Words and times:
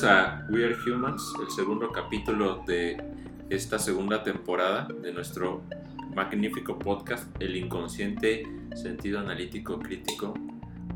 Bienvenidos 0.00 0.04
a 0.04 0.46
We 0.50 0.64
Are 0.64 0.76
Humans, 0.76 1.32
el 1.42 1.50
segundo 1.50 1.90
capítulo 1.90 2.62
de 2.64 3.02
esta 3.50 3.80
segunda 3.80 4.22
temporada 4.22 4.86
de 5.02 5.12
nuestro 5.12 5.62
magnífico 6.14 6.78
podcast, 6.78 7.26
El 7.40 7.56
inconsciente 7.56 8.44
sentido 8.76 9.18
analítico 9.18 9.80
crítico 9.80 10.34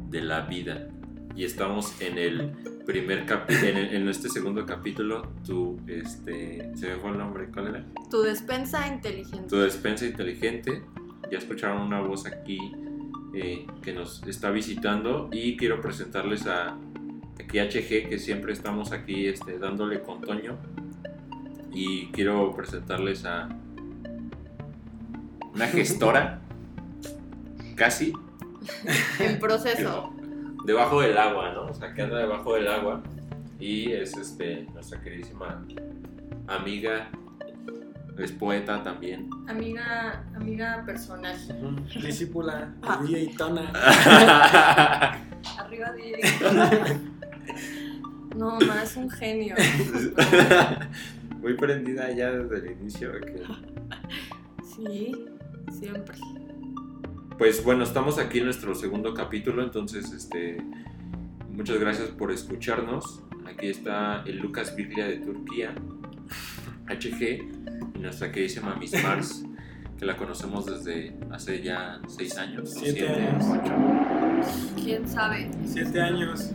de 0.08 0.20
la 0.20 0.42
vida. 0.42 0.88
Y 1.34 1.42
estamos 1.44 2.00
en 2.00 2.16
el 2.16 2.52
primer 2.86 3.26
capítulo, 3.26 3.66
en, 3.66 3.76
en, 3.78 4.08
este 4.08 4.28
segundo 4.28 4.64
capítulo, 4.66 5.32
tu, 5.44 5.80
este, 5.88 6.70
se 6.76 6.88
me 6.88 6.96
fue 6.96 7.10
el 7.10 7.18
nombre, 7.18 7.48
¿cuál 7.52 7.68
era? 7.68 7.84
Tu 8.08 8.22
despensa 8.22 8.86
inteligente. 8.86 9.48
Tu 9.48 9.56
despensa 9.56 10.06
inteligente. 10.06 10.84
Ya 11.28 11.38
escucharon 11.38 11.82
una 11.82 12.00
voz 12.00 12.26
aquí 12.26 12.58
eh, 13.34 13.66
que 13.82 13.92
nos 13.94 14.22
está 14.28 14.52
visitando 14.52 15.28
y 15.32 15.56
quiero 15.56 15.80
presentarles 15.80 16.46
a 16.46 16.76
aquí 17.40 17.58
HG 17.58 18.08
que 18.08 18.18
siempre 18.18 18.52
estamos 18.52 18.92
aquí 18.92 19.26
este, 19.26 19.58
dándole 19.58 20.02
con 20.02 20.20
Toño 20.20 20.56
y 21.72 22.06
quiero 22.08 22.54
presentarles 22.54 23.24
a 23.24 23.48
una 25.54 25.66
gestora 25.68 26.40
casi 27.76 28.12
en 29.18 29.38
proceso 29.38 30.12
debajo 30.64 31.00
del 31.00 31.18
agua 31.18 31.52
no 31.52 31.66
o 31.66 31.74
sea 31.74 31.92
que 31.94 32.02
anda 32.02 32.18
debajo 32.18 32.54
del 32.54 32.68
agua 32.68 33.02
y 33.58 33.92
es 33.92 34.16
este 34.16 34.66
nuestra 34.72 35.00
queridísima 35.00 35.64
amiga 36.46 37.08
es 38.18 38.32
poeta 38.32 38.82
también. 38.82 39.30
Amiga, 39.48 40.24
amiga 40.34 40.82
personal. 40.84 41.36
Discípula, 42.02 42.74
ah. 42.82 43.00
DJ 43.02 43.34
Tona. 43.36 43.72
Arriba 45.58 45.92
DJ 45.92 46.38
Tona. 46.38 46.70
No, 48.36 48.58
más 48.60 48.90
es 48.90 48.96
un 48.96 49.10
genio. 49.10 49.54
Muy 51.40 51.54
prendida 51.54 52.10
ya 52.12 52.30
desde 52.30 52.66
el 52.66 52.76
inicio. 52.78 53.12
Sí, 54.64 55.12
siempre. 55.70 56.16
Pues 57.36 57.64
bueno, 57.64 57.82
estamos 57.82 58.18
aquí 58.18 58.38
en 58.38 58.44
nuestro 58.44 58.74
segundo 58.74 59.14
capítulo, 59.14 59.62
entonces 59.62 60.12
este 60.12 60.58
muchas 61.50 61.78
gracias 61.78 62.08
por 62.10 62.30
escucharnos. 62.30 63.20
Aquí 63.46 63.66
está 63.66 64.22
el 64.24 64.38
Lucas 64.38 64.74
Biglia 64.76 65.06
de 65.06 65.16
Turquía, 65.16 65.74
HG, 66.86 67.98
nuestra 67.98 68.30
queridísima 68.30 68.76
Miss 68.76 69.02
Mars, 69.02 69.44
que 69.98 70.06
la 70.06 70.16
conocemos 70.16 70.66
desde 70.66 71.16
hace 71.30 71.62
ya 71.62 72.00
seis 72.06 72.36
años, 72.38 72.72
siete, 72.72 73.08
años, 73.08 73.44
ocho. 73.50 73.72
¿Quién 74.82 75.08
sabe? 75.08 75.50
Siete 75.66 76.00
años. 76.00 76.52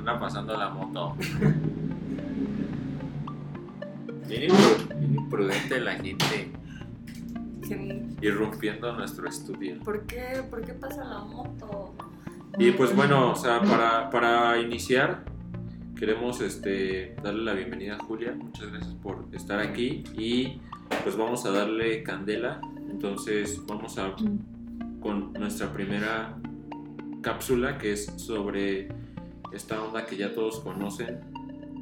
Anda 0.00 0.18
pasando 0.18 0.56
la 0.56 0.70
moto. 0.70 1.14
Bien 4.26 4.50
imprudente 5.02 5.78
la 5.78 5.92
gente. 5.96 6.50
Irrumpiendo 8.22 8.94
nuestro 8.94 9.28
estudio. 9.28 9.78
¿Por 9.80 10.06
qué? 10.06 10.42
¿Por 10.48 10.64
qué 10.64 10.72
pasa 10.72 11.04
la 11.04 11.18
moto? 11.18 11.94
Y 12.58 12.70
pues 12.70 12.96
bueno, 12.96 13.32
o 13.32 13.36
sea, 13.36 13.60
para, 13.60 14.08
para 14.08 14.58
iniciar, 14.58 15.26
queremos 15.94 16.40
este, 16.40 17.14
darle 17.22 17.44
la 17.44 17.52
bienvenida 17.52 17.96
a 17.96 17.98
Julia. 17.98 18.32
Muchas 18.32 18.72
gracias 18.72 18.94
por 18.94 19.26
estar 19.32 19.60
aquí 19.60 20.02
y 20.16 20.62
pues 21.02 21.14
vamos 21.14 21.44
a 21.44 21.50
darle 21.50 22.02
candela. 22.02 22.62
Entonces 22.88 23.60
vamos 23.66 23.98
a 23.98 24.14
con 25.02 25.34
nuestra 25.34 25.70
primera 25.74 26.38
cápsula 27.20 27.76
que 27.76 27.92
es 27.92 28.06
sobre 28.16 28.88
esta 29.52 29.82
onda 29.82 30.06
que 30.06 30.16
ya 30.16 30.34
todos 30.34 30.60
conocen, 30.60 31.20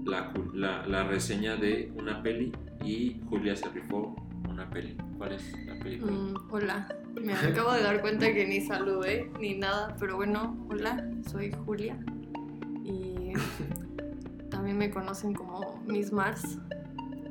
la, 0.04 0.32
la, 0.86 1.04
reseña 1.04 1.56
de 1.56 1.92
una 1.96 2.22
peli 2.22 2.52
y 2.82 3.20
Julia 3.28 3.54
se 3.54 3.68
rifó 3.68 4.16
una 4.48 4.68
peli. 4.70 4.96
¿Cuál 5.18 5.32
es 5.32 5.66
la 5.66 5.74
película? 5.78 6.12
Mm, 6.12 6.34
hola, 6.50 6.88
me 7.20 7.32
acabo 7.34 7.72
de 7.72 7.82
dar 7.82 8.00
cuenta 8.00 8.32
que 8.32 8.46
ni 8.46 8.60
saludé 8.60 9.30
ni 9.38 9.54
nada, 9.54 9.94
pero 9.98 10.16
bueno, 10.16 10.66
hola, 10.70 11.06
soy 11.30 11.52
Julia 11.66 11.98
y 12.84 13.32
también 14.50 14.78
me 14.78 14.90
conocen 14.90 15.34
como 15.34 15.82
Miss 15.86 16.12
Mars. 16.12 16.58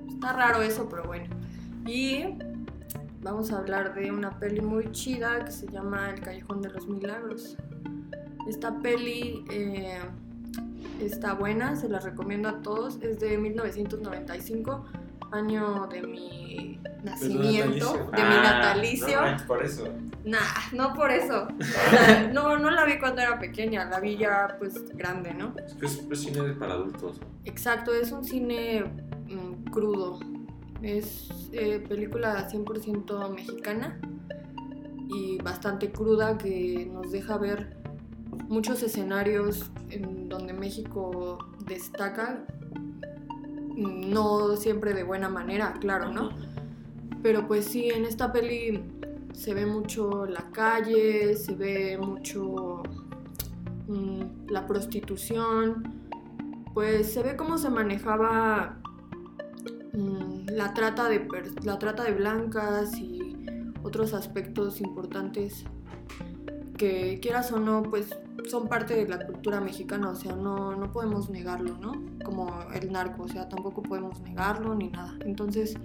Está 0.10 0.34
raro 0.34 0.62
eso, 0.62 0.88
pero 0.90 1.04
bueno. 1.04 1.26
Y 1.86 2.26
vamos 3.22 3.52
a 3.52 3.60
hablar 3.60 3.94
de 3.96 4.12
una 4.12 4.40
peli 4.40 4.62
muy 4.62 4.92
chida 4.92 5.46
que 5.46 5.52
se 5.52 5.68
llama 5.68 6.10
El 6.12 6.22
Callejón 6.22 6.62
de 6.62 6.70
los 6.70 6.88
Milagros. 6.88 7.58
Esta 8.48 8.80
peli 8.80 9.44
eh, 9.52 10.00
está 11.02 11.34
buena, 11.34 11.76
se 11.76 11.90
la 11.90 12.00
recomiendo 12.00 12.50
a 12.50 12.62
todos. 12.62 13.02
Es 13.02 13.20
de 13.20 13.38
1995, 13.38 14.86
año 15.32 15.88
de 15.88 16.02
mi 16.02 16.80
nacimiento, 17.04 18.10
de 18.16 18.24
mi 18.24 18.36
natalicio. 18.36 19.20
Ah, 19.20 19.38
no, 19.40 19.48
por 19.48 19.64
eso. 19.64 19.88
Nah, 20.24 20.40
no 20.74 20.94
por 20.94 21.12
eso. 21.12 21.48
no, 22.34 22.58
no 22.58 22.70
la 22.70 22.86
vi 22.86 23.00
cuando 23.00 23.22
era 23.22 23.40
pequeña, 23.40 23.86
la 23.86 24.00
vi 24.00 24.18
ya 24.18 24.56
pues 24.60 24.96
grande, 24.96 25.34
¿no? 25.34 25.54
Es, 25.82 26.04
es 26.10 26.20
cine 26.20 26.54
para 26.54 26.74
adultos. 26.74 27.20
Exacto, 27.46 27.94
es 27.94 28.12
un 28.12 28.24
cine 28.24 28.84
mm, 29.28 29.72
crudo, 29.72 30.20
es 30.82 31.30
eh, 31.52 31.84
película 31.88 32.50
100% 32.50 33.34
mexicana 33.34 34.00
y 35.10 35.38
bastante 35.38 35.92
cruda 35.92 36.38
que 36.38 36.90
nos 36.92 37.12
deja 37.12 37.38
ver 37.38 37.78
muchos 38.48 38.84
escenarios 38.84 39.72
en 39.90 40.30
donde 40.30 40.54
México 40.54 41.38
destaca, 41.66 42.46
no 43.76 44.56
siempre 44.56 44.94
de 44.94 45.04
buena 45.04 45.30
manera, 45.30 45.74
claro, 45.80 46.12
¿no? 46.12 46.30
Pero 47.22 47.48
pues 47.48 47.66
sí, 47.66 47.90
en 47.90 48.06
esta 48.06 48.32
peli 48.32 48.84
se 49.34 49.54
ve 49.54 49.66
mucho 49.66 50.26
la 50.26 50.52
calle, 50.52 51.36
se 51.36 51.56
ve 51.56 51.98
mucho 51.98 52.84
mm, 53.88 54.50
la 54.50 54.66
prostitución, 54.66 55.94
pues 56.74 57.14
se 57.14 57.24
ve 57.24 57.36
cómo 57.36 57.58
se 57.58 57.70
manejaba 57.70 58.80
Mm, 59.98 60.50
la, 60.52 60.76
trata 60.76 61.10
de, 61.10 61.28
la 61.64 61.80
trata 61.80 62.04
de 62.04 62.12
blancas 62.12 62.96
y 63.00 63.36
otros 63.82 64.14
aspectos 64.14 64.80
importantes 64.80 65.66
que 66.78 67.20
quieras 67.22 67.52
o 67.52 67.60
no, 67.60 67.84
pues 67.84 68.18
son 68.48 68.68
parte 68.68 68.94
de 68.94 69.08
la 69.08 69.26
cultura 69.26 69.60
mexicana, 69.60 70.10
o 70.10 70.16
sea, 70.16 70.36
no, 70.36 70.76
no 70.76 70.92
podemos 70.92 71.30
negarlo, 71.30 71.78
¿no? 71.78 71.94
Como 72.24 72.50
el 72.74 72.92
narco, 72.92 73.24
o 73.24 73.28
sea, 73.28 73.50
tampoco 73.50 73.82
podemos 73.84 74.22
negarlo 74.22 74.76
ni 74.76 74.90
nada. 74.90 75.16
Entonces, 75.26 75.76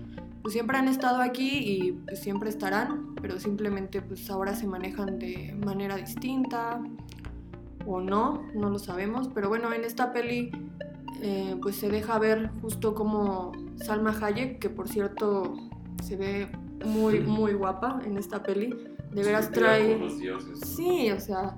pues 0.43 0.53
siempre 0.53 0.77
han 0.77 0.89
estado 0.89 1.23
aquí 1.23 1.59
y 1.59 1.93
pues, 1.93 2.21
siempre 2.21 2.51
estarán, 2.51 3.15
pero 3.21 3.39
simplemente 3.39 4.03
pues 4.03 4.29
ahora 4.29 4.55
se 4.55 4.67
manejan 4.67 5.19
de 5.19 5.57
manera 5.65 5.97
distinta 5.97 6.83
o 7.87 8.01
no, 8.01 8.43
no 8.55 8.69
lo 8.69 8.79
sabemos, 8.79 9.29
pero 9.33 9.49
bueno, 9.49 9.73
en 9.73 9.85
esta 9.85 10.13
peli 10.13 10.51
eh, 11.21 11.57
pues 11.63 11.77
se 11.77 11.89
deja 11.89 12.19
ver 12.19 12.51
justo 12.61 12.95
como 12.95 13.53
Salma 13.77 14.15
Hayek, 14.21 14.59
que 14.59 14.69
por 14.69 14.89
cierto 14.89 15.55
se 16.03 16.17
ve 16.17 16.51
muy, 16.85 17.21
muy 17.21 17.53
guapa 17.53 18.01
en 18.05 18.19
esta 18.19 18.43
peli. 18.43 18.75
De 19.15 19.23
veras 19.23 19.51
trae... 19.51 19.99
Sí, 20.65 21.11
o 21.11 21.21
sea, 21.21 21.57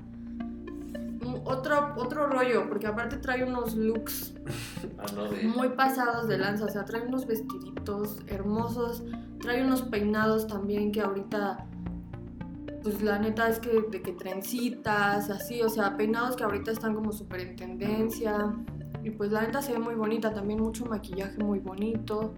otro, 1.45 1.95
otro 1.97 2.27
rollo, 2.27 2.69
porque 2.69 2.87
aparte 2.87 3.17
trae 3.19 3.45
unos 3.45 3.75
looks 3.75 4.35
ah, 4.99 5.31
muy 5.55 5.71
pasados 5.71 6.29
de 6.29 6.39
lanza, 6.39 6.65
o 6.65 6.69
sea, 6.69 6.85
trae 6.85 7.03
unos 7.03 7.27
vestiditos 7.27 8.19
hermosos, 8.27 9.05
trae 9.41 9.65
unos 9.65 9.83
peinados 9.83 10.47
también 10.47 10.93
que 10.93 11.01
ahorita, 11.01 11.67
pues 12.83 13.03
la 13.03 13.19
neta 13.19 13.49
es 13.49 13.59
que 13.59 13.85
de 13.91 14.03
que 14.03 14.12
trencitas, 14.12 15.31
así, 15.31 15.62
o 15.62 15.69
sea, 15.69 15.97
peinados 15.97 16.37
que 16.37 16.45
ahorita 16.45 16.71
están 16.71 16.95
como 16.95 17.12
súper 17.12 17.41
en 17.41 17.57
tendencia. 17.57 18.55
Y 19.03 19.11
pues 19.11 19.31
la 19.31 19.43
neta 19.43 19.61
se 19.61 19.73
ve 19.73 19.79
muy 19.79 19.95
bonita, 19.95 20.33
también 20.33 20.61
mucho 20.62 20.87
maquillaje 20.87 21.37
muy 21.37 21.59
bonito. 21.59 22.33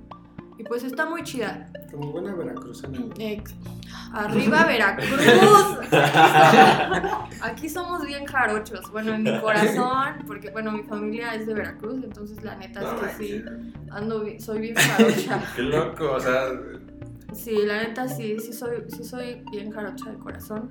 Y 0.58 0.64
pues 0.64 0.84
está 0.84 1.06
muy 1.06 1.22
chida. 1.22 1.70
Como 1.90 2.12
buena 2.12 2.34
veracruzana. 2.34 2.98
Arriba 4.12 4.64
Veracruz. 4.64 5.20
Aquí 7.42 7.68
somos 7.68 8.04
bien 8.06 8.24
jarochos. 8.24 8.90
Bueno, 8.90 9.14
en 9.14 9.24
mi 9.24 9.40
corazón, 9.40 10.24
porque 10.26 10.50
bueno, 10.50 10.72
mi 10.72 10.82
familia 10.84 11.34
es 11.34 11.46
de 11.46 11.54
Veracruz, 11.54 12.02
entonces 12.02 12.42
la 12.42 12.56
neta 12.56 12.80
es 12.80 13.16
que 13.18 13.24
sí, 13.24 13.44
ando, 13.90 14.24
soy 14.38 14.60
bien 14.60 14.74
jarocha. 14.74 15.42
Qué 15.56 15.62
loco, 15.62 16.12
o 16.12 16.20
sea. 16.20 16.48
Sí, 17.32 17.58
la 17.64 17.82
neta 17.82 18.08
sí, 18.08 18.38
sí 18.38 18.52
soy, 18.52 18.84
sí 18.88 19.04
soy 19.04 19.42
bien 19.50 19.70
jarocha 19.70 20.10
de 20.10 20.18
corazón. 20.18 20.68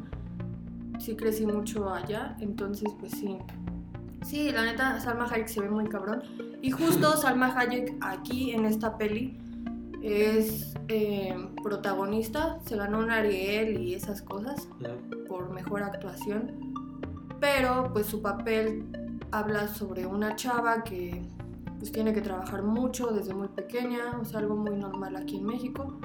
Sí 0.98 1.16
crecí 1.16 1.46
mucho 1.46 1.94
allá, 1.94 2.36
entonces 2.40 2.90
pues 3.00 3.12
sí, 3.12 3.38
Sí, 4.26 4.52
la 4.52 4.66
neta, 4.66 5.00
Salma 5.00 5.28
Hayek 5.32 5.48
se 5.48 5.62
ve 5.62 5.70
muy 5.70 5.88
cabrón. 5.88 6.24
Y 6.64 6.72
justo 6.72 7.16
Salma 7.18 7.56
Hayek 7.56 7.96
aquí 8.02 8.52
en 8.52 8.66
esta 8.66 8.98
peli 8.98 9.38
es 10.06 10.76
eh, 10.88 11.36
protagonista, 11.64 12.60
se 12.64 12.78
ganó 12.78 13.00
un 13.00 13.10
Ariel 13.10 13.82
y 13.82 13.96
esas 13.96 14.22
cosas 14.22 14.68
por 15.28 15.50
mejor 15.50 15.82
actuación. 15.82 16.74
Pero 17.40 17.90
pues 17.92 18.06
su 18.06 18.22
papel 18.22 18.86
habla 19.32 19.68
sobre 19.68 20.06
una 20.06 20.36
chava 20.36 20.84
que 20.84 21.24
pues 21.80 21.92
tiene 21.92 22.14
que 22.14 22.22
trabajar 22.22 22.62
mucho 22.62 23.08
desde 23.08 23.34
muy 23.34 23.48
pequeña, 23.48 24.20
o 24.22 24.26
sea, 24.26 24.40
algo 24.40 24.56
muy 24.56 24.76
normal 24.76 25.16
aquí 25.16 25.38
en 25.38 25.46
México. 25.46 26.00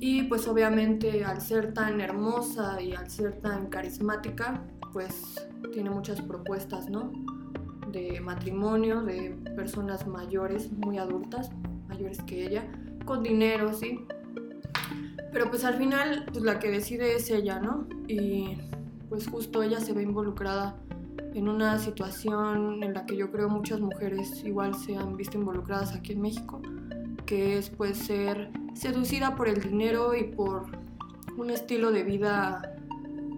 Y 0.00 0.22
pues 0.24 0.48
obviamente 0.48 1.22
al 1.22 1.42
ser 1.42 1.74
tan 1.74 2.00
hermosa 2.00 2.80
y 2.80 2.94
al 2.94 3.10
ser 3.10 3.40
tan 3.40 3.66
carismática, 3.66 4.64
pues 4.90 5.46
tiene 5.70 5.90
muchas 5.90 6.22
propuestas, 6.22 6.88
¿no? 6.88 7.12
De 7.92 8.20
matrimonio, 8.22 9.02
de 9.02 9.36
personas 9.54 10.06
mayores, 10.06 10.72
muy 10.72 10.96
adultas, 10.96 11.50
mayores 11.88 12.22
que 12.22 12.46
ella, 12.46 12.64
con 13.04 13.22
dinero, 13.22 13.72
sí. 13.72 14.06
Pero 15.32 15.48
pues 15.48 15.64
al 15.64 15.74
final, 15.74 16.26
pues 16.30 16.44
la 16.44 16.58
que 16.58 16.70
decide 16.70 17.16
es 17.16 17.30
ella, 17.30 17.58
¿no? 17.58 17.86
Y 18.06 18.58
pues 19.08 19.28
justo 19.28 19.62
ella 19.62 19.80
se 19.80 19.92
ve 19.92 20.02
involucrada 20.02 20.76
en 21.34 21.48
una 21.48 21.78
situación 21.78 22.82
en 22.82 22.94
la 22.94 23.06
que 23.06 23.16
yo 23.16 23.30
creo 23.30 23.48
muchas 23.48 23.80
mujeres 23.80 24.44
igual 24.44 24.74
se 24.74 24.96
han 24.96 25.16
visto 25.16 25.38
involucradas 25.38 25.94
aquí 25.94 26.12
en 26.12 26.20
México, 26.20 26.60
que 27.24 27.58
es 27.58 27.70
pues 27.70 27.96
ser 27.96 28.50
seducida 28.74 29.34
por 29.34 29.48
el 29.48 29.60
dinero 29.60 30.14
y 30.14 30.24
por 30.24 30.66
un 31.36 31.50
estilo 31.50 31.90
de 31.90 32.02
vida, 32.04 32.76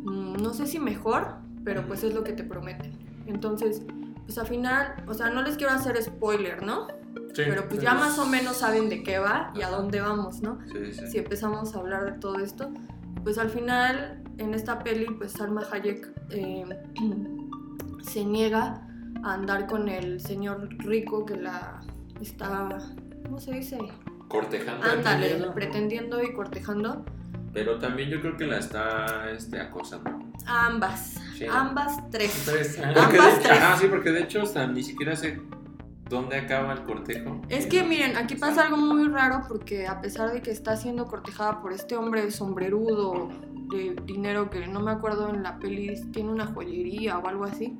mm, 0.04 0.34
no 0.42 0.52
sé 0.52 0.66
si 0.66 0.78
mejor, 0.78 1.36
pero 1.64 1.86
pues 1.86 2.02
es 2.02 2.14
lo 2.14 2.24
que 2.24 2.32
te 2.32 2.42
prometen. 2.42 2.92
Entonces, 3.26 3.82
pues 4.26 4.38
al 4.38 4.46
final, 4.46 5.04
o 5.06 5.14
sea, 5.14 5.30
no 5.30 5.42
les 5.42 5.56
quiero 5.56 5.72
hacer 5.72 6.00
spoiler, 6.02 6.62
¿no? 6.62 6.88
Sí, 7.34 7.42
pero 7.48 7.68
pues 7.68 7.80
ya 7.80 7.94
más 7.94 8.18
o 8.18 8.26
menos 8.26 8.56
saben 8.58 8.88
de 8.88 9.02
qué 9.02 9.18
va 9.18 9.52
y 9.54 9.62
a 9.62 9.68
dónde 9.68 10.00
vamos, 10.00 10.40
¿no? 10.40 10.58
Sí, 10.72 10.92
sí. 10.92 11.06
Si 11.08 11.18
empezamos 11.18 11.74
a 11.74 11.78
hablar 11.80 12.04
de 12.04 12.12
todo 12.20 12.38
esto, 12.38 12.70
pues 13.24 13.38
al 13.38 13.50
final 13.50 14.22
en 14.38 14.54
esta 14.54 14.78
peli, 14.80 15.06
pues 15.18 15.32
Salma 15.32 15.62
Hayek 15.72 16.12
eh, 16.30 16.64
se 18.02 18.24
niega 18.24 18.86
a 19.22 19.32
andar 19.34 19.66
con 19.66 19.88
el 19.88 20.20
señor 20.20 20.68
rico 20.78 21.24
que 21.24 21.36
la 21.36 21.80
está, 22.20 22.78
¿cómo 23.24 23.38
se 23.40 23.52
dice? 23.52 23.78
Cortejando. 24.28 24.84
Ándale, 24.86 25.26
Pretendiendo. 25.26 25.54
pretendiendo 25.54 26.22
y 26.22 26.32
cortejando 26.32 27.04
Pero 27.52 27.78
también 27.78 28.10
yo 28.10 28.20
creo 28.20 28.36
que 28.36 28.46
la 28.46 28.58
está 28.58 29.30
este, 29.30 29.60
acosando. 29.60 30.10
ambas, 30.46 31.20
Sí. 31.36 31.46
ambas 31.50 31.98
tres. 32.10 32.42
Tres, 32.46 32.78
ah, 32.82 32.92
Porque 32.94 33.12
de 33.16 33.18
Ambas 33.22 33.38
hecho, 33.38 33.48
tres. 33.48 33.58
ah, 33.62 33.76
sí, 33.80 33.86
porque 33.88 34.10
de 34.12 34.20
hecho 34.22 34.42
hasta 34.42 34.66
ni 34.66 34.82
siquiera 34.82 35.16
sé 35.16 35.40
dónde 36.14 36.36
acaba 36.36 36.72
el 36.72 36.84
cortejo. 36.84 37.40
Es 37.48 37.66
que 37.66 37.82
miren, 37.82 38.16
aquí 38.16 38.36
pasa 38.36 38.66
algo 38.66 38.76
muy 38.76 39.08
raro 39.08 39.42
porque 39.46 39.86
a 39.86 40.00
pesar 40.00 40.32
de 40.32 40.40
que 40.40 40.50
está 40.50 40.76
siendo 40.76 41.06
cortejada 41.06 41.60
por 41.60 41.72
este 41.72 41.96
hombre 41.96 42.30
sombrerudo 42.30 43.28
de 43.70 43.96
dinero 44.06 44.50
que 44.50 44.66
no 44.66 44.80
me 44.80 44.92
acuerdo 44.92 45.28
en 45.28 45.42
la 45.42 45.58
peli, 45.58 46.00
tiene 46.12 46.30
una 46.30 46.46
joyería 46.46 47.18
o 47.18 47.26
algo 47.26 47.44
así, 47.44 47.76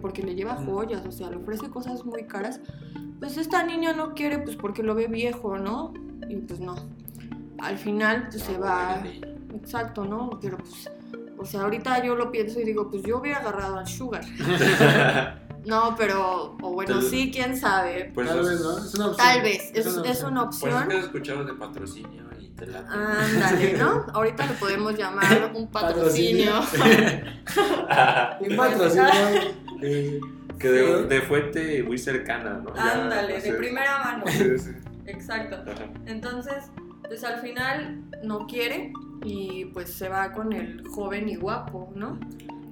porque 0.00 0.22
le 0.22 0.34
lleva 0.34 0.54
joyas, 0.54 1.04
o 1.06 1.12
sea, 1.12 1.30
le 1.30 1.36
ofrece 1.36 1.68
cosas 1.68 2.04
muy 2.04 2.24
caras, 2.24 2.60
pues 3.18 3.36
esta 3.36 3.62
niña 3.62 3.92
no 3.92 4.14
quiere 4.14 4.38
pues 4.38 4.56
porque 4.56 4.82
lo 4.82 4.94
ve 4.94 5.06
viejo, 5.06 5.58
¿no? 5.58 5.92
Y 6.28 6.36
pues 6.36 6.60
no. 6.60 6.74
Al 7.58 7.78
final 7.78 8.28
pues 8.30 8.42
se 8.42 8.58
va... 8.58 9.02
Exacto, 9.54 10.04
¿no? 10.04 10.38
Pero 10.40 10.58
pues, 10.58 10.90
o 11.38 11.44
sea, 11.44 11.62
ahorita 11.62 12.04
yo 12.04 12.14
lo 12.14 12.30
pienso 12.30 12.60
y 12.60 12.64
digo, 12.64 12.90
pues 12.90 13.02
yo 13.02 13.18
hubiera 13.18 13.38
agarrado 13.38 13.78
al 13.78 13.86
Sugar. 13.86 14.24
No, 15.66 15.94
pero, 15.96 16.56
o 16.62 16.72
bueno, 16.72 17.00
Tal- 17.00 17.02
sí, 17.10 17.30
quién 17.32 17.56
sabe. 17.56 18.12
Por 18.14 18.24
Tal 18.26 18.38
vez, 18.40 18.50
es- 18.52 18.60
¿no? 18.60 18.78
Es 18.78 18.94
una 18.94 19.06
opción. 19.08 19.16
Tal 19.16 19.42
vez, 19.42 19.70
es, 19.74 19.86
es 19.86 20.22
una 20.22 20.42
opción. 20.44 20.82
es 20.82 20.88
que 20.88 20.96
has 20.98 21.04
escuchado 21.04 21.44
de 21.44 21.52
patrocinio 21.54 22.22
y 22.40 22.48
te 22.50 22.66
la. 22.66 22.78
Ándale, 22.88 23.72
¿no? 23.78 24.06
Ahorita 24.14 24.46
le 24.46 24.52
podemos 24.54 24.96
llamar 24.96 25.50
un 25.54 25.66
patrocinio. 25.72 26.52
Un 28.40 28.56
patrocinio. 28.56 29.04
eh, 29.82 30.20
que 30.58 30.68
de, 30.68 31.06
de 31.06 31.20
fuente 31.22 31.82
muy 31.82 31.98
cercana, 31.98 32.62
¿no? 32.64 32.72
Ándale, 32.80 33.40
de 33.40 33.52
primera 33.54 33.98
mano. 33.98 34.24
Sí, 34.26 34.58
sí. 34.58 34.70
Exacto. 35.06 35.56
Ajá. 35.70 35.84
Entonces, 36.06 36.70
pues 37.06 37.22
al 37.24 37.40
final 37.40 38.04
no 38.22 38.46
quiere 38.46 38.92
y 39.24 39.66
pues 39.66 39.92
se 39.92 40.08
va 40.08 40.32
con 40.32 40.52
el 40.52 40.82
joven 40.88 41.28
y 41.28 41.36
guapo, 41.36 41.92
¿no? 41.94 42.18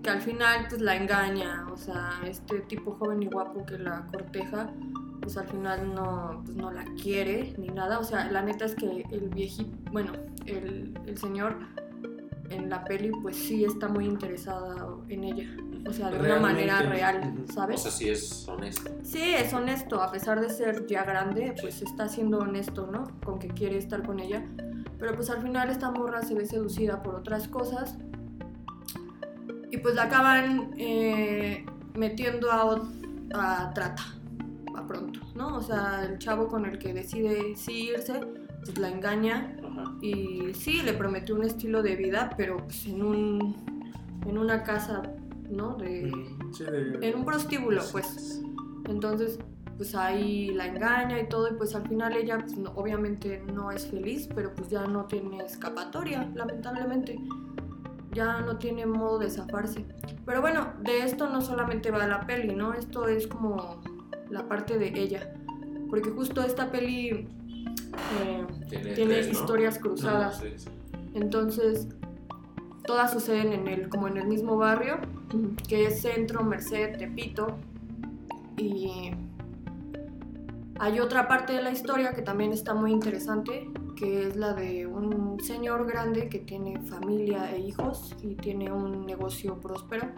Que 0.04 0.10
al 0.10 0.20
final 0.20 0.66
pues 0.68 0.82
la 0.82 0.96
engaña, 0.96 1.66
o 1.72 1.76
sea, 1.78 2.10
este 2.26 2.60
tipo 2.60 2.92
joven 2.92 3.22
y 3.22 3.26
guapo 3.26 3.64
que 3.64 3.78
la 3.78 4.06
corteja, 4.12 4.70
pues 5.22 5.36
al 5.38 5.48
final 5.48 5.94
no, 5.94 6.42
pues, 6.44 6.56
no 6.56 6.70
la 6.70 6.84
quiere 7.02 7.54
ni 7.56 7.68
nada. 7.68 7.98
O 7.98 8.04
sea, 8.04 8.30
la 8.30 8.42
neta 8.42 8.66
es 8.66 8.74
que 8.74 9.06
el 9.10 9.30
viejito, 9.30 9.74
bueno, 9.90 10.12
el, 10.44 10.92
el 11.06 11.16
señor 11.16 11.56
en 12.50 12.68
la 12.68 12.84
peli 12.84 13.10
pues 13.22 13.34
sí 13.36 13.64
está 13.64 13.88
muy 13.88 14.04
interesado 14.04 15.02
en 15.08 15.24
ella. 15.24 15.48
O 15.88 15.92
sea, 15.92 16.10
de 16.10 16.18
una 16.20 16.38
manera 16.38 16.82
real, 16.82 17.32
Ujú. 17.32 17.44
O 17.48 17.52
¿sabes? 17.54 17.80
sea, 17.82 17.90
sí 17.90 18.10
es 18.10 18.46
honesto. 18.46 18.90
Sí, 19.02 19.22
es 19.22 19.54
honesto, 19.54 20.02
a 20.02 20.10
pesar 20.12 20.40
de 20.42 20.50
ser 20.50 20.86
ya 20.86 21.04
grande, 21.04 21.54
pues 21.62 21.80
está 21.80 22.08
siendo 22.08 22.38
honesto, 22.40 22.86
¿no? 22.92 23.04
Con 23.24 23.38
que 23.38 23.48
quiere 23.48 23.78
estar 23.78 24.02
con 24.02 24.20
ella. 24.20 24.44
Pero 24.98 25.14
pues 25.14 25.30
al 25.30 25.40
final 25.42 25.70
esta 25.70 25.90
morra 25.90 26.20
se 26.22 26.34
ve 26.34 26.44
seducida 26.44 27.02
por 27.02 27.14
otras 27.14 27.48
cosas. 27.48 27.96
Y 29.74 29.78
pues 29.78 29.96
la 29.96 30.04
acaban 30.04 30.70
eh, 30.78 31.66
metiendo 31.98 32.48
a, 32.52 32.80
a 33.34 33.74
trata, 33.74 34.04
a 34.76 34.86
pronto, 34.86 35.18
¿no? 35.34 35.56
O 35.56 35.62
sea, 35.62 36.04
el 36.08 36.18
chavo 36.18 36.46
con 36.46 36.64
el 36.64 36.78
que 36.78 36.94
decide 36.94 37.56
sí 37.56 37.90
irse, 37.90 38.20
pues 38.64 38.78
la 38.78 38.88
engaña 38.88 39.56
Ajá. 39.68 39.96
y 40.00 40.54
sí, 40.54 40.80
le 40.82 40.92
prometió 40.92 41.34
un 41.34 41.42
estilo 41.42 41.82
de 41.82 41.96
vida, 41.96 42.30
pero 42.36 42.58
pues 42.58 42.86
en 42.86 43.02
un 43.02 43.56
en 44.28 44.38
una 44.38 44.62
casa, 44.62 45.02
¿no? 45.50 45.74
De, 45.74 46.08
sí, 46.52 46.62
de- 46.64 47.08
en 47.08 47.16
un 47.18 47.24
prostíbulo, 47.24 47.82
pues. 47.90 48.42
Entonces, 48.88 49.40
pues 49.76 49.96
ahí 49.96 50.52
la 50.54 50.68
engaña 50.68 51.18
y 51.20 51.28
todo, 51.28 51.50
y 51.52 51.54
pues 51.56 51.74
al 51.74 51.86
final 51.88 52.16
ella, 52.16 52.38
pues, 52.38 52.56
no- 52.56 52.70
obviamente 52.76 53.42
no 53.52 53.72
es 53.72 53.88
feliz, 53.88 54.28
pero 54.36 54.54
pues 54.54 54.70
ya 54.70 54.86
no 54.86 55.06
tiene 55.06 55.38
escapatoria, 55.44 56.30
lamentablemente. 56.32 57.18
Ya 58.14 58.40
no 58.40 58.56
tiene 58.56 58.86
modo 58.86 59.18
de 59.18 59.28
zafarse. 59.28 59.84
Pero 60.24 60.40
bueno, 60.40 60.72
de 60.80 61.02
esto 61.02 61.28
no 61.28 61.40
solamente 61.40 61.90
va 61.90 62.06
la 62.06 62.26
peli, 62.26 62.54
¿no? 62.54 62.72
Esto 62.72 63.08
es 63.08 63.26
como 63.26 63.82
la 64.30 64.48
parte 64.48 64.78
de 64.78 64.88
ella. 64.98 65.34
Porque 65.90 66.10
justo 66.10 66.42
esta 66.42 66.70
peli 66.70 67.28
eh, 68.22 68.46
Tiene, 68.68 68.94
tiene 68.94 69.14
tres, 69.14 69.26
¿no? 69.26 69.32
historias 69.32 69.78
cruzadas. 69.78 70.38
Sí, 70.38 70.52
sí. 70.56 70.68
Entonces, 71.14 71.88
todas 72.84 73.12
suceden 73.12 73.52
en 73.52 73.68
el, 73.68 73.88
como 73.88 74.08
en 74.08 74.16
el 74.16 74.26
mismo 74.26 74.56
barrio, 74.56 74.98
que 75.68 75.86
es 75.86 76.02
Centro, 76.02 76.42
Merced, 76.44 76.96
Tepito. 76.96 77.58
Y 78.56 79.10
hay 80.78 81.00
otra 81.00 81.28
parte 81.28 81.52
de 81.52 81.62
la 81.62 81.70
historia 81.70 82.12
que 82.12 82.22
también 82.22 82.52
está 82.52 82.74
muy 82.74 82.92
interesante, 82.92 83.68
que 83.94 84.28
es 84.28 84.36
la 84.36 84.54
de 84.54 84.86
un 84.86 85.38
señor 85.40 85.86
grande 85.86 86.28
que 86.28 86.38
tiene 86.38 86.80
familia 86.82 87.50
e 87.54 87.60
hijos 87.60 88.14
y 88.22 88.34
tiene 88.34 88.72
un 88.72 89.06
negocio 89.06 89.60
próspero. 89.60 90.08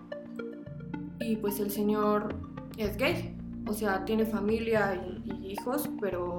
Y 1.21 1.37
pues 1.37 1.61
el 1.61 1.71
señor 1.71 2.35
es 2.77 2.97
gay, 2.97 3.37
o 3.67 3.73
sea, 3.73 4.05
tiene 4.05 4.27
familia 4.27 4.95
y, 4.95 5.31
y 5.31 5.53
hijos, 5.53 5.89
pero 6.01 6.39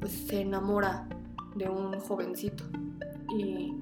pues 0.00 0.12
se 0.12 0.40
enamora 0.40 1.08
de 1.54 1.68
un 1.68 1.98
jovencito. 2.00 2.64
Y 3.36 3.74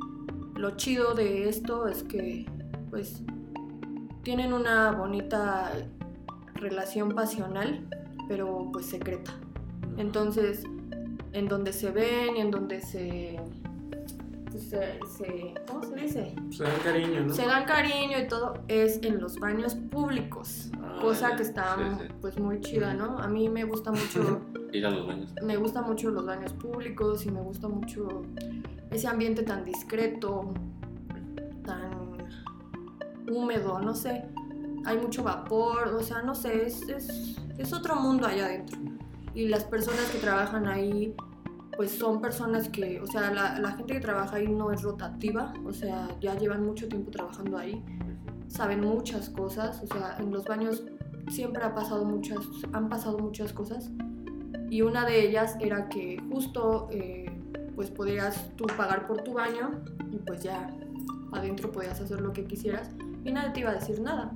lo 0.54 0.76
chido 0.76 1.14
de 1.14 1.48
esto 1.48 1.88
es 1.88 2.02
que 2.02 2.46
pues 2.90 3.22
tienen 4.22 4.52
una 4.52 4.92
bonita 4.92 5.72
relación 6.54 7.14
pasional, 7.14 7.88
pero 8.28 8.70
pues 8.72 8.86
secreta. 8.86 9.32
Entonces, 9.96 10.64
en 11.32 11.48
donde 11.48 11.72
se 11.72 11.90
ven 11.90 12.36
y 12.36 12.40
en 12.40 12.50
donde 12.50 12.80
se, 12.80 13.40
se, 14.50 14.98
se- 15.16 15.54
¿cómo 15.66 15.82
se 15.82 15.94
dice? 15.96 16.34
Se 16.50 16.64
dan 16.64 16.80
cariño, 16.84 17.20
¿no? 17.26 17.34
Se 17.34 17.46
dan 17.46 17.64
cariño 17.64 18.18
y 18.18 18.28
todo 18.28 18.54
es 18.68 19.00
en 19.02 19.20
los 19.20 19.36
baños 19.38 19.74
públicos, 19.74 20.70
Ah, 20.80 20.98
cosa 21.00 21.36
que 21.36 21.42
está 21.42 21.76
Sí, 21.76 22.04
sí. 22.06 22.14
pues 22.20 22.38
muy 22.38 22.60
chida, 22.60 22.92
¿no? 22.94 23.18
A 23.18 23.28
mí 23.28 23.48
me 23.48 23.64
gusta 23.64 23.90
mucho 23.92 24.42
Ir 24.72 24.86
a 24.86 24.90
los 24.90 25.06
baños. 25.06 25.32
me 25.42 25.56
gusta 25.56 25.82
mucho 25.82 26.10
los 26.10 26.24
baños 26.26 26.52
públicos 26.54 27.24
y 27.26 27.30
me 27.30 27.40
gusta 27.40 27.68
mucho 27.68 28.22
ese 28.90 29.06
ambiente 29.08 29.42
tan 29.42 29.64
discreto, 29.64 30.52
tan 31.64 31.90
húmedo, 33.30 33.78
no 33.80 33.94
sé. 33.94 34.24
Hay 34.84 34.98
mucho 34.98 35.22
vapor, 35.22 35.88
o 35.88 36.02
sea, 36.02 36.22
no 36.22 36.34
sé, 36.34 36.66
es, 36.66 36.82
es, 36.88 37.36
es 37.56 37.72
otro 37.72 37.94
mundo 37.96 38.26
allá 38.26 38.46
adentro. 38.46 38.78
Y 39.34 39.48
las 39.48 39.64
personas 39.64 40.04
que 40.10 40.18
trabajan 40.18 40.66
ahí, 40.66 41.14
pues 41.76 41.90
son 41.90 42.20
personas 42.20 42.68
que, 42.68 43.00
o 43.00 43.06
sea, 43.06 43.30
la, 43.32 43.58
la 43.58 43.72
gente 43.72 43.94
que 43.94 44.00
trabaja 44.00 44.36
ahí 44.36 44.48
no 44.48 44.72
es 44.72 44.82
rotativa, 44.82 45.54
o 45.64 45.72
sea, 45.72 46.08
ya 46.20 46.36
llevan 46.36 46.64
mucho 46.64 46.88
tiempo 46.88 47.10
trabajando 47.10 47.56
ahí, 47.56 47.82
saben 48.48 48.80
muchas 48.80 49.30
cosas, 49.30 49.82
o 49.82 49.86
sea, 49.86 50.16
en 50.18 50.30
los 50.30 50.44
baños 50.44 50.84
siempre 51.28 51.62
ha 51.64 51.74
pasado 51.74 52.04
muchas, 52.04 52.40
han 52.72 52.88
pasado 52.88 53.18
muchas 53.18 53.52
cosas 53.52 53.90
y 54.72 54.82
una 54.82 55.04
de 55.04 55.28
ellas 55.28 55.56
era 55.60 55.88
que 55.88 56.18
justo 56.30 56.88
eh, 56.90 57.26
pues 57.74 57.90
podías 57.90 58.50
tú 58.56 58.66
pagar 58.76 59.06
por 59.06 59.22
tu 59.22 59.34
baño 59.34 59.82
y 60.10 60.16
pues 60.18 60.42
ya 60.42 60.74
adentro 61.32 61.70
podías 61.70 62.00
hacer 62.00 62.20
lo 62.20 62.32
que 62.32 62.44
quisieras 62.44 62.90
y 63.24 63.32
nadie 63.32 63.50
te 63.50 63.60
iba 63.60 63.70
a 63.70 63.74
decir 63.74 64.00
nada. 64.00 64.32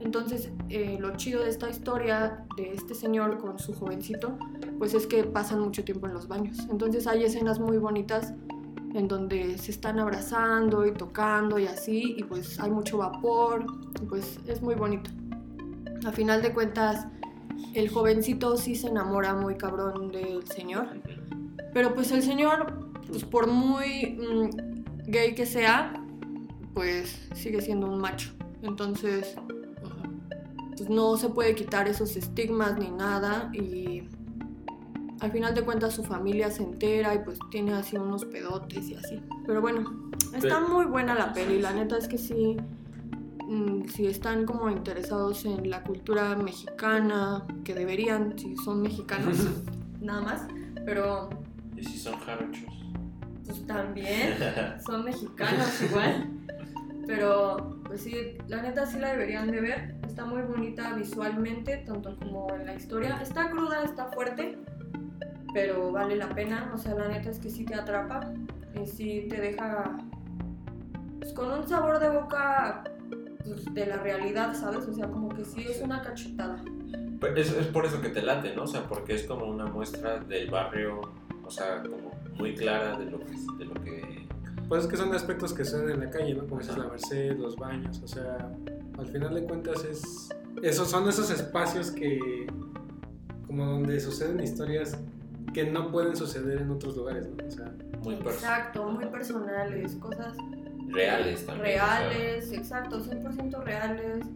Entonces, 0.00 0.50
eh, 0.68 0.98
lo 1.00 1.16
chido 1.16 1.42
de 1.42 1.50
esta 1.50 1.70
historia 1.70 2.44
de 2.56 2.72
este 2.72 2.94
señor 2.94 3.38
con 3.38 3.58
su 3.58 3.72
jovencito, 3.72 4.38
pues 4.78 4.94
es 4.94 5.06
que 5.06 5.24
pasan 5.24 5.60
mucho 5.60 5.84
tiempo 5.84 6.06
en 6.06 6.14
los 6.14 6.28
baños. 6.28 6.58
Entonces 6.70 7.06
hay 7.06 7.24
escenas 7.24 7.58
muy 7.58 7.78
bonitas 7.78 8.34
en 8.94 9.08
donde 9.08 9.58
se 9.58 9.70
están 9.70 9.98
abrazando 9.98 10.86
y 10.86 10.92
tocando 10.92 11.58
y 11.58 11.66
así, 11.66 12.14
y 12.16 12.24
pues 12.24 12.58
hay 12.60 12.70
mucho 12.70 12.98
vapor, 12.98 13.66
y 14.00 14.06
pues 14.06 14.38
es 14.46 14.62
muy 14.62 14.74
bonito. 14.74 15.10
A 16.06 16.12
final 16.12 16.40
de 16.40 16.52
cuentas, 16.52 17.06
el 17.74 17.88
jovencito 17.88 18.56
sí 18.56 18.74
se 18.74 18.88
enamora 18.88 19.34
muy 19.34 19.56
cabrón 19.56 20.12
del 20.12 20.46
señor, 20.46 20.88
pero 21.74 21.94
pues 21.94 22.10
el 22.10 22.22
señor, 22.22 22.90
pues 23.06 23.24
por 23.24 23.48
muy 23.48 24.18
mm, 24.18 25.10
gay 25.10 25.34
que 25.34 25.46
sea, 25.46 26.02
pues 26.72 27.28
sigue 27.34 27.60
siendo 27.60 27.86
un 27.86 27.98
macho. 27.98 28.32
Entonces, 28.62 29.36
pues 30.76 30.90
no 30.90 31.16
se 31.16 31.28
puede 31.28 31.54
quitar 31.54 31.88
esos 31.88 32.16
estigmas 32.16 32.78
ni 32.78 32.90
nada 32.90 33.50
y 33.52 34.08
al 35.20 35.32
final 35.32 35.54
de 35.54 35.62
cuentas 35.62 35.94
su 35.94 36.04
familia 36.04 36.50
se 36.50 36.62
entera 36.62 37.14
y 37.14 37.18
pues 37.20 37.38
tiene 37.50 37.72
así 37.72 37.96
unos 37.96 38.24
pedotes 38.26 38.88
y 38.88 38.94
así. 38.94 39.22
Pero 39.46 39.60
bueno, 39.60 40.10
está 40.34 40.60
muy 40.60 40.84
buena 40.84 41.14
la 41.14 41.32
peli, 41.32 41.60
la 41.60 41.72
neta 41.72 41.96
es 41.96 42.06
que 42.06 42.18
sí, 42.18 42.56
mm, 43.46 43.88
si 43.88 44.06
están 44.06 44.44
como 44.44 44.68
interesados 44.68 45.44
en 45.46 45.70
la 45.70 45.82
cultura 45.82 46.36
mexicana, 46.36 47.44
que 47.64 47.74
deberían, 47.74 48.38
si 48.38 48.56
son 48.58 48.82
mexicanos, 48.82 49.38
nada 50.00 50.20
más, 50.20 50.46
pero 50.84 51.30
Y 51.76 51.82
si 51.84 51.98
son 51.98 52.18
jarochos. 52.20 52.64
pues 53.46 53.66
también 53.66 54.34
son 54.86 55.04
mexicanos 55.04 55.82
igual. 55.82 56.30
Pero, 57.06 57.78
pues 57.86 58.02
sí, 58.02 58.36
la 58.48 58.60
neta 58.62 58.84
sí 58.84 58.98
la 58.98 59.12
deberían 59.12 59.50
de 59.50 59.60
ver. 59.60 59.95
Está 60.16 60.30
muy 60.30 60.40
bonita 60.40 60.94
visualmente, 60.94 61.76
tanto 61.86 62.16
como 62.16 62.48
en 62.54 62.64
la 62.64 62.74
historia. 62.74 63.18
Está 63.20 63.50
cruda, 63.50 63.82
está 63.82 64.06
fuerte, 64.06 64.56
pero 65.52 65.92
vale 65.92 66.16
la 66.16 66.30
pena. 66.30 66.72
O 66.74 66.78
sea, 66.78 66.94
la 66.94 67.08
neta 67.08 67.28
es 67.28 67.38
que 67.38 67.50
sí 67.50 67.66
te 67.66 67.74
atrapa 67.74 68.32
y 68.82 68.86
sí 68.86 69.26
te 69.28 69.38
deja 69.38 69.98
pues, 71.18 71.34
con 71.34 71.50
un 71.50 71.68
sabor 71.68 71.98
de 71.98 72.08
boca 72.08 72.82
pues, 73.44 73.66
de 73.74 73.84
la 73.84 73.98
realidad, 73.98 74.54
¿sabes? 74.54 74.88
O 74.88 74.94
sea, 74.94 75.06
como 75.06 75.28
que 75.28 75.44
sí 75.44 75.66
es 75.68 75.82
una 75.82 76.00
cachetada. 76.00 76.64
Pues 77.20 77.36
es, 77.36 77.52
es 77.52 77.66
por 77.66 77.84
eso 77.84 78.00
que 78.00 78.08
te 78.08 78.22
late, 78.22 78.56
¿no? 78.56 78.62
O 78.62 78.66
sea, 78.66 78.88
porque 78.88 79.16
es 79.16 79.24
como 79.24 79.44
una 79.44 79.66
muestra 79.66 80.18
del 80.20 80.50
barrio, 80.50 81.02
o 81.44 81.50
sea, 81.50 81.82
como 81.82 82.12
muy 82.38 82.54
clara 82.54 82.98
de 82.98 83.04
lo 83.10 83.20
que... 83.20 83.32
De 83.58 83.64
lo 83.66 83.74
que 83.74 84.26
Pues 84.66 84.84
es 84.84 84.90
que 84.90 84.96
son 84.96 85.14
aspectos 85.14 85.52
que 85.52 85.66
se 85.66 85.78
ven 85.78 85.90
en 85.90 86.00
la 86.06 86.10
calle, 86.10 86.32
¿no? 86.32 86.46
Como 86.46 86.62
dices, 86.62 86.78
la 86.78 86.86
Merced, 86.86 87.36
los 87.36 87.54
baños, 87.56 88.00
o 88.02 88.08
sea, 88.08 88.50
al 88.98 89.06
final 89.06 89.34
de 89.34 89.44
cuentas 89.44 89.84
es... 89.84 90.28
Esos 90.62 90.90
son 90.90 91.08
esos 91.08 91.30
espacios 91.30 91.90
que... 91.90 92.46
Como 93.46 93.64
donde 93.66 94.00
suceden 94.00 94.40
historias 94.40 94.98
que 95.54 95.64
no 95.64 95.90
pueden 95.90 96.16
suceder 96.16 96.60
en 96.60 96.70
otros 96.70 96.96
lugares, 96.96 97.26
¿no? 97.28 97.46
O 97.46 97.50
sea, 97.50 97.72
muy 98.02 98.14
Exacto, 98.16 98.90
muy 98.90 99.06
personales, 99.06 99.94
cosas 99.96 100.36
reales 100.88 101.46
también. 101.46 101.80
o 101.80 101.84
sea, 101.84 102.08
Reales, 102.08 102.52
exacto, 102.52 103.00
100% 103.02 103.62
reales, 103.64 104.26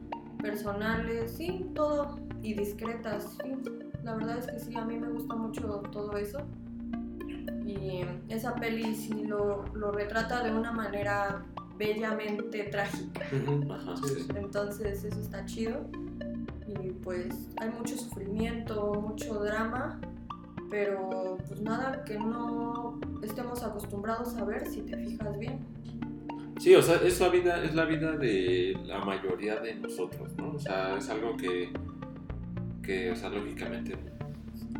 personales, 0.40 1.32
sí, 1.32 1.70
todo. 1.74 2.18
Y 2.42 2.54
discretas, 2.54 3.36
sí. 3.42 3.52
La 4.02 4.14
verdad 4.14 4.38
es 4.38 4.46
que 4.46 4.58
sí, 4.58 4.74
a 4.76 4.84
mí 4.84 4.98
me 4.98 5.08
gusta 5.10 5.34
mucho 5.36 5.82
todo 5.92 6.16
eso. 6.16 6.38
Y 7.66 8.00
esa 8.28 8.54
peli 8.54 8.94
sí 8.94 9.24
lo, 9.24 9.64
lo 9.74 9.92
retrata 9.92 10.42
de 10.42 10.52
una 10.52 10.72
manera 10.72 11.44
bellamente 11.80 12.64
trágica. 12.64 13.22
Ajá, 13.70 13.96
Sí. 13.96 14.26
Entonces 14.36 15.02
eso 15.02 15.18
está 15.18 15.44
chido. 15.46 15.88
Y 16.68 16.90
pues 17.02 17.48
hay 17.56 17.70
mucho 17.70 17.96
sufrimiento, 17.96 18.92
mucho 18.94 19.42
drama, 19.42 19.98
pero 20.70 21.38
pues 21.48 21.60
nada 21.62 22.04
que 22.04 22.16
no 22.18 23.00
estemos 23.22 23.62
acostumbrados 23.64 24.36
a 24.36 24.44
ver 24.44 24.66
si 24.68 24.82
te 24.82 24.96
fijas 24.96 25.36
bien. 25.38 25.58
Sí, 26.60 26.74
o 26.76 26.82
sea, 26.82 26.96
es 26.96 27.18
la 27.18 27.30
vida, 27.30 27.64
es 27.64 27.74
la 27.74 27.86
vida 27.86 28.12
de 28.12 28.78
la 28.84 29.02
mayoría 29.02 29.58
de 29.60 29.74
nosotros, 29.76 30.36
¿no? 30.36 30.52
O 30.52 30.58
sea, 30.58 30.98
es 30.98 31.08
algo 31.08 31.36
que, 31.36 31.72
que 32.82 33.10
o 33.10 33.16
sea, 33.16 33.30
lógicamente 33.30 33.94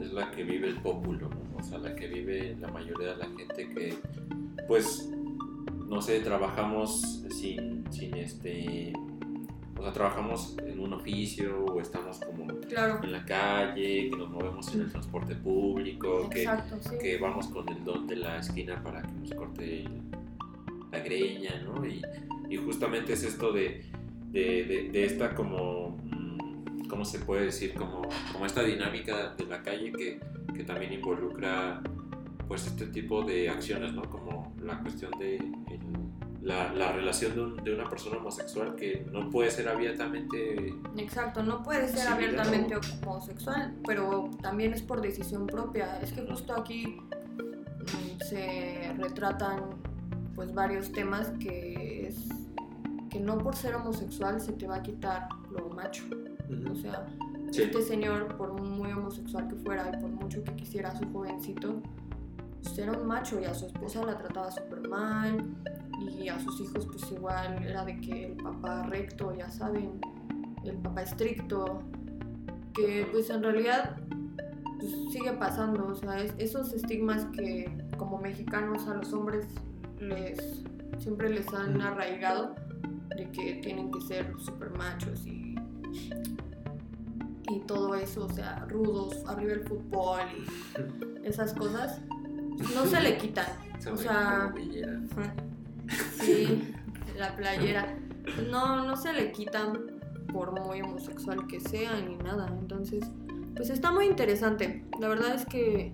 es 0.00 0.12
la 0.12 0.30
que 0.30 0.45
vive 0.45 0.69
el 0.69 0.76
pueblo, 0.76 1.30
¿no? 1.30 1.59
O 1.59 1.62
sea, 1.62 1.78
la 1.78 1.95
que 1.97 2.07
vive 2.07 2.57
la 2.61 2.69
mayoría 2.69 3.12
de 3.12 3.16
la 3.16 3.26
gente 3.26 3.69
que, 3.71 3.99
pues, 4.69 5.11
no 5.90 6.00
sé, 6.00 6.20
trabajamos 6.20 7.23
sin, 7.30 7.85
sin 7.92 8.16
este, 8.16 8.92
o 9.78 9.82
sea, 9.82 9.92
trabajamos 9.92 10.56
en 10.64 10.78
un 10.80 10.92
oficio 10.94 11.64
o 11.66 11.80
estamos 11.80 12.18
como 12.20 12.47
Claro, 12.68 13.00
en 13.02 13.12
la 13.12 13.25
calle, 13.25 14.09
que 14.11 14.16
nos 14.16 14.30
movemos 14.30 14.73
en 14.75 14.82
el 14.82 14.90
transporte 14.90 15.35
público, 15.35 16.30
que, 16.30 16.47
sí. 16.80 16.90
que 17.02 17.18
vamos 17.18 17.49
con 17.49 17.68
el 17.68 17.82
don 17.85 18.06
de 18.06 18.16
la 18.16 18.38
esquina 18.38 18.82
para 18.82 19.02
que 19.02 19.12
nos 19.12 19.35
corte 19.35 19.85
la 20.92 21.00
greña, 21.00 21.61
¿no? 21.64 21.85
Y, 21.87 22.00
y 22.49 22.56
justamente 22.56 23.12
es 23.14 23.23
esto 23.25 23.52
de, 23.52 23.85
de, 24.30 24.64
de- 24.64 24.88
de 24.90 25.04
esta 25.04 25.35
como, 25.35 25.99
mm, 26.04 26.87
¿cómo 26.88 27.04
se 27.04 27.18
puede 27.20 27.47
decir? 27.47 27.75
Como, 27.75 28.02
como 28.32 28.47
esta 28.47 28.62
dinámica 28.62 29.35
de 29.37 29.44
la 29.47 29.62
calle 29.62 29.92
que, 29.92 30.20
que 30.54 30.64
también 30.64 30.92
involucra 30.92 31.80
pues 32.49 32.66
este 32.66 32.87
tipo 32.87 33.23
de 33.23 33.49
acciones, 33.49 33.92
¿no? 33.92 34.02
Como 34.02 34.50
la 34.60 34.78
cuestión 34.80 35.10
de 35.18 35.36
el- 35.36 36.10
la, 36.42 36.72
la 36.72 36.92
relación 36.92 37.34
de, 37.34 37.40
un- 37.42 37.56
de 37.64 37.74
una 37.74 37.88
persona 37.88 38.16
homosexual 38.16 38.74
que 38.74 39.06
no 39.12 39.28
puede 39.28 39.50
ser 39.50 39.68
abiertamente... 39.68 40.74
Exacto, 40.96 41.42
no 41.42 41.62
puede 41.62 41.86
ser 41.88 41.98
Sí, 42.00 42.06
abiertamente 42.06 42.76
homosexual, 43.04 43.74
pero 43.86 44.30
también 44.40 44.72
es 44.72 44.80
por 44.80 45.02
decisión 45.02 45.46
propia. 45.46 46.00
Es 46.00 46.12
que 46.12 46.22
justo 46.26 46.54
aquí 46.54 46.96
mm, 47.10 48.20
se 48.26 48.94
retratan 48.96 49.64
pues 50.34 50.54
varios 50.54 50.90
temas 50.92 51.30
que 51.38 52.06
es 52.08 52.16
que 53.10 53.20
no 53.20 53.36
por 53.36 53.54
ser 53.56 53.74
homosexual 53.74 54.40
se 54.40 54.52
te 54.52 54.66
va 54.66 54.76
a 54.76 54.82
quitar 54.82 55.28
lo 55.50 55.68
macho. 55.70 56.04
O 56.70 56.74
sea, 56.74 57.06
Sí. 57.50 57.62
este 57.62 57.82
señor, 57.82 58.36
por 58.36 58.52
muy 58.62 58.92
homosexual 58.92 59.48
que 59.48 59.56
fuera 59.56 59.90
y 59.92 60.00
por 60.00 60.08
mucho 60.10 60.42
que 60.44 60.54
quisiera 60.54 60.90
a 60.90 60.96
su 60.96 61.04
jovencito, 61.12 61.82
pues 62.62 62.78
era 62.78 62.92
un 62.92 63.06
macho 63.06 63.40
y 63.40 63.44
a 63.44 63.54
su 63.54 63.66
esposa 63.66 64.04
la 64.04 64.16
trataba 64.18 64.50
súper 64.50 64.88
mal 64.88 65.44
y 65.98 66.28
a 66.28 66.38
sus 66.40 66.60
hijos 66.60 66.86
pues 66.86 67.10
igual 67.12 67.62
era 67.62 67.84
de 67.84 68.00
que 68.00 68.26
el 68.26 68.36
papá 68.36 68.82
recto, 68.84 69.34
ya 69.36 69.50
saben, 69.50 70.00
el 70.64 70.76
papá 70.76 71.02
estricto, 71.02 71.82
que 72.74 73.06
pues 73.10 73.30
en 73.30 73.42
realidad 73.42 73.96
pues, 74.78 74.92
sigue 75.12 75.32
pasando, 75.32 75.86
o 75.86 75.94
sea, 75.94 76.20
es- 76.20 76.34
esos 76.38 76.72
estigmas 76.72 77.24
que 77.26 77.70
como 77.96 78.18
mexicanos 78.18 78.86
a 78.88 78.94
los 78.94 79.12
hombres 79.12 79.46
les 79.98 80.62
siempre 80.98 81.28
les 81.30 81.48
han 81.52 81.80
arraigado 81.80 82.54
de 83.16 83.30
que 83.30 83.54
tienen 83.62 83.90
que 83.90 84.00
ser 84.02 84.32
súper 84.38 84.70
machos 84.70 85.26
y 85.26 85.54
y 87.50 87.58
todo 87.60 87.94
eso, 87.96 88.26
o 88.26 88.28
sea, 88.28 88.64
rudos, 88.68 89.24
arriba 89.26 89.54
el 89.54 89.64
fútbol 89.64 90.20
y 90.38 91.26
esas 91.26 91.52
cosas, 91.54 92.00
no 92.74 92.86
se 92.86 93.00
le 93.00 93.16
quitan. 93.16 93.46
Se 93.78 93.90
O 93.90 93.96
sea. 93.96 94.52
Sí, 96.20 96.74
la 97.16 97.34
playera. 97.36 97.96
No, 98.50 98.84
no 98.84 98.96
se 98.96 99.12
le 99.12 99.32
quitan 99.32 100.00
por 100.32 100.52
muy 100.52 100.82
homosexual 100.82 101.46
que 101.46 101.60
sea 101.60 102.00
ni 102.00 102.16
nada. 102.16 102.48
Entonces, 102.60 103.04
pues 103.56 103.70
está 103.70 103.90
muy 103.90 104.06
interesante. 104.06 104.84
La 105.00 105.08
verdad 105.08 105.34
es 105.34 105.44
que 105.46 105.92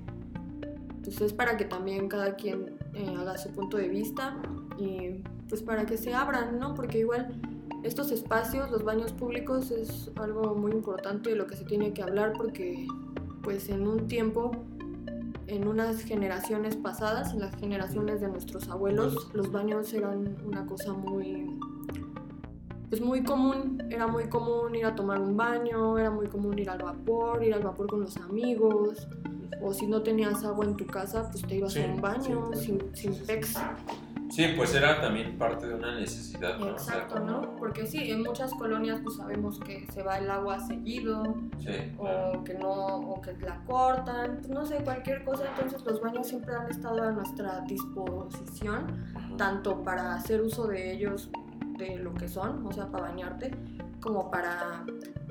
pues 1.02 1.20
es 1.20 1.32
para 1.32 1.56
que 1.56 1.64
también 1.64 2.08
cada 2.08 2.34
quien 2.34 2.76
eh, 2.94 3.14
haga 3.16 3.38
su 3.38 3.50
punto 3.50 3.76
de 3.76 3.88
vista 3.88 4.36
y 4.76 5.22
pues 5.48 5.62
para 5.62 5.86
que 5.86 5.96
se 5.96 6.12
abran, 6.12 6.58
¿no? 6.58 6.74
Porque 6.74 6.98
igual 6.98 7.40
estos 7.84 8.10
espacios, 8.10 8.70
los 8.72 8.82
baños 8.82 9.12
públicos, 9.12 9.70
es 9.70 10.10
algo 10.16 10.56
muy 10.56 10.72
importante 10.72 11.30
de 11.30 11.36
lo 11.36 11.46
que 11.46 11.54
se 11.54 11.64
tiene 11.64 11.92
que 11.92 12.02
hablar 12.02 12.32
porque 12.36 12.88
pues 13.42 13.68
en 13.68 13.86
un 13.86 14.08
tiempo 14.08 14.50
en 15.46 15.68
unas 15.68 16.02
generaciones 16.02 16.76
pasadas, 16.76 17.32
en 17.32 17.40
las 17.40 17.54
generaciones 17.56 18.20
de 18.20 18.28
nuestros 18.28 18.68
abuelos, 18.68 19.30
los 19.32 19.50
baños 19.52 19.92
eran 19.94 20.36
una 20.44 20.66
cosa 20.66 20.92
muy 20.92 21.58
pues 22.88 23.00
muy 23.00 23.24
común, 23.24 23.82
era 23.90 24.06
muy 24.06 24.28
común 24.28 24.74
ir 24.76 24.86
a 24.86 24.94
tomar 24.94 25.20
un 25.20 25.36
baño, 25.36 25.98
era 25.98 26.10
muy 26.10 26.28
común 26.28 26.56
ir 26.58 26.70
al 26.70 26.78
vapor, 26.78 27.42
ir 27.42 27.52
al 27.52 27.62
vapor 27.62 27.88
con 27.88 28.00
los 28.00 28.16
amigos, 28.16 29.08
o 29.60 29.72
si 29.72 29.86
no 29.86 30.02
tenías 30.02 30.44
agua 30.44 30.64
en 30.66 30.76
tu 30.76 30.86
casa, 30.86 31.28
pues 31.30 31.42
te 31.44 31.56
ibas 31.56 31.72
Sí, 31.72 31.82
a 31.82 31.86
un 31.86 32.00
baño 32.00 32.50
sí, 32.54 32.66
sin, 32.66 32.96
sin 32.96 33.26
pex. 33.26 33.54
Sí. 34.36 34.52
Pues 34.56 34.74
era 34.74 35.00
también 35.00 35.36
parte 35.38 35.66
de 35.66 35.74
una 35.74 35.94
necesidad, 35.98 36.58
¿no? 36.58 36.68
Exacto, 36.70 37.18
¿no? 37.20 37.56
Porque 37.56 37.86
sí, 37.86 38.10
en 38.10 38.22
muchas 38.22 38.52
colonias 38.54 39.00
pues 39.02 39.16
sabemos 39.16 39.58
que 39.60 39.86
se 39.92 40.02
va 40.02 40.18
el 40.18 40.30
agua 40.30 40.60
seguido, 40.60 41.34
Sí, 41.58 41.72
claro. 41.98 42.32
o 42.40 42.44
que 42.44 42.54
no, 42.54 42.70
o 42.74 43.20
que 43.20 43.32
la 43.38 43.62
cortan, 43.64 44.42
no 44.48 44.64
sé, 44.66 44.76
cualquier 44.84 45.24
cosa, 45.24 45.44
entonces 45.48 45.82
los 45.84 46.00
baños 46.00 46.26
siempre 46.28 46.54
han 46.54 46.70
estado 46.70 47.02
a 47.02 47.10
nuestra 47.12 47.60
disposición, 47.62 48.86
Ajá. 49.14 49.36
tanto 49.36 49.82
para 49.82 50.14
hacer 50.14 50.40
uso 50.42 50.66
de 50.66 50.92
ellos 50.92 51.30
de 51.78 51.96
lo 51.98 52.14
que 52.14 52.28
son, 52.28 52.66
o 52.66 52.72
sea, 52.72 52.86
para 52.86 53.04
bañarte, 53.04 53.50
como 54.00 54.30
para 54.30 54.84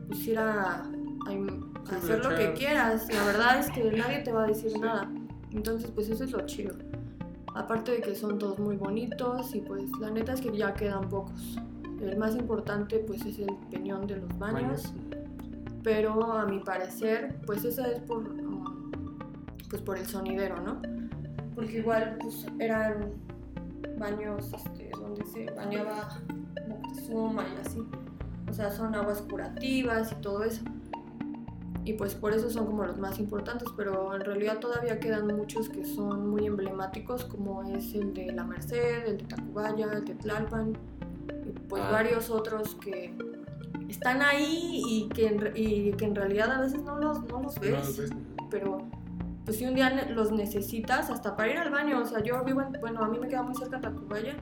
pues, 0.07 0.27
ir 0.27 0.37
a, 0.39 0.63
a- 0.63 0.79
a 0.79 0.85
Sí, 1.31 1.95
hacer 1.95 2.23
lo 2.25 2.35
que 2.35 2.53
quieras. 2.53 3.07
La 3.13 3.23
verdad 3.25 3.59
es 3.59 3.69
que 3.71 3.83
nadie 3.91 4.19
te 4.19 4.31
va 4.31 4.43
a 4.43 4.47
decir 4.47 4.77
nada. 4.79 5.09
Entonces, 5.51 5.91
pues 5.91 6.09
eso 6.09 6.23
es 6.23 6.31
lo 6.31 6.45
chido. 6.45 6.75
Aparte 7.55 7.93
de 7.93 8.01
que 8.01 8.15
son 8.15 8.37
todos 8.37 8.59
muy 8.59 8.75
bonitos 8.75 9.55
y 9.55 9.61
pues 9.61 9.89
la 10.01 10.11
neta 10.11 10.33
es 10.33 10.41
que 10.41 10.55
ya 10.55 10.73
quedan 10.73 11.07
pocos. 11.07 11.57
El 12.01 12.17
más 12.17 12.35
importante 12.35 12.99
pues 12.99 13.25
es 13.25 13.39
el 13.39 13.55
peñón 13.71 14.05
de 14.07 14.17
los 14.17 14.37
baños, 14.37 14.93
pero 15.81 16.33
a 16.33 16.45
mi 16.45 16.59
parecer 16.59 17.39
pues 17.45 17.63
esa 17.63 17.87
es 17.87 18.01
por 18.01 18.27
um, 18.27 18.91
pues 19.69 19.81
por 19.81 19.97
el 19.97 20.05
sonidero, 20.05 20.61
¿no? 20.61 20.81
Porque 21.55 21.77
igual 21.77 22.17
pues 22.19 22.45
eran 22.59 23.13
baños 23.97 24.51
este, 24.53 24.91
donde 24.99 25.25
se 25.25 25.45
bañaba 25.53 26.09
Moctezuma 26.67 27.45
y 27.47 27.65
así. 27.65 27.79
O 28.49 28.53
sea, 28.53 28.69
son 28.69 28.93
aguas 28.95 29.21
curativas 29.21 30.11
y 30.11 30.15
todo 30.15 30.43
eso. 30.43 30.63
Y 31.85 31.93
pues 31.93 32.15
por 32.15 32.33
eso 32.33 32.49
son 32.49 32.65
como 32.65 32.83
los 32.85 32.97
más 32.97 33.19
importantes, 33.19 33.67
pero 33.77 34.15
en 34.15 34.21
realidad 34.21 34.57
todavía 34.59 34.99
quedan 34.99 35.27
muchos 35.27 35.69
que 35.69 35.85
son 35.85 36.29
muy 36.29 36.47
emblemáticos, 36.47 37.25
como 37.25 37.61
es 37.63 37.93
el 37.93 38.13
de 38.13 38.31
La 38.31 38.43
Merced, 38.43 39.05
el 39.07 39.17
de 39.19 39.23
Tacubaya, 39.25 39.93
el 39.93 40.03
de 40.03 40.15
Tlalpan, 40.15 40.73
y 41.45 41.51
pues 41.69 41.83
Ah. 41.85 41.91
varios 41.91 42.31
otros 42.31 42.73
que 42.75 43.13
están 43.87 44.23
ahí 44.23 44.81
y 44.87 45.09
que, 45.09 45.27
en, 45.27 45.51
y 45.55 45.91
que 45.93 46.05
en 46.05 46.15
realidad 46.15 46.51
a 46.51 46.59
veces 46.61 46.81
no 46.81 46.97
los, 46.97 47.23
no 47.25 47.41
los 47.43 47.55
No 47.55 47.61
ves, 47.61 47.71
los 47.71 47.97
ves. 47.99 48.11
pero 48.49 48.79
pues 49.45 49.57
si 49.57 49.65
un 49.67 49.75
día 49.75 50.07
los 50.09 50.31
necesitas 50.31 51.11
hasta 51.11 51.35
para 51.35 51.51
ir 51.51 51.57
al 51.59 51.69
baño, 51.69 52.01
o 52.01 52.05
sea, 52.05 52.23
yo 52.23 52.43
vivo 52.43 52.61
en, 52.63 52.71
bueno, 52.81 53.03
a 53.03 53.07
mí 53.07 53.19
me 53.19 53.27
queda 53.27 53.43
muy 53.43 53.53
cerca 53.53 53.79
Tacubaya 53.79 54.35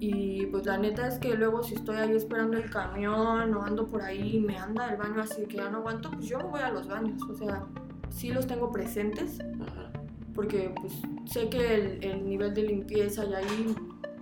y 0.00 0.46
pues 0.46 0.64
la 0.66 0.78
neta 0.78 1.08
es 1.08 1.18
que 1.18 1.34
luego 1.34 1.62
si 1.62 1.74
estoy 1.74 1.96
ahí 1.96 2.12
esperando 2.14 2.56
el 2.56 2.70
camión 2.70 3.54
o 3.54 3.62
ando 3.64 3.88
por 3.88 4.02
ahí 4.02 4.36
y 4.36 4.40
me 4.40 4.56
anda 4.56 4.90
el 4.90 4.96
baño 4.96 5.20
así 5.22 5.42
que 5.46 5.56
ya 5.56 5.68
no 5.70 5.78
aguanto, 5.78 6.10
pues 6.12 6.26
yo 6.26 6.38
me 6.38 6.44
voy 6.44 6.60
a 6.60 6.70
los 6.70 6.86
baños, 6.88 7.20
o 7.28 7.34
sea, 7.34 7.64
sí 8.10 8.30
los 8.30 8.46
tengo 8.46 8.70
presentes 8.70 9.38
Ajá. 9.40 9.90
porque 10.34 10.72
pues 10.80 10.92
sé 11.26 11.48
que 11.48 11.74
el, 11.74 12.04
el 12.04 12.24
nivel 12.28 12.54
de 12.54 12.62
limpieza 12.62 13.24
y 13.24 13.34
ahí 13.34 13.74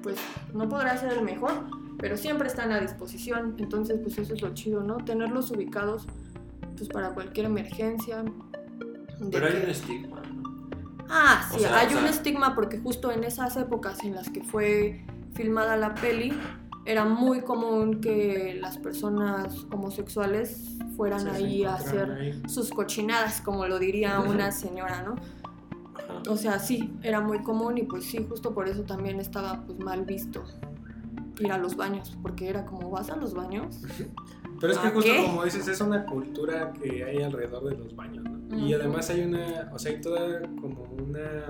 pues 0.02 0.16
no 0.54 0.68
podrá 0.68 0.96
ser 0.96 1.12
el 1.12 1.22
mejor, 1.22 1.52
pero 1.98 2.16
siempre 2.16 2.48
están 2.48 2.72
a 2.72 2.80
disposición, 2.80 3.56
entonces 3.58 3.98
pues 4.02 4.16
eso 4.18 4.32
es 4.34 4.40
lo 4.42 4.54
chido, 4.54 4.82
¿no? 4.82 4.96
Tenerlos 4.98 5.50
ubicados 5.50 6.06
pues 6.76 6.88
para 6.88 7.10
cualquier 7.10 7.46
emergencia. 7.46 8.22
Pero 9.30 9.46
hay 9.46 9.52
que- 9.54 9.64
un 9.64 9.70
estigma, 9.70 10.20
¿no? 10.22 10.42
Ah, 11.08 11.48
O 11.50 11.54
sí, 11.54 11.60
sea, 11.60 11.78
hay 11.80 11.86
o 11.86 11.90
sea- 11.90 11.98
un 12.00 12.06
estigma 12.06 12.54
porque 12.54 12.78
justo 12.78 13.10
en 13.12 13.24
esas 13.24 13.56
épocas 13.56 14.02
en 14.04 14.14
las 14.14 14.28
que 14.30 14.42
fue 14.42 15.04
filmada 15.36 15.76
la 15.76 15.94
peli, 15.94 16.32
era 16.84 17.04
muy 17.04 17.40
común 17.42 18.00
que 18.00 18.56
las 18.60 18.78
personas 18.78 19.66
homosexuales 19.72 20.78
fueran 20.96 21.20
Sí, 21.20 21.28
ahí 21.28 21.64
a 21.64 21.74
hacer 21.74 22.10
ahí. 22.12 22.42
sus 22.48 22.70
cochinadas, 22.70 23.40
como 23.40 23.66
lo 23.66 23.78
diría 23.78 24.20
una 24.20 24.52
señora, 24.52 25.02
¿no? 25.02 25.16
O 26.30 26.36
sea, 26.36 26.58
sí, 26.58 26.92
era 27.02 27.20
muy 27.20 27.42
común 27.42 27.78
y 27.78 27.82
pues 27.82 28.04
sí, 28.04 28.24
justo 28.28 28.54
por 28.54 28.68
eso 28.68 28.82
también 28.82 29.20
estaba 29.20 29.62
pues 29.66 29.78
mal 29.78 30.04
visto 30.04 30.44
ir 31.38 31.52
a 31.52 31.58
los 31.58 31.76
baños, 31.76 32.16
porque 32.22 32.48
era 32.48 32.64
como, 32.64 32.90
¿vas 32.90 33.10
a 33.10 33.16
los 33.16 33.34
baños? 33.34 33.82
Pero 34.60 34.72
es 34.72 34.78
que 34.78 34.86
¿A 34.86 34.90
justo 34.90 35.10
qué? 35.12 35.24
como 35.26 35.44
dices, 35.44 35.68
es 35.68 35.80
una 35.82 36.06
cultura 36.06 36.72
que 36.72 37.04
hay 37.04 37.22
alrededor 37.22 37.64
de 37.68 37.76
los 37.76 37.94
baños, 37.94 38.24
¿no? 38.24 38.58
Y 38.58 38.72
además 38.72 39.10
hay 39.10 39.22
una, 39.22 39.70
o 39.72 39.78
sea, 39.78 39.92
hay 39.92 40.00
toda 40.00 40.40
como 40.60 40.82
una, 41.06 41.46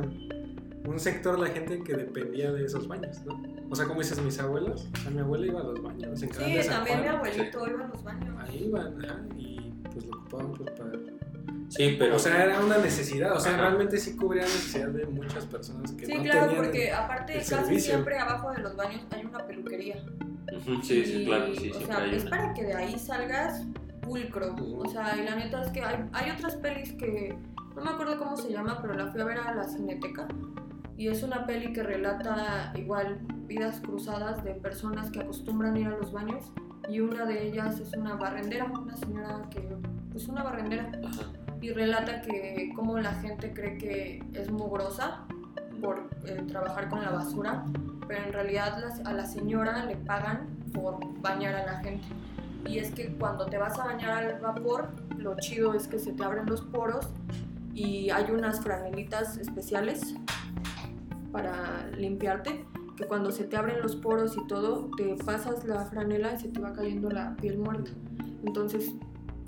un 0.97 1.00
sector 1.00 1.37
de 1.38 1.47
la 1.47 1.55
gente 1.55 1.83
que 1.85 1.95
dependía 1.95 2.50
de 2.53 2.65
esos 2.65 2.88
baños, 2.88 3.21
¿no? 3.26 3.38
O 3.69 3.76
sea, 3.76 3.85
como 3.87 4.00
dices, 4.00 4.19
mis 4.23 4.38
abuelos, 4.41 4.88
o 4.95 4.97
sea, 5.03 5.11
mi 5.11 5.21
abuela 5.21 5.47
iba 5.47 5.61
a 5.61 5.65
los 5.65 5.83
baños, 5.83 6.23
en 6.23 6.29
de 6.31 6.35
Sí, 6.35 6.62
San 6.62 6.76
también 6.76 7.03
mi 7.03 7.09
abuelito 7.09 7.69
iba 7.69 7.85
a 7.85 7.89
los 7.89 8.02
baños. 8.02 8.35
Ahí 8.41 8.65
iban, 8.65 9.04
ajá, 9.04 9.21
y 9.37 9.73
pues 9.93 10.06
lo 10.06 10.17
ocupaban 10.19 10.52
pues 10.54 10.71
para... 10.71 10.91
Sí, 11.69 11.97
pero. 11.99 12.17
O 12.17 12.19
sea, 12.19 12.45
era 12.45 12.61
una 12.65 12.78
necesidad, 12.78 13.37
o 13.37 13.41
sea, 13.41 13.52
Ajá. 13.52 13.63
realmente 13.63 13.99
sí 13.99 14.17
cubría 14.17 14.43
la 14.43 14.49
necesidad 14.49 14.89
de 14.89 15.04
muchas 15.06 15.45
personas 15.45 15.93
que 15.93 16.06
Sí, 16.06 16.15
no 16.15 16.23
claro, 16.23 16.41
tenían... 16.47 16.65
porque 16.65 16.93
aparte 16.93 17.32
el 17.32 17.39
casi 17.41 17.50
servicio. 17.54 17.93
siempre 17.93 18.19
abajo 18.19 18.52
de 18.52 18.59
los 18.63 18.75
baños 18.76 19.02
hay 19.11 19.25
una 19.26 19.47
peluquería. 19.47 20.02
Sí, 20.82 21.04
sí, 21.04 21.25
claro, 21.26 21.54
sí, 21.54 21.71
o 21.73 21.80
sea, 21.87 22.06
es 22.06 22.23
una. 22.23 22.30
para 22.30 22.54
que 22.54 22.65
de 22.65 22.73
ahí 22.75 22.99
salgas 22.99 23.67
pulcro. 24.00 24.54
O 24.78 24.89
sea, 24.89 25.15
y 25.19 25.25
la 25.25 25.35
neta 25.37 25.63
es 25.63 25.71
que 25.73 25.82
hay, 25.82 26.04
hay 26.13 26.30
otras 26.30 26.54
pelis 26.56 26.93
que 26.93 27.37
no 27.75 27.85
me 27.85 27.91
acuerdo 27.91 28.17
cómo 28.17 28.37
se 28.37 28.50
llama, 28.50 28.78
pero 28.80 28.95
la 28.95 29.09
fui 29.09 29.21
a 29.21 29.25
ver 29.25 29.39
a 29.39 29.52
la 29.54 29.65
Cineteca. 29.65 30.26
Y 30.97 31.09
es 31.09 31.23
una 31.23 31.47
peli 31.47 31.73
que 31.73 31.82
relata 31.82 32.73
igual 32.75 33.19
vidas 33.47 33.80
cruzadas 33.80 34.43
de 34.45 34.54
personas 34.54 35.11
que 35.11 35.21
acostumbran 35.21 35.76
ir 35.76 35.89
a 35.89 35.91
los 35.91 36.13
baños. 36.13 36.50
Y 36.89 37.00
una 37.00 37.25
de 37.26 37.49
ellas 37.49 37.78
es 37.80 37.93
una 37.97 38.15
barrendera, 38.15 38.65
una 38.67 38.97
señora 38.97 39.43
que, 39.50 39.61
pues 40.11 40.26
una 40.28 40.43
barrendera. 40.43 40.91
Y 41.61 41.71
relata 41.71 42.23
que 42.23 42.73
como 42.75 42.99
la 42.99 43.13
gente 43.15 43.52
cree 43.52 43.76
que 43.78 44.25
es 44.35 44.50
mugrosa 44.50 45.25
por 45.82 46.09
eh, 46.25 46.43
trabajar 46.49 46.89
con 46.89 47.02
la 47.02 47.11
basura, 47.11 47.65
pero 48.09 48.25
en 48.25 48.32
realidad 48.32 48.78
las- 48.80 49.00
a 49.04 49.13
la 49.13 49.26
señora 49.26 49.85
le 49.85 49.97
pagan 49.97 50.47
por 50.73 50.99
bañar 51.21 51.54
a 51.56 51.67
la 51.67 51.78
gente. 51.80 52.04
Y 52.67 52.78
es 52.78 52.91
que 52.93 53.09
cuando 53.17 53.47
te 53.47 53.59
vas 53.59 53.78
a 53.78 53.85
bañar 53.85 54.11
al 54.11 54.41
vapor, 54.41 54.89
lo 55.19 55.37
chido 55.37 55.75
es 55.75 55.87
que 55.89 55.99
se 55.99 56.13
te 56.13 56.25
abren 56.25 56.47
los 56.47 56.63
poros 56.63 57.09
y 57.75 58.11
hay 58.11 58.30
unas 58.30 58.61
franelitas 58.61 59.37
especiales 59.37 60.15
para 61.36 61.86
limpiarte, 61.99 62.64
que 62.96 63.04
cuando 63.04 63.30
se 63.30 63.44
te 63.44 63.58
abren 63.58 63.82
los 63.82 63.94
poros 63.94 64.38
y 64.38 64.46
todo, 64.46 64.90
te 64.96 65.16
pasas 65.22 65.66
la 65.66 65.84
franela 65.84 66.32
y 66.32 66.38
se 66.38 66.49
te 66.49 66.60
va 66.60 66.72
cayendo 66.72 67.10
la 67.10 67.36
piel 67.36 67.58
muerta. 67.58 67.90
Entonces 68.42 68.94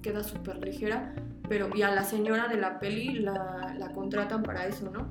queda 0.03 0.23
súper 0.23 0.63
ligera, 0.63 1.15
pero 1.49 1.71
y 1.75 1.81
a 1.81 1.91
la 1.95 2.05
señora 2.05 2.47
de 2.47 2.59
la 2.59 2.79
peli 2.79 3.21
la, 3.21 3.75
la 3.79 3.91
contratan 3.95 4.43
para 4.43 4.67
eso, 4.67 4.91
¿no? 4.91 5.07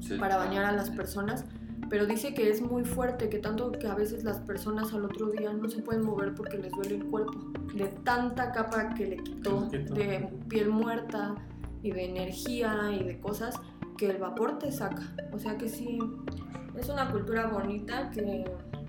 Sí. 0.00 0.18
para 0.18 0.36
bañar 0.36 0.64
a 0.64 0.72
las 0.72 0.90
personas, 0.90 1.44
pero 1.88 2.06
dice 2.06 2.34
que 2.34 2.50
es 2.50 2.60
muy 2.60 2.84
fuerte, 2.84 3.28
que 3.28 3.38
tanto 3.38 3.70
que 3.70 3.86
a 3.86 3.94
veces 3.94 4.24
las 4.24 4.40
personas 4.40 4.92
al 4.92 5.04
otro 5.04 5.30
día 5.30 5.52
no 5.52 5.68
se 5.68 5.80
pueden 5.80 6.04
mover 6.04 6.34
porque 6.34 6.58
les 6.58 6.72
duele 6.72 6.96
el 6.96 7.04
cuerpo, 7.04 7.38
de 7.72 7.86
tanta 8.04 8.50
capa 8.50 8.94
que 8.94 9.06
le 9.06 9.16
quitó, 9.18 9.68
Que 9.70 9.78
le 9.78 9.84
quitó. 9.84 9.94
de 9.94 10.28
piel 10.48 10.70
muerta 10.70 11.36
y 11.82 11.92
de 11.92 12.04
energía 12.04 12.90
y 12.92 13.04
de 13.04 13.20
cosas 13.20 13.60
que 13.96 14.10
el 14.10 14.18
vapor 14.18 14.58
te 14.58 14.70
saca. 14.70 15.02
O 15.32 15.38
sea 15.38 15.56
que 15.56 15.68
sí, 15.68 15.98
es 16.78 16.88
una 16.88 17.10
cultura 17.10 17.46
bonita 17.46 18.10
que 18.10 18.44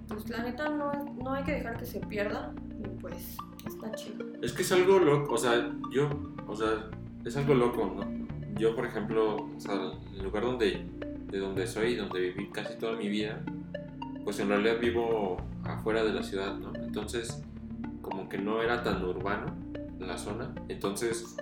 pues 0.07 0.29
la 0.29 0.43
neta 0.43 0.69
no, 0.69 0.91
no 1.21 1.33
hay 1.33 1.43
que 1.43 1.53
dejar 1.53 1.77
que 1.77 1.85
se 1.85 1.99
pierda 1.99 2.53
y 2.79 2.87
pues 2.99 3.37
está 3.65 3.91
chido. 3.93 4.25
Es 4.41 4.53
que 4.53 4.61
es 4.61 4.71
algo 4.71 4.99
loco, 4.99 5.33
o 5.33 5.37
sea, 5.37 5.71
yo, 5.91 6.09
o 6.47 6.55
sea, 6.55 6.89
es 7.25 7.35
algo 7.35 7.53
loco, 7.53 7.93
¿no? 7.95 8.27
Yo, 8.59 8.75
por 8.75 8.85
ejemplo, 8.85 9.35
o 9.35 9.59
sea, 9.59 9.73
el 10.15 10.23
lugar 10.23 10.43
donde, 10.43 10.85
de 11.27 11.39
donde 11.39 11.67
soy, 11.67 11.95
donde 11.95 12.19
viví 12.19 12.49
casi 12.49 12.77
toda 12.77 12.95
mi 12.95 13.09
vida, 13.09 13.43
pues 14.23 14.39
en 14.39 14.49
realidad 14.49 14.79
vivo 14.79 15.37
afuera 15.63 16.03
de 16.03 16.13
la 16.13 16.23
ciudad, 16.23 16.55
¿no? 16.55 16.73
Entonces, 16.75 17.43
como 18.01 18.27
que 18.29 18.37
no 18.37 18.61
era 18.61 18.83
tan 18.83 19.03
urbano 19.03 19.53
la 19.99 20.17
zona, 20.17 20.53
entonces, 20.69 21.35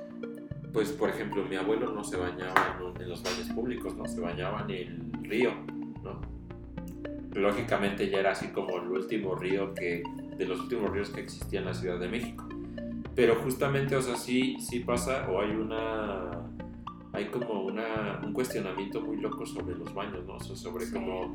pues, 0.76 0.92
por 0.92 1.10
ejemplo, 1.10 1.42
mi 1.46 1.56
abuelo 1.56 1.94
no 1.94 2.04
se 2.04 2.18
bañaba 2.18 2.78
en, 3.00 3.08
los 3.10 3.24
baños 3.24 3.48
públicos, 3.56 3.96
¿no? 3.96 4.06
Se 4.08 4.20
bañaba 4.20 4.66
en 4.68 4.72
el 4.72 5.24
río, 5.24 5.52
¿no? 6.04 6.20
Lógicamente 7.34 8.10
ya 8.10 8.20
era 8.20 8.32
así 8.32 8.50
como 8.50 8.76
el 8.82 8.90
último 8.90 9.36
río 9.36 9.74
que, 9.74 10.04
de 10.38 10.46
los 10.46 10.60
últimos 10.60 10.92
ríos 10.92 11.12
que 11.12 11.22
existía 11.22 11.62
en 11.62 11.68
la 11.68 11.74
Ciudad 11.74 11.98
de 11.98 12.10
México. 12.10 12.46
Pero 13.16 13.36
justamente, 13.36 13.96
o 13.96 14.02
sea, 14.02 14.18
sí, 14.18 14.58
sí 14.60 14.82
pasa, 14.82 15.30
o 15.30 15.40
hay 15.40 15.52
una. 15.52 16.42
Hay 17.14 17.28
como 17.28 17.62
una, 17.62 18.20
un 18.22 18.34
cuestionamiento 18.34 19.00
muy 19.00 19.16
loco 19.16 19.46
sobre 19.46 19.76
los 19.76 19.94
baños, 19.94 20.26
¿no? 20.26 20.34
O 20.34 20.40
sea, 20.42 20.58
sobre 20.58 20.88
Sí. 20.88 20.94
como. 20.94 21.34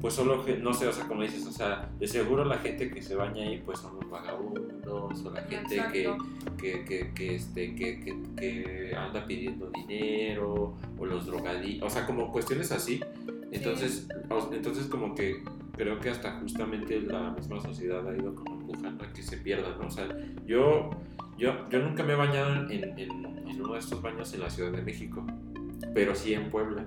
Pues 0.00 0.14
solo, 0.14 0.42
no 0.62 0.72
sé, 0.72 0.86
o 0.88 0.92
sea, 0.92 1.06
como 1.06 1.22
dices, 1.22 1.46
o 1.46 1.52
sea, 1.52 1.90
de 1.98 2.08
seguro 2.08 2.44
la 2.44 2.56
gente 2.58 2.90
que 2.90 3.02
se 3.02 3.14
baña 3.14 3.42
ahí, 3.44 3.62
pues 3.64 3.78
son 3.80 3.96
los 4.00 4.08
vagabundos, 4.10 5.24
o 5.26 5.30
la 5.30 5.42
gente 5.42 5.76
que, 5.92 6.16
que, 6.58 6.84
que, 6.84 7.12
que, 7.14 7.34
este, 7.34 7.74
que, 7.74 8.00
que, 8.00 8.16
que 8.36 8.96
anda 8.96 9.26
pidiendo 9.26 9.70
dinero, 9.70 10.74
o 10.98 11.04
los 11.06 11.26
drogadictos, 11.26 11.86
o 11.86 11.94
sea, 11.94 12.06
como 12.06 12.32
cuestiones 12.32 12.72
así. 12.72 13.00
Entonces, 13.52 14.08
entonces 14.52 14.86
como 14.86 15.14
que 15.14 15.42
creo 15.76 15.98
que 16.00 16.08
hasta 16.10 16.38
justamente 16.40 17.00
la 17.00 17.30
misma 17.32 17.60
sociedad 17.60 18.06
ha 18.08 18.14
ido 18.16 18.34
como 18.34 18.60
empujando 18.60 19.04
a 19.04 19.12
que 19.12 19.22
se 19.22 19.36
pierdan, 19.38 19.78
¿no? 19.80 19.86
O 19.88 19.90
sea, 19.90 20.08
yo, 20.46 20.90
yo, 21.36 21.68
yo 21.68 21.78
nunca 21.80 22.02
me 22.04 22.12
he 22.14 22.16
bañado 22.16 22.54
en, 22.70 22.70
en- 22.70 22.98
en 22.98 23.60
uno 23.60 23.74
de 23.74 23.78
estos 23.80 24.00
baños 24.00 24.32
en 24.32 24.40
la 24.40 24.48
Ciudad 24.50 24.70
de 24.72 24.80
México, 24.82 25.26
pero 25.92 26.14
sí 26.14 26.32
en 26.32 26.48
Puebla. 26.50 26.86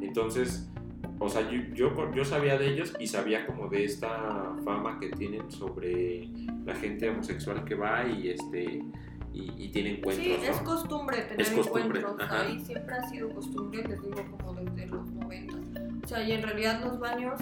Entonces, 0.00 0.70
o 1.18 1.28
sea, 1.28 1.48
yo, 1.50 1.60
yo, 1.74 2.14
yo 2.14 2.24
sabía 2.24 2.56
de 2.58 2.68
ellos 2.72 2.94
y 2.98 3.06
sabía 3.06 3.46
como 3.46 3.68
de 3.68 3.84
esta 3.84 4.54
fama 4.64 4.98
que 5.00 5.08
tienen 5.10 5.50
sobre 5.50 6.28
la 6.64 6.74
gente 6.74 7.08
homosexual 7.10 7.64
que 7.64 7.74
va 7.74 8.06
y 8.06 8.28
este 8.30 8.82
y, 9.34 9.52
y 9.64 9.68
tiene 9.68 9.98
encuentros, 9.98 10.26
Sí, 10.26 10.32
es 10.42 10.56
costumbre 10.62 11.22
tener 11.22 11.40
Es 11.42 11.50
costumbre, 11.50 12.00
encuentros. 12.00 12.28
ajá. 12.28 12.42
Ahí 12.46 12.58
siempre 12.64 12.94
ha 12.94 13.08
sido 13.08 13.28
costumbre, 13.30 13.84
les 13.86 14.02
digo, 14.02 14.16
como 14.32 14.54
desde 14.54 14.86
los 14.86 15.06
90. 15.10 15.54
O 16.04 16.08
sea, 16.08 16.22
y 16.22 16.32
en 16.32 16.42
realidad 16.42 16.80
los 16.82 16.98
baños 16.98 17.38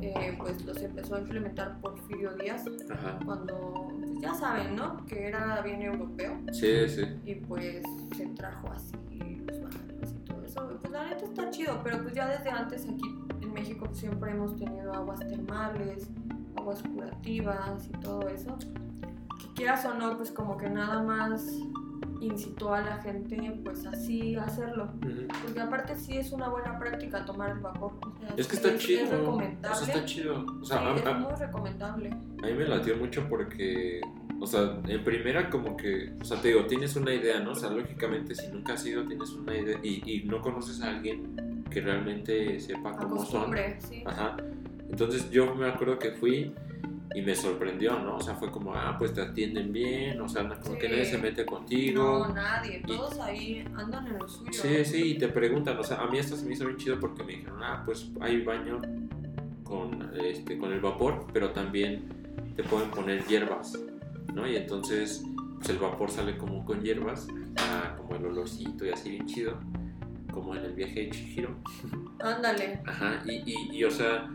eh, 0.00 0.34
pues 0.38 0.64
los 0.64 0.80
empezó 0.80 1.16
a 1.16 1.20
implementar 1.20 1.80
Porfirio 1.80 2.32
Díaz 2.34 2.64
Ajá. 2.90 3.18
cuando, 3.24 3.88
pues, 4.00 4.20
ya 4.22 4.32
saben, 4.34 4.74
¿no? 4.76 5.04
Que 5.06 5.26
era 5.28 5.60
bien 5.60 5.82
europeo 5.82 6.38
Sí, 6.52 6.88
sí. 6.88 7.02
y 7.26 7.34
pues 7.34 7.82
se 8.16 8.26
trajo 8.28 8.70
así 8.72 8.94
eso. 10.64 10.78
Pues 10.80 10.92
la 10.92 11.04
neta 11.06 11.24
está 11.24 11.50
chido, 11.50 11.80
pero 11.82 12.02
pues 12.02 12.14
ya 12.14 12.28
desde 12.28 12.50
antes 12.50 12.84
aquí 12.84 13.14
en 13.40 13.52
México 13.52 13.86
pues, 13.86 13.98
siempre 13.98 14.30
hemos 14.32 14.56
tenido 14.56 14.92
aguas 14.92 15.20
termales, 15.20 16.08
aguas 16.56 16.82
curativas 16.82 17.86
y 17.86 17.90
todo 18.00 18.28
eso. 18.28 18.56
Que 19.38 19.46
quieras 19.54 19.84
o 19.84 19.94
no, 19.94 20.16
pues 20.16 20.30
como 20.30 20.56
que 20.56 20.68
nada 20.68 21.02
más 21.02 21.44
incitó 22.20 22.74
a 22.74 22.80
la 22.80 22.96
gente 22.98 23.60
pues 23.64 23.86
así 23.86 24.34
a 24.34 24.44
hacerlo. 24.44 24.84
Ujú. 25.04 25.28
Porque 25.44 25.60
aparte 25.60 25.96
sí 25.96 26.16
es 26.18 26.32
una 26.32 26.48
buena 26.48 26.78
práctica 26.78 27.24
tomar 27.24 27.50
el 27.50 27.60
vapor. 27.60 27.92
o 28.02 28.18
sea, 28.20 28.34
Es 28.36 28.48
que 28.48 28.56
está 28.56 28.76
chido. 28.76 29.04
Es 29.04 29.12
O 29.12 29.16
recomendable. 29.18 29.76
sea, 29.78 29.94
está 29.94 30.04
chido. 30.06 30.44
O 30.60 30.64
sea, 30.64 30.78
Sí, 30.96 31.02
a, 31.06 31.10
es 31.10 31.18
muy 31.18 31.32
recomendable. 31.34 32.10
a 32.10 32.46
mí 32.46 32.52
me 32.54 32.64
latió 32.66 32.96
mucho 32.96 33.24
porque, 33.28 34.00
o 34.40 34.46
sea, 34.46 34.78
en 34.86 35.04
primera 35.04 35.50
como 35.50 35.76
que, 35.76 36.12
o 36.20 36.24
sea, 36.24 36.40
te 36.40 36.48
digo, 36.48 36.66
tienes 36.66 36.96
una 36.96 37.12
idea, 37.12 37.40
¿no? 37.40 37.52
O 37.52 37.54
sea, 37.54 37.70
lógicamente 37.70 38.34
si 38.34 38.48
nunca 38.48 38.74
has 38.74 38.86
ido, 38.86 39.04
tienes 39.04 39.30
una 39.30 39.56
idea 39.56 39.78
y, 39.82 40.02
y 40.10 40.24
no 40.24 40.40
conoces 40.40 40.80
a 40.82 40.90
alguien 40.90 41.64
que 41.70 41.80
realmente 41.80 42.58
sepa 42.60 42.96
cómo 42.96 43.24
son. 43.24 43.54
Sí. 43.80 44.02
Ajá. 44.06 44.36
Entonces 44.90 45.30
yo 45.30 45.54
me 45.54 45.68
acuerdo 45.68 45.98
que 45.98 46.12
fui 46.12 46.52
y 47.14 47.22
me 47.22 47.34
sorprendió, 47.34 47.98
¿no? 47.98 48.16
O 48.16 48.20
sea, 48.20 48.34
fue 48.34 48.50
como, 48.50 48.74
ah, 48.74 48.96
pues 48.98 49.12
te 49.14 49.22
atienden 49.22 49.72
bien, 49.72 50.20
o 50.20 50.28
sea, 50.28 50.48
como 50.48 50.78
que 50.78 50.88
nadie 50.88 51.04
se 51.04 51.18
mete 51.18 51.44
contigo. 51.44 52.26
No, 52.26 52.34
nadie. 52.34 52.82
Todos 52.86 53.18
ahí 53.18 53.64
andan 53.76 54.06
en 54.06 54.18
lo 54.18 54.28
suyo. 54.28 54.52
Sí, 54.52 54.84
sí, 54.84 55.02
y 55.12 55.18
te 55.18 55.28
preguntan, 55.28 55.78
o 55.78 55.82
sea, 55.82 55.98
a 55.98 56.06
mí 56.06 56.18
esto 56.18 56.36
se 56.36 56.46
me 56.46 56.52
hizo 56.52 56.66
bien 56.66 56.76
chido 56.76 57.00
porque 57.00 57.24
me 57.24 57.32
dijeron, 57.32 57.62
ah, 57.62 57.82
pues 57.84 58.10
hay 58.20 58.42
baño 58.42 58.80
con, 59.64 60.12
este, 60.22 60.58
con 60.58 60.72
el 60.72 60.80
vapor, 60.80 61.26
pero 61.32 61.50
también 61.50 62.04
te 62.56 62.62
pueden 62.62 62.90
poner 62.90 63.24
hierbas, 63.26 63.78
¿no? 64.38 64.46
Y 64.46 64.56
entonces, 64.56 65.24
pues 65.56 65.68
el 65.70 65.78
vapor 65.78 66.10
sale 66.10 66.38
como 66.38 66.64
con 66.64 66.80
hierbas, 66.82 67.26
ah, 67.56 67.94
como 67.96 68.16
el 68.16 68.26
olorcito 68.26 68.84
y 68.86 68.90
así 68.90 69.10
bien 69.10 69.26
chido, 69.26 69.58
como 70.32 70.54
en 70.54 70.64
el 70.64 70.72
viaje 70.72 71.00
de 71.00 71.10
Chihiro. 71.10 71.56
Ándale. 72.20 72.80
Ajá, 72.86 73.22
y, 73.26 73.42
y, 73.44 73.76
y, 73.76 73.84
o 73.84 73.90
sea, 73.90 74.30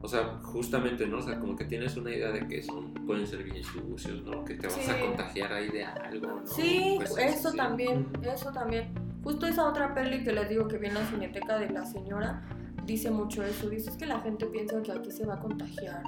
o 0.00 0.08
sea, 0.08 0.38
justamente, 0.42 1.06
¿no? 1.06 1.18
O 1.18 1.22
sea, 1.22 1.38
como 1.38 1.56
que 1.56 1.64
tienes 1.64 1.96
una 1.96 2.10
idea 2.10 2.30
de 2.30 2.46
que 2.46 2.62
son, 2.62 2.92
pueden 3.06 3.26
ser 3.26 3.42
bien 3.42 3.62
sucios, 3.64 4.22
¿no? 4.24 4.44
Que 4.44 4.54
te 4.54 4.66
vas 4.66 4.88
a 4.88 5.00
contagiar 5.00 5.52
ahí 5.52 5.68
de 5.68 5.84
algo, 5.84 6.26
¿no? 6.26 6.46
Sí, 6.46 6.94
Pues, 6.96 7.16
eso 7.18 7.52
también, 7.52 8.06
eso 8.22 8.50
también. 8.52 8.92
Justo 9.22 9.46
esa 9.46 9.68
otra 9.68 9.94
peli 9.94 10.24
que 10.24 10.32
les 10.32 10.48
digo 10.48 10.66
que 10.66 10.78
vi 10.78 10.88
en 10.88 10.94
la 10.94 11.06
cineteca 11.06 11.58
de 11.58 11.70
la 11.70 11.84
señora 11.86 12.42
dice 12.84 13.10
mucho 13.10 13.44
eso. 13.44 13.68
Dice 13.68 13.90
es 13.90 13.96
que 13.96 14.06
la 14.06 14.20
gente 14.20 14.46
piensa 14.46 14.82
que 14.82 14.92
aquí 14.92 15.10
se 15.10 15.24
va 15.24 15.34
a 15.34 15.40
contagiar 15.40 16.02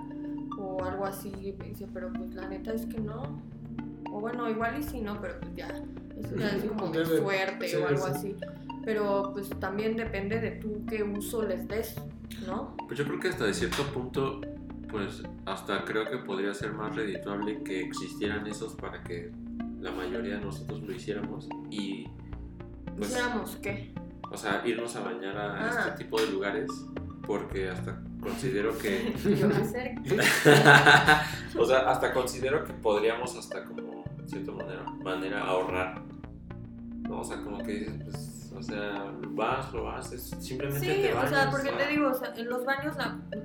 o 0.64 0.84
algo 0.84 1.04
así. 1.06 1.30
Dice, 1.64 1.86
pero 1.92 2.12
pues 2.12 2.34
la 2.34 2.48
neta 2.48 2.72
es 2.72 2.86
que 2.86 3.00
no. 3.00 3.40
O 4.10 4.20
bueno, 4.20 4.48
igual 4.48 4.78
y 4.78 4.82
sí, 4.82 5.00
no, 5.00 5.20
pero 5.20 5.38
pues 5.40 5.54
ya. 5.56 5.68
Eso 6.16 6.36
ya 6.36 6.48
es 6.50 6.64
como 6.78 6.88
de 6.90 7.04
suerte 7.04 7.68
sí, 7.68 7.76
o 7.76 7.86
algo 7.88 8.06
sí. 8.06 8.12
así. 8.14 8.36
Pero 8.84 9.30
pues 9.32 9.48
también 9.60 9.96
depende 9.96 10.40
de 10.40 10.52
tú 10.52 10.84
qué 10.88 11.02
uso 11.02 11.42
les 11.42 11.66
des, 11.66 11.96
¿no? 12.46 12.76
Pues 12.86 12.98
yo 12.98 13.04
creo 13.06 13.18
que 13.18 13.28
hasta 13.28 13.44
de 13.46 13.54
cierto 13.54 13.82
punto, 13.94 14.40
pues 14.90 15.22
hasta 15.46 15.84
creo 15.84 16.08
que 16.10 16.18
podría 16.18 16.52
ser 16.54 16.72
más 16.74 16.94
redituable 16.94 17.62
que 17.64 17.80
existieran 17.80 18.46
esos 18.46 18.74
para 18.74 19.02
que 19.02 19.32
la 19.80 19.90
mayoría 19.90 20.34
de 20.36 20.44
nosotros 20.44 20.80
lo 20.82 20.92
hiciéramos 20.92 21.48
y 21.70 22.06
pues, 22.96 23.10
Hiciéramos 23.10 23.56
qué. 23.56 23.92
o 24.30 24.36
sea, 24.36 24.62
irnos 24.66 24.94
a 24.96 25.00
bañar 25.00 25.36
a 25.36 25.54
Ah. 25.66 25.86
este 25.88 26.04
tipo 26.04 26.20
de 26.20 26.30
lugares 26.30 26.70
porque 27.26 27.70
hasta 27.70 28.00
considero 28.20 28.76
que, 28.78 29.14
o 31.58 31.64
sea, 31.64 31.90
hasta 31.90 32.12
considero 32.12 32.64
que 32.64 32.72
podríamos 32.72 33.36
hasta 33.36 33.64
como, 33.64 34.04
de 34.16 34.28
cierta 34.28 34.52
manera, 34.52 34.82
manera 35.02 35.44
ahorrar, 35.44 36.02
¿no? 37.02 37.20
O 37.20 37.24
sea, 37.24 37.38
como 37.38 37.58
que 37.58 37.72
dices, 37.72 37.94
pues, 38.04 38.52
o 38.56 38.62
sea, 38.62 39.12
vas, 39.30 39.72
lo 39.72 39.90
haces, 39.90 40.34
simplemente 40.40 40.80
Sí, 40.80 41.02
te 41.02 41.12
o 41.12 41.16
bañas. 41.16 41.30
sea, 41.30 41.50
porque 41.50 41.70
ah. 41.70 41.78
te 41.78 41.88
digo, 41.88 42.10
o 42.10 42.14
sea, 42.14 42.32
en 42.36 42.48
los 42.48 42.64
baños 42.64 42.94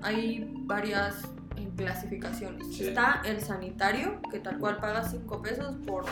hay 0.01 0.51
varias 0.65 1.23
eh, 1.57 1.69
clasificaciones. 1.75 2.67
Sí. 2.75 2.87
Está 2.87 3.21
el 3.25 3.41
sanitario, 3.41 4.21
que 4.31 4.39
tal 4.39 4.59
cual 4.59 4.77
pagas 4.77 5.11
5 5.11 5.41
pesos 5.41 5.75
por 5.85 6.05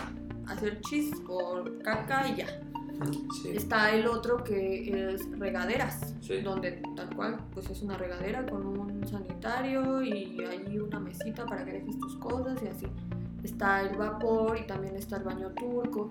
hacer 0.47 0.81
chis, 0.81 1.15
por 1.27 1.81
caca 1.83 2.27
y 2.27 2.37
ya. 2.37 2.47
Sí, 3.41 3.49
Está 3.49 3.93
el 3.93 4.07
otro 4.07 4.43
que 4.43 5.13
es 5.13 5.29
regaderas, 5.37 6.15
sí. 6.21 6.41
donde 6.41 6.81
tal 6.95 7.15
cual 7.15 7.37
pues 7.53 7.69
es 7.69 7.81
una 7.81 7.97
regadera 7.97 8.45
con 8.45 8.65
un 8.65 9.07
sanitario 9.07 10.01
y 10.01 10.39
hay 10.43 10.79
una 10.79 10.99
mesita 10.99 11.45
para 11.45 11.63
que 11.63 11.73
dejes 11.73 11.99
tus 11.99 12.15
cosas 12.17 12.61
y 12.63 12.67
así. 12.67 12.87
Está 13.43 13.81
el 13.81 13.95
vapor 13.97 14.57
y 14.57 14.65
también 14.65 14.95
está 14.95 15.17
el 15.17 15.23
baño 15.23 15.51
turco 15.51 16.09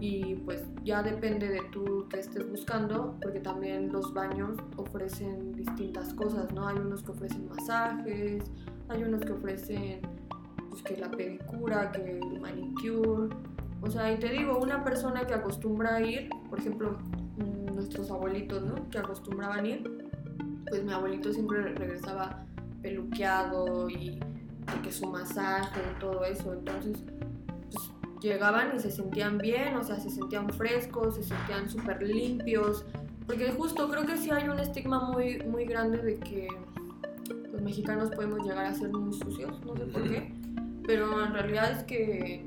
y 0.00 0.34
pues 0.36 0.62
ya 0.84 1.02
depende 1.02 1.48
de 1.48 1.62
tú 1.72 2.06
que 2.10 2.20
estés 2.20 2.48
buscando 2.48 3.16
porque 3.22 3.40
también 3.40 3.92
los 3.92 4.12
baños 4.12 4.58
ofrecen 4.76 5.52
distintas 5.52 6.12
cosas, 6.14 6.52
¿no? 6.52 6.66
Hay 6.68 6.76
unos 6.76 7.02
que 7.02 7.12
ofrecen 7.12 7.48
masajes, 7.48 8.44
hay 8.88 9.02
unos 9.02 9.22
que 9.24 9.32
ofrecen 9.32 10.00
pues 10.68 10.82
que 10.82 10.96
la 10.96 11.10
pedicura, 11.10 11.92
que 11.92 12.18
el 12.18 12.40
manicure. 12.40 13.34
O 13.82 13.90
sea, 13.90 14.12
y 14.12 14.18
te 14.18 14.30
digo, 14.30 14.58
una 14.58 14.82
persona 14.82 15.26
que 15.26 15.34
acostumbra 15.34 15.96
a 15.96 16.00
ir, 16.00 16.28
por 16.48 16.58
ejemplo, 16.58 16.98
mm, 17.36 17.74
nuestros 17.74 18.10
abuelitos, 18.10 18.62
¿no? 18.62 18.88
Que 18.90 18.98
acostumbraban 18.98 19.66
ir, 19.66 20.08
pues 20.68 20.82
mi 20.82 20.92
abuelito 20.92 21.32
siempre 21.32 21.62
regresaba 21.62 22.44
peluqueado 22.82 23.88
y 23.88 24.18
de 24.18 24.82
que 24.82 24.90
su 24.90 25.06
masaje 25.06 25.80
y 25.94 26.00
todo 26.00 26.24
eso. 26.24 26.52
Entonces, 26.52 26.98
pues 27.70 27.90
llegaban 28.20 28.74
y 28.74 28.80
se 28.80 28.90
sentían 28.90 29.38
bien, 29.38 29.76
o 29.76 29.84
sea, 29.84 29.98
se 30.00 30.10
sentían 30.10 30.48
frescos, 30.50 31.16
se 31.16 31.22
sentían 31.22 31.68
súper 31.68 32.02
limpios. 32.02 32.84
Porque 33.26 33.50
justo 33.52 33.88
creo 33.88 34.06
que 34.06 34.16
sí 34.16 34.30
hay 34.30 34.48
un 34.48 34.58
estigma 34.58 35.10
muy, 35.10 35.38
muy 35.44 35.64
grande 35.64 35.98
de 35.98 36.18
que 36.18 36.48
los 37.52 37.60
mexicanos 37.60 38.10
podemos 38.10 38.40
llegar 38.46 38.66
a 38.66 38.74
ser 38.74 38.90
muy 38.90 39.12
sucios, 39.12 39.60
no 39.64 39.76
sé 39.76 39.84
por 39.86 40.02
qué. 40.08 40.32
Pero 40.86 41.24
en 41.24 41.32
realidad 41.32 41.72
es 41.72 41.82
que 41.84 42.46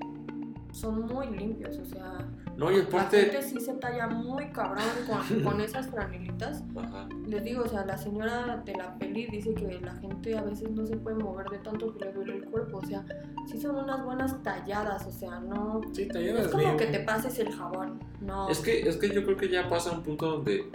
son 0.71 1.01
muy 1.07 1.27
limpios, 1.27 1.77
o 1.77 1.85
sea, 1.85 2.19
No, 2.55 2.71
y 2.71 2.81
la 2.91 3.01
gente 3.09 3.41
sí 3.41 3.59
se 3.59 3.73
talla 3.75 4.07
muy 4.07 4.49
cabrón 4.51 4.83
con, 5.07 5.43
con 5.43 5.61
esas 5.61 5.87
franelitas. 5.87 6.63
Ajá. 6.77 7.07
Les 7.25 7.43
digo, 7.43 7.63
o 7.63 7.67
sea, 7.67 7.85
la 7.85 7.97
señora 7.97 8.57
de 8.65 8.73
la 8.75 8.93
peli 8.97 9.25
dice 9.27 9.53
que 9.53 9.79
la 9.81 9.93
gente 9.95 10.37
a 10.37 10.41
veces 10.43 10.69
no 10.71 10.85
se 10.85 10.97
puede 10.97 11.17
mover 11.17 11.47
de 11.49 11.57
tanto 11.59 11.93
que 11.95 12.05
le 12.05 12.13
duele 12.13 12.35
el 12.37 12.45
cuerpo, 12.45 12.77
o 12.77 12.85
sea, 12.85 13.03
sí 13.47 13.59
son 13.59 13.75
unas 13.77 14.03
buenas 14.03 14.41
talladas, 14.43 15.05
o 15.07 15.11
sea, 15.11 15.39
no, 15.39 15.81
Sí, 15.93 16.07
es 16.11 16.47
como 16.49 16.63
bien. 16.63 16.77
que 16.77 16.85
te 16.87 16.99
pases 16.99 17.39
el 17.39 17.51
jabón, 17.51 17.99
no. 18.21 18.49
Es 18.49 18.59
que, 18.59 18.87
es 18.87 18.97
que 18.97 19.09
yo 19.09 19.23
creo 19.23 19.37
que 19.37 19.49
ya 19.49 19.67
pasa 19.67 19.91
un 19.91 20.03
punto 20.03 20.27
donde 20.29 20.69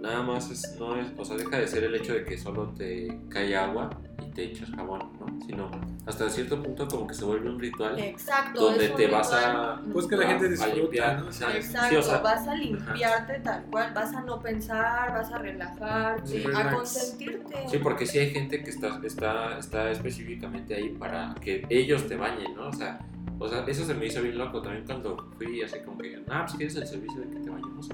nada 0.00 0.22
más 0.22 0.50
es, 0.50 0.76
no 0.78 0.96
es, 0.96 1.08
o 1.18 1.24
sea, 1.24 1.36
deja 1.36 1.58
de 1.58 1.66
ser 1.66 1.84
el 1.84 1.94
hecho 1.94 2.14
de 2.14 2.24
que 2.24 2.38
solo 2.38 2.68
te 2.76 3.20
cae 3.28 3.56
agua 3.56 3.90
y 4.26 4.30
te 4.30 4.44
echas 4.44 4.70
jabón. 4.70 5.00
Sino 5.46 5.70
hasta 6.06 6.28
cierto 6.30 6.62
punto 6.62 6.86
como 6.86 7.06
que 7.06 7.14
se 7.14 7.24
vuelve 7.24 7.50
un 7.50 7.58
ritual 7.58 7.98
Exacto. 7.98 8.60
donde 8.60 8.88
te 8.90 9.06
vas 9.06 9.32
a... 9.32 9.80
Pues 9.92 10.06
que 10.06 10.16
la 10.16 10.26
gente 10.26 10.46
a 10.46 10.48
disfruta, 10.48 10.74
limpiar, 10.74 11.20
¿no? 11.20 11.28
o 11.28 11.32
sea, 11.32 11.56
Exacto, 11.56 11.88
sí, 11.88 11.96
o 11.96 12.02
sea, 12.02 12.18
vas 12.18 12.46
a 12.46 12.54
limpiarte 12.54 13.40
tal 13.40 13.64
cual, 13.64 13.92
vas 13.94 14.14
a 14.14 14.20
no 14.22 14.40
pensar, 14.40 15.12
vas 15.12 15.32
a 15.32 15.38
relajarte, 15.38 16.26
Sí, 16.28 16.44
a 16.44 16.48
relax. 16.48 16.74
consentirte. 16.74 17.68
Sí, 17.68 17.78
porque 17.78 18.06
sí 18.06 18.18
hay 18.18 18.30
gente 18.30 18.62
que 18.62 18.70
está, 18.70 19.00
está, 19.04 19.58
está 19.58 19.90
específicamente 19.90 20.74
ahí 20.74 20.90
para 20.90 21.34
que 21.40 21.66
ellos 21.68 22.06
te 22.06 22.16
bañen, 22.16 22.54
¿no? 22.54 22.68
O 22.68 22.72
sea, 22.72 23.00
o 23.38 23.48
sea, 23.48 23.64
eso 23.66 23.84
se 23.84 23.94
me 23.94 24.06
hizo 24.06 24.20
bien 24.22 24.36
loco 24.38 24.60
también 24.60 24.84
cuando 24.84 25.30
fui 25.38 25.62
así 25.62 25.78
como 25.84 25.98
que, 25.98 26.22
ah, 26.28 26.42
pues 26.44 26.56
quieres 26.56 26.76
el 26.76 26.86
servicio 26.86 27.20
de 27.22 27.30
que 27.30 27.38
te 27.40 27.50
bañemos. 27.50 27.88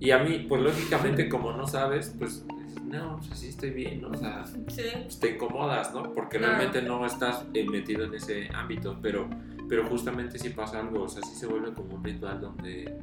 Y 0.00 0.10
a 0.10 0.18
mí, 0.18 0.46
pues 0.48 0.62
lógicamente 0.62 1.28
como 1.28 1.52
no 1.52 1.66
sabes, 1.66 2.14
pues 2.18 2.44
no, 2.84 3.16
pues 3.18 3.32
así 3.32 3.48
estoy 3.48 3.70
bien, 3.70 4.00
¿no? 4.02 4.08
O 4.08 4.16
sea, 4.16 4.44
Sí. 4.46 4.58
pues, 5.04 5.18
te 5.20 5.30
incomodas, 5.34 5.92
¿no? 5.94 6.12
Porque 6.14 6.38
Claro. 6.38 6.54
realmente 6.56 6.82
no 6.82 7.04
estás 7.06 7.44
eh, 7.54 7.64
metido 7.68 8.04
en 8.04 8.14
ese 8.14 8.48
ámbito, 8.54 8.98
pero, 9.00 9.28
pero 9.68 9.86
justamente 9.88 10.38
si 10.38 10.50
pasa 10.50 10.80
algo, 10.80 11.04
o 11.04 11.08
sea, 11.08 11.22
sí 11.22 11.34
se 11.34 11.46
vuelve 11.46 11.72
como 11.72 11.94
un 11.96 12.04
ritual 12.04 12.40
donde, 12.40 12.98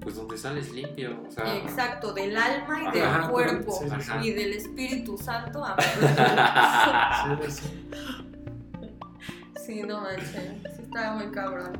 pues 0.00 0.14
donde 0.16 0.36
sales 0.38 0.72
limpio, 0.72 1.20
o 1.26 1.30
sea... 1.30 1.56
Exacto, 1.56 2.12
del 2.12 2.36
alma 2.36 2.82
y 2.88 2.92
del 2.92 3.04
Ajá, 3.04 3.28
cuerpo 3.28 3.72
sí, 3.72 3.88
sí, 3.88 3.96
sí. 4.02 4.28
y 4.28 4.32
del 4.32 4.52
Espíritu 4.52 5.16
Santo. 5.18 5.64
amén. 5.64 5.86
Sí, 7.46 7.50
sí. 7.50 7.86
sí, 9.64 9.82
no 9.82 10.00
manches, 10.00 10.32
sí 10.76 10.82
está 10.82 11.14
muy 11.14 11.26
cabrón. 11.32 11.72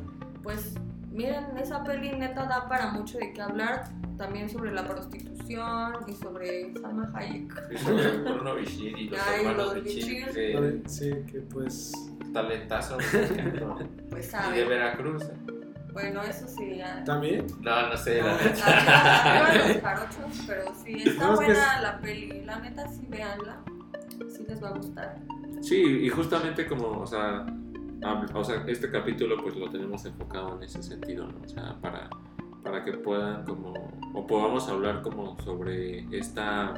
Pues 0.42 0.74
miren, 1.16 1.56
esa 1.58 1.82
peli 1.82 2.10
neta 2.16 2.44
da 2.46 2.68
para 2.68 2.90
mucho 2.92 3.18
de 3.18 3.32
qué 3.32 3.42
hablar, 3.42 3.84
también 4.18 4.48
sobre 4.48 4.72
la 4.72 4.86
prostitución 4.86 5.94
y 6.06 6.12
sobre 6.14 6.72
Salma 6.80 7.10
Hayek. 7.14 7.52
Y 7.72 7.78
sobre 7.78 8.18
Bruno 8.18 8.54
Bichir 8.56 8.96
y 8.98 9.08
los 9.08 9.20
Ay, 9.20 9.40
hermanos 9.46 9.74
los 9.74 9.84
Bichir, 9.84 10.26
que 10.32 10.82
Sí, 10.86 11.10
que 11.30 11.40
pues. 11.40 11.92
talentazo. 12.32 12.98
Pues 14.10 14.32
y 14.32 14.56
de. 14.56 14.64
Veracruz. 14.64 15.24
Bueno, 15.92 16.22
eso 16.22 16.46
sí, 16.46 16.76
ya. 16.76 17.02
También. 17.04 17.46
No, 17.60 17.88
no 17.88 17.96
sé, 17.96 18.22
la 18.22 18.34
Ah. 18.34 18.38
neta. 18.44 19.48
Arriba 19.48 19.68
los 19.68 19.82
jarochos, 19.82 20.44
pero 20.46 20.74
sí, 20.84 21.02
está 21.06 21.26
No, 21.26 21.32
es 21.32 21.36
buena 21.36 21.80
la 21.80 21.98
peli. 22.00 22.42
La 22.44 22.58
neta, 22.60 22.86
sí, 22.88 23.06
véanla. 23.08 23.62
sí 24.28 24.44
les 24.48 24.62
va 24.62 24.68
a 24.68 24.72
gustar. 24.72 25.16
Sí, 25.62 25.76
y 26.02 26.08
justamente 26.10 26.66
como, 26.66 27.00
o 27.00 27.06
sea, 27.06 27.46
o 28.34 28.44
sea, 28.44 28.64
este 28.66 28.90
capítulo 28.90 29.42
pues 29.42 29.56
lo 29.56 29.70
tenemos 29.70 30.04
enfocado 30.04 30.56
en 30.56 30.62
ese 30.62 30.82
sentido, 30.82 31.26
¿no? 31.26 31.44
O 31.44 31.48
sea, 31.48 31.76
para, 31.80 32.08
para 32.62 32.84
que 32.84 32.92
puedan 32.92 33.44
como, 33.44 33.72
o 34.14 34.26
podamos 34.26 34.68
hablar 34.68 35.02
como 35.02 35.40
sobre 35.42 36.06
esta, 36.16 36.74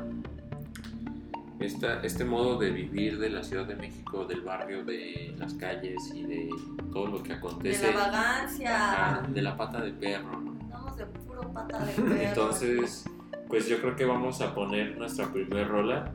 esta, 1.59 2.00
este 2.02 2.24
modo 2.24 2.59
de 2.59 2.70
vivir 2.70 3.18
de 3.18 3.31
la 3.31 3.42
Ciudad 3.42 3.66
de 3.66 3.74
México, 3.74 4.24
del 4.24 4.42
barrio, 4.42 4.85
de 4.85 5.35
las 5.38 5.54
calles 5.54 6.12
y 6.14 6.22
de 6.24 6.50
todo 6.92 7.07
lo 7.09 7.22
que 7.22 7.33
acontece. 7.33 7.87
De 7.87 7.92
la 7.92 8.00
vagancia. 8.00 8.92
Ajá, 8.92 9.22
de 9.28 9.42
la 9.42 9.57
pata 9.57 9.81
de 9.81 9.92
perro. 9.92 10.37
Andamos 10.37 10.96
de 10.96 11.07
puro 11.07 11.52
pata 11.52 11.85
de 11.85 11.92
perro. 12.02 12.14
Entonces, 12.16 13.04
pues 13.48 13.66
yo 13.68 13.81
creo 13.81 13.96
que 13.96 14.04
vamos 14.04 14.40
a 14.40 14.54
poner 14.54 14.96
nuestra 14.96 15.33
primer 15.33 15.68
rola. 15.68 16.12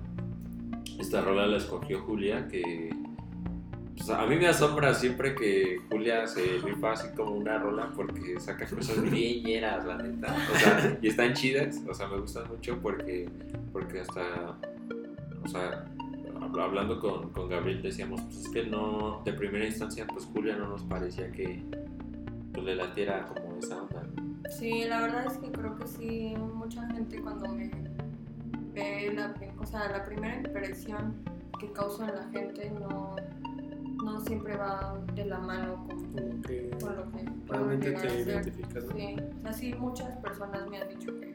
Esta 1.00 1.22
rola 1.22 1.48
la 1.48 1.58
escogió 1.58 2.02
Julia, 2.02 2.48
que 2.48 2.92
pues, 3.98 4.10
a 4.10 4.26
mí 4.26 4.36
me 4.36 4.48
asombra 4.48 4.94
siempre 4.94 5.36
que 5.36 5.80
Julia 5.90 6.26
se 6.28 6.42
rifa 6.64 6.94
así 6.94 7.08
como 7.16 7.32
una 7.32 7.58
rola 7.60 7.92
porque 7.96 8.40
saca 8.40 8.66
cosas 8.68 9.02
bien 9.12 9.44
llenas, 9.44 9.86
la 9.86 9.98
neta. 9.98 10.36
O 10.54 10.58
sea, 10.58 10.98
y 11.02 11.08
están 11.08 11.34
chidas, 11.34 11.82
o 11.88 11.94
sea, 11.94 12.08
me 12.08 12.20
gustan 12.20 12.48
mucho 12.50 12.78
porque, 12.82 13.30
porque 13.72 14.02
hasta, 14.02 14.58
o 15.44 15.48
sea, 15.48 15.86
hab- 16.40 16.62
hablando 16.62 17.00
con, 17.00 17.30
con 17.32 17.50
Gabriel 17.50 17.82
decíamos, 17.82 18.22
pues 18.22 18.38
es 18.46 18.50
que 18.50 18.66
no, 18.66 19.22
de 19.26 19.34
primera 19.34 19.66
instancia, 19.66 20.06
pues 20.08 20.26
Julia 20.26 20.56
no 20.56 20.68
nos 20.70 20.84
parecía 20.84 21.32
que 21.32 21.64
pues, 22.54 22.66
le 22.66 22.76
latiera 22.76 23.26
como 23.26 23.58
esa 23.58 23.82
onda. 23.82 24.04
Sí, 24.50 24.84
la 24.88 25.02
verdad 25.02 25.26
es 25.28 25.38
que 25.38 25.52
creo 25.52 25.76
que 25.78 25.88
sí, 25.88 26.34
mucha 26.38 26.86
gente 26.92 27.20
cuando 27.22 27.48
me 27.50 27.72
ve 28.74 29.12
la, 29.16 29.34
o 29.60 29.66
sea, 29.66 29.90
la 29.90 30.04
primera 30.06 30.36
impresión 30.36 31.16
que 31.60 31.72
causa 31.72 32.10
en 32.10 32.16
la 32.16 32.24
gente 32.30 32.70
no, 32.72 33.16
no 34.04 34.20
siempre 34.22 34.58
va 34.58 35.00
de 35.14 35.26
la 35.26 35.40
mano 35.40 35.88
con, 35.88 36.42
que 36.42 36.70
con 36.82 36.96
lo 36.96 37.12
que 37.12 37.26
realmente 37.48 37.92
te 37.94 38.22
identificas, 38.22 38.86
¿no? 38.86 38.96
Sí, 38.96 39.16
así 39.46 39.74
muchas 39.74 40.18
personas 40.18 40.68
me 40.70 40.82
han 40.82 40.90
dicho 40.90 41.18
que, 41.20 41.34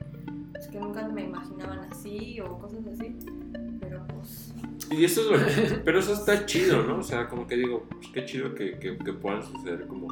pues, 0.53 0.69
que 0.69 0.79
nunca 0.79 1.09
me 1.09 1.25
imaginaban 1.25 1.81
así 1.91 2.41
o 2.41 2.59
cosas 2.59 2.87
así, 2.87 3.17
pero 3.81 4.07
pues 4.09 4.53
Y 4.91 5.05
eso 5.05 5.23
es 5.23 5.41
lo 5.41 5.47
que, 5.47 5.75
pero 5.85 5.99
eso 5.99 6.13
está 6.13 6.45
chido, 6.47 6.83
¿no? 6.83 6.99
O 6.99 7.03
sea, 7.03 7.29
como 7.29 7.47
que 7.47 7.57
digo, 7.57 7.85
pues 7.89 8.09
qué 8.09 8.25
chido 8.25 8.55
que, 8.55 8.79
que, 8.79 8.99
que 8.99 9.13
puedan 9.13 9.43
suceder 9.43 9.87
como 9.87 10.09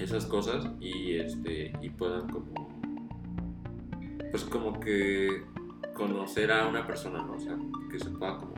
esas 0.00 0.24
cosas 0.26 0.66
y 0.80 1.16
este 1.16 1.72
y 1.82 1.90
puedan 1.90 2.28
como 2.30 2.70
pues 4.30 4.44
como 4.44 4.78
que 4.80 5.44
conocer 5.94 6.50
a 6.52 6.66
una 6.68 6.86
persona, 6.86 7.22
¿no? 7.22 7.34
O 7.34 7.40
sea, 7.40 7.56
que 7.90 7.98
se 7.98 8.10
pueda 8.10 8.38
como 8.38 8.54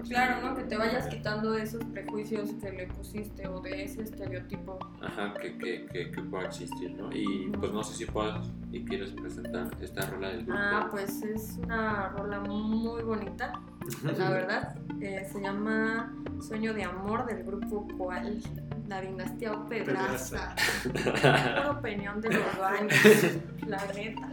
persona. 0.00 0.26
claro, 0.26 0.48
¿no? 0.48 0.56
Que 0.56 0.64
te 0.64 0.76
vayas 0.76 1.06
quitando 1.06 1.56
esos 1.56 1.84
prejuicios 1.84 2.50
que 2.60 2.72
le 2.72 2.86
pusiste 2.86 3.46
o 3.46 3.60
de 3.60 3.84
ese 3.84 4.02
estereotipo. 4.02 4.78
Ajá, 5.00 5.34
que, 5.40 5.56
que, 5.58 5.86
que, 5.86 6.10
que 6.10 6.22
pueda 6.22 6.46
existir, 6.46 6.90
¿no? 6.92 7.10
Y 7.12 7.50
pues 7.58 7.72
no 7.72 7.82
sé 7.82 7.94
si 7.94 8.06
puedas 8.06 8.48
y 8.72 8.84
quieres 8.84 9.10
presentar 9.12 9.68
esta 9.80 10.06
rola 10.06 10.28
del 10.28 10.44
grupo. 10.44 10.60
Ah, 10.60 10.88
pues 10.90 11.22
es 11.22 11.58
una 11.64 12.08
rola 12.10 12.40
muy 12.40 13.02
bonita, 13.02 13.52
la 14.16 14.30
verdad. 14.30 14.76
Eh, 15.00 15.26
se 15.30 15.40
llama 15.40 16.12
Sueño 16.40 16.74
de 16.74 16.84
Amor 16.84 17.26
del 17.26 17.44
grupo 17.44 17.86
Cual, 17.96 18.40
la 18.88 19.00
dinastía 19.00 19.52
o 19.52 19.66
Pedraza. 19.66 20.54
Puro 20.82 21.78
opinión 21.78 22.20
de 22.20 22.30
los 22.30 22.58
baños, 22.58 22.92
la 23.66 23.84
neta. 23.94 24.28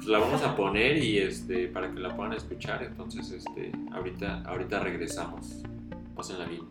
Pues 0.00 0.08
la 0.08 0.18
vamos 0.18 0.42
a 0.42 0.56
poner 0.56 0.96
y 0.96 1.18
este 1.18 1.68
para 1.68 1.92
que 1.92 2.00
la 2.00 2.16
puedan 2.16 2.32
escuchar, 2.32 2.82
entonces 2.82 3.30
este 3.32 3.70
ahorita 3.92 4.42
ahorita 4.46 4.80
regresamos. 4.80 5.62
Pásenla 6.16 6.46
bien. 6.46 6.62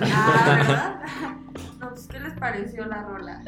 Ah, 0.00 0.56
¿verdad? 0.58 1.00
No, 1.80 1.90
pues, 1.90 2.06
¿qué 2.08 2.20
les 2.20 2.32
pareció 2.34 2.86
la 2.86 3.02
rola? 3.02 3.42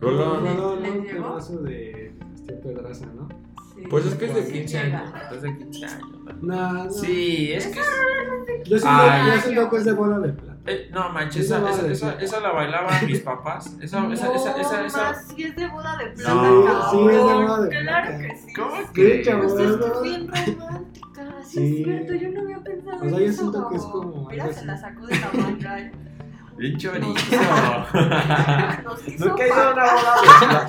No, 0.00 0.10
no, 0.10 0.40
¿Les- 0.40 0.56
no, 0.56 0.76
les 0.76 0.94
no, 0.94 1.02
llegó? 1.02 1.26
temazo 1.28 1.56
de 1.58 2.14
Este 2.36 2.52
Pedraza, 2.54 3.06
¿no? 3.14 3.28
Sí. 3.74 3.82
Pues 3.88 4.06
es 4.06 4.14
que 4.16 4.26
es 4.26 4.34
de 4.34 4.42
Sí 4.46 4.52
15 4.52 4.84
llega. 4.84 4.98
años. 5.00 5.12
Es 5.32 5.42
de 5.42 5.56
15 5.58 5.86
años. 5.86 6.08
¿no? 6.40 6.74
No. 6.84 6.90
Sí, 6.90 7.52
es 7.52 7.66
que 7.68 7.80
Yo 8.64 8.78
siento, 8.78 9.70
que 9.70 9.76
es 9.76 9.84
de 9.84 9.92
bola 9.92 10.18
de 10.18 10.32
plata. 10.32 10.56
eh, 10.66 10.88
no 10.92 11.08
manches, 11.10 11.46
Esa 11.46 11.56
esa, 11.56 11.64
va 11.64 11.70
esa, 11.70 11.82
de 11.84 11.92
esa, 11.92 12.06
plata. 12.08 12.24
esa 12.24 12.40
la 12.40 12.52
bailaban 12.52 13.06
mis 13.06 13.20
papás. 13.20 13.76
Esa, 13.80 14.12
esa, 14.12 14.34
esa, 14.34 14.60
esa, 14.60 14.80
No, 14.80 14.86
esa- 14.86 15.02
más, 15.04 15.28
si 15.28 15.42
es 15.44 15.56
de 15.56 15.68
boda 15.68 15.96
de 15.96 16.06
plata, 16.10 16.34
No. 16.34 16.90
Sí, 16.90 16.98
es 16.98 17.06
de 17.14 17.18
boda 17.22 17.60
de 17.62 17.68
Claro 17.70 18.06
plata. 18.08 18.18
que 18.18 18.36
sí. 18.36 18.52
¿Cómo 18.54 18.76
Sí, 18.76 18.86
que? 18.94 19.36
Pues 19.38 19.52
es 19.52 19.58
¿verdad? 19.78 19.92
que 20.02 20.28
romántica, 21.38 21.44
sí, 21.44 21.68
Sí. 21.68 21.76
es 21.80 21.84
cierto, 21.84 22.14
yo 22.14 22.28
no 22.30 22.40
había 22.42 22.58
pensado 22.62 22.96
O 22.96 23.00
sea, 23.00 23.08
en 23.08 23.14
yo 23.14 23.18
eso. 23.30 23.38
siento 23.40 23.68
que 23.68 23.76
es 23.76 23.82
como 23.82 24.28
Mira, 24.28 24.44
se 24.44 24.50
así. 24.50 24.66
la 24.66 24.76
sacó 24.76 25.06
de 25.06 25.18
la 25.18 25.30
manga. 25.42 25.80
¿eh? 25.80 25.92
Bien 26.58 26.76
chorizo. 26.76 27.08
Nunca 29.18 29.44
he 29.44 29.48
ido 29.48 29.54
a 29.54 29.72
una 29.72 29.84
boda 29.84 30.14
de 30.20 30.26
plata. 30.46 30.68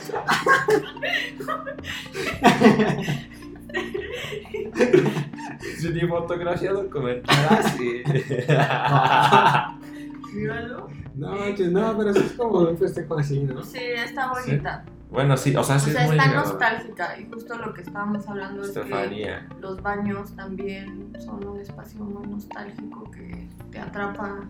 Su 5.79 5.89
ni 5.91 6.01
fotografía 6.07 6.71
documentada, 6.73 7.63
sí. 7.77 8.03
Míralo. 10.35 10.89
No, 11.15 11.35
no, 11.35 11.97
pero 11.97 12.13
sí 12.13 12.19
es 12.25 12.31
como 12.33 12.59
un 12.59 12.77
festejo 12.77 13.17
así, 13.17 13.39
¿no? 13.41 13.63
Sí, 13.63 13.79
está 13.79 14.29
bonita. 14.31 14.85
Bueno, 15.11 15.35
sí, 15.37 15.55
o 15.55 15.63
sea, 15.63 15.77
O 15.77 15.79
sí 15.79 15.91
sea, 15.91 16.03
es 16.03 16.07
muy 16.09 16.17
está 16.17 16.33
nostálgica 16.33 17.19
y 17.19 17.25
justo 17.31 17.57
lo 17.57 17.73
que 17.73 17.81
estábamos 17.81 18.27
hablando 18.27 18.63
es 18.63 18.71
que 18.71 19.37
los 19.59 19.81
baños 19.81 20.35
también 20.35 21.11
son 21.19 21.45
un 21.47 21.59
espacio 21.59 21.99
muy 22.03 22.27
nostálgico 22.27 23.09
que 23.11 23.47
te 23.71 23.79
atrapa 23.79 24.41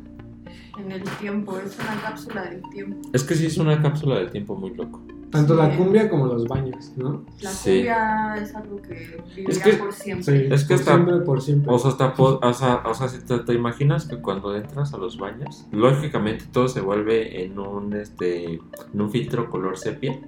en 0.78 0.92
el 0.92 1.04
tiempo, 1.20 1.58
es 1.60 1.78
una 1.80 2.02
cápsula 2.02 2.44
del 2.44 2.62
tiempo. 2.72 2.98
Es 3.14 3.24
que 3.24 3.36
sí 3.36 3.46
es 3.46 3.58
una 3.58 3.82
cápsula 3.82 4.16
del 4.20 4.32
tiempo 4.32 4.56
muy 4.56 4.74
loco. 4.76 5.02
Tanto 5.32 5.54
la 5.54 5.70
Sí. 5.72 5.78
cumbia 5.78 6.10
como 6.10 6.26
los 6.26 6.48
baños, 6.48 6.92
¿no? 6.98 7.24
La 7.42 7.52
Sí. 7.52 7.70
cumbia 7.76 8.36
es 8.42 8.56
algo 8.56 8.82
que 8.82 9.22
vivirá 9.36 9.50
Es 9.54 9.60
que- 9.60 9.74
por 9.74 9.94
siempre. 9.94 10.54
Es 10.56 10.64
que 10.64 10.74
por 10.74 10.80
está- 10.80 10.94
siempre, 10.96 11.18
por 11.22 11.42
siempre. 11.42 11.72
O 11.72 11.78
sea, 11.78 12.14
po- 12.16 12.40
o 12.42 12.54
sea, 12.54 12.82
o 12.86 12.94
sea, 12.96 13.08
si 13.10 13.20
te, 13.20 13.38
te 13.40 13.54
imaginas 13.54 14.08
que 14.08 14.18
cuando 14.18 14.56
entras 14.56 14.92
a 14.94 14.98
los 14.98 15.20
baños, 15.20 15.68
lógicamente 15.72 16.46
todo 16.52 16.68
se 16.68 16.82
vuelve 16.82 17.44
en 17.46 17.60
un 17.60 17.94
este 17.94 18.56
en 18.56 19.02
un 19.02 19.12
filtro 19.12 19.52
color 19.52 19.78
sepia 19.78 20.20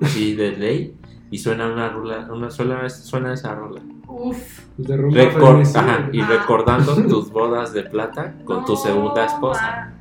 así 0.00 0.34
de 0.34 0.52
ley, 0.52 0.94
y 1.30 1.38
suena 1.38 1.66
una 1.72 1.88
rola, 1.88 2.28
una 2.32 2.50
sola 2.50 2.76
vez 2.82 2.96
suena 3.04 3.32
esa 3.34 3.54
rola. 3.54 3.80
Uf. 4.08 4.36
De 4.76 4.96
rumba 4.96 5.20
Recor- 5.20 5.50
frenesí, 5.52 5.78
ajá, 5.78 6.08
y 6.12 6.20
Ah. 6.20 6.26
recordando 6.28 6.94
tus 7.06 7.30
bodas 7.30 7.72
de 7.72 7.82
plata 7.84 8.34
con 8.44 8.64
tu 8.64 8.76
segunda 8.76 9.24
esposa. 9.26 9.62
ma- 9.62 9.92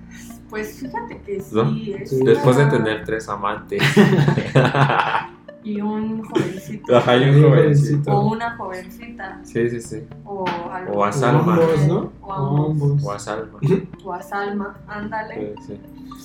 Pues 0.49 0.79
fíjate 0.79 1.21
que 1.21 1.39
sí. 1.41 1.55
¿No? 1.55 1.69
Sí. 2.05 2.23
Después 2.23 2.57
de 2.57 2.65
tener 2.65 3.03
tres 3.05 3.29
amantes. 3.29 3.83
Y 5.69 5.81
un 5.81 6.23
jovencito. 6.23 6.97
Ajá, 6.97 7.17
y 7.17 7.29
un 7.29 7.35
Sí, 7.35 7.41
jovencito. 7.43 8.11
O 8.11 8.31
una 8.31 8.57
jovencita. 8.57 9.39
Sí, 9.43 9.69
sí, 9.69 9.81
sí. 9.81 10.03
O 10.25 10.45
algo. 10.71 10.93
O 10.93 11.03
a 11.05 11.09
O 11.09 11.13
Salma. 11.13 11.53
ambos, 11.53 11.87
¿no? 11.87 12.11
O 12.21 12.33
ambos. 12.33 12.69
ambos. 12.91 13.03
O 13.03 13.11
a 13.11 13.19
Salma. 13.19 13.59
O 14.03 14.13
a 14.13 14.21
Salma. 14.21 14.77
Ándale. 14.87 15.53
Sí, 15.61 15.73
sí. 15.73 15.79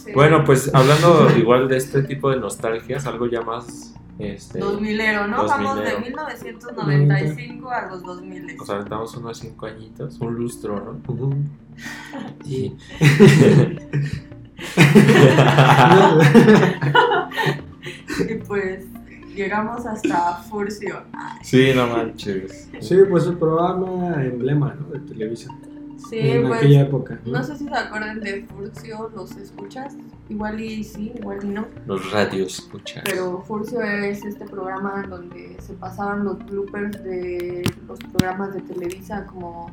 Sí. 0.05 0.13
Bueno, 0.15 0.45
pues 0.45 0.75
hablando 0.75 1.29
igual 1.39 1.69
de 1.69 1.77
este 1.77 2.03
tipo 2.03 2.31
de 2.31 2.37
nostalgias, 2.39 3.07
algo 3.07 3.27
ya 3.27 3.43
más. 3.43 3.95
Este, 4.19 4.61
2000ero, 4.61 5.29
¿no? 5.29 5.39
Dos 5.43 5.51
Vamos 5.51 5.75
de 5.77 5.83
milero. 5.83 6.01
1995 6.01 7.69
a 7.71 7.87
los 7.87 8.03
2000. 8.05 8.57
Nos 8.57 8.71
aventamos 8.71 9.17
unos 9.17 9.39
cinco 9.39 9.67
añitos, 9.67 10.19
un 10.21 10.35
lustro, 10.37 10.81
¿no? 10.81 11.13
Ujú. 11.13 11.35
Y- 12.45 12.77
Y 18.29 18.35
pues 18.47 18.87
llegamos 19.35 19.85
hasta 19.87 20.43
Furcio. 20.49 21.03
sí, 21.43 21.73
no 21.75 21.87
manches. 21.87 22.69
Sí, 22.81 22.97
pues 23.09 23.27
el 23.27 23.37
programa 23.37 24.23
emblema, 24.25 24.75
¿no? 24.75 24.87
De 24.89 25.01
televisión. 25.01 25.74
Sí, 26.09 26.19
en 26.19 26.47
pues. 26.47 26.59
aquella 26.59 26.83
época. 26.83 27.21
No 27.25 27.43
sé 27.43 27.57
si 27.57 27.65
se 27.65 27.75
acuerdan 27.75 28.21
de 28.21 28.45
Furcio, 28.45 29.11
¿los 29.15 29.37
escuchas? 29.37 29.95
Igual 30.29 30.61
y 30.61 30.85
sí, 30.85 31.13
igual 31.17 31.39
y 31.43 31.49
no. 31.49 31.67
Los 31.87 32.11
radios, 32.13 32.59
escucha. 32.59 33.03
Pero 33.05 33.43
Furcio 33.43 33.81
es 33.83 34.25
este 34.25 34.45
programa 34.45 35.03
en 35.05 35.11
donde 35.11 35.57
se 35.61 35.75
pasaban 35.75 36.25
los 36.25 36.45
bloopers 36.47 37.03
de 37.05 37.63
los 37.87 37.99
programas 37.99 38.55
de 38.55 38.61
Televisa 38.63 39.27
como 39.27 39.71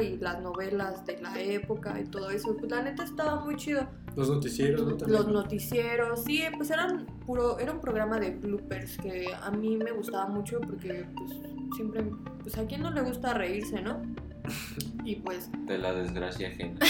y 0.00 0.16
las 0.16 0.40
novelas 0.40 1.04
de 1.06 1.20
la 1.20 1.38
época 1.40 2.00
y 2.00 2.04
todo 2.04 2.30
eso. 2.30 2.56
Pues 2.56 2.70
la 2.70 2.82
neta 2.82 3.04
estaba 3.04 3.44
muy 3.44 3.56
chido. 3.56 3.86
Los 4.16 4.28
noticieros, 4.28 4.86
¿no? 4.86 4.96
También. 4.96 5.20
Los 5.20 5.28
noticieros, 5.28 6.24
sí, 6.24 6.42
pues 6.56 6.70
eran 6.70 7.06
puro, 7.26 7.58
era 7.58 7.72
un 7.72 7.80
programa 7.80 8.18
de 8.18 8.30
bloopers 8.30 8.96
que 8.98 9.26
a 9.34 9.50
mí 9.50 9.76
me 9.76 9.92
gustaba 9.92 10.26
mucho 10.26 10.60
porque 10.60 11.06
pues 11.16 11.30
siempre, 11.74 12.04
pues 12.42 12.56
a 12.56 12.64
quién 12.66 12.82
no 12.82 12.90
le 12.90 13.02
gusta 13.02 13.34
reírse, 13.34 13.82
¿no? 13.82 14.02
Y 15.04 15.16
pues, 15.16 15.50
De 15.66 15.78
la 15.78 15.92
desgracia 15.92 16.48
ajena. 16.48 16.80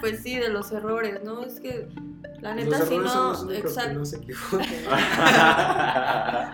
pues 0.00 0.20
sí, 0.22 0.36
de 0.36 0.48
los 0.48 0.72
errores, 0.72 1.22
¿no? 1.24 1.44
Es 1.44 1.60
que 1.60 1.88
la 2.40 2.54
Los 2.54 2.64
neta 2.64 2.86
si 2.86 2.94
son 2.94 3.04
no, 3.04 3.32
los 3.32 3.52
exacto, 3.52 3.98
no 3.98 4.04
se 4.04 4.16
equivocan. 4.16 4.60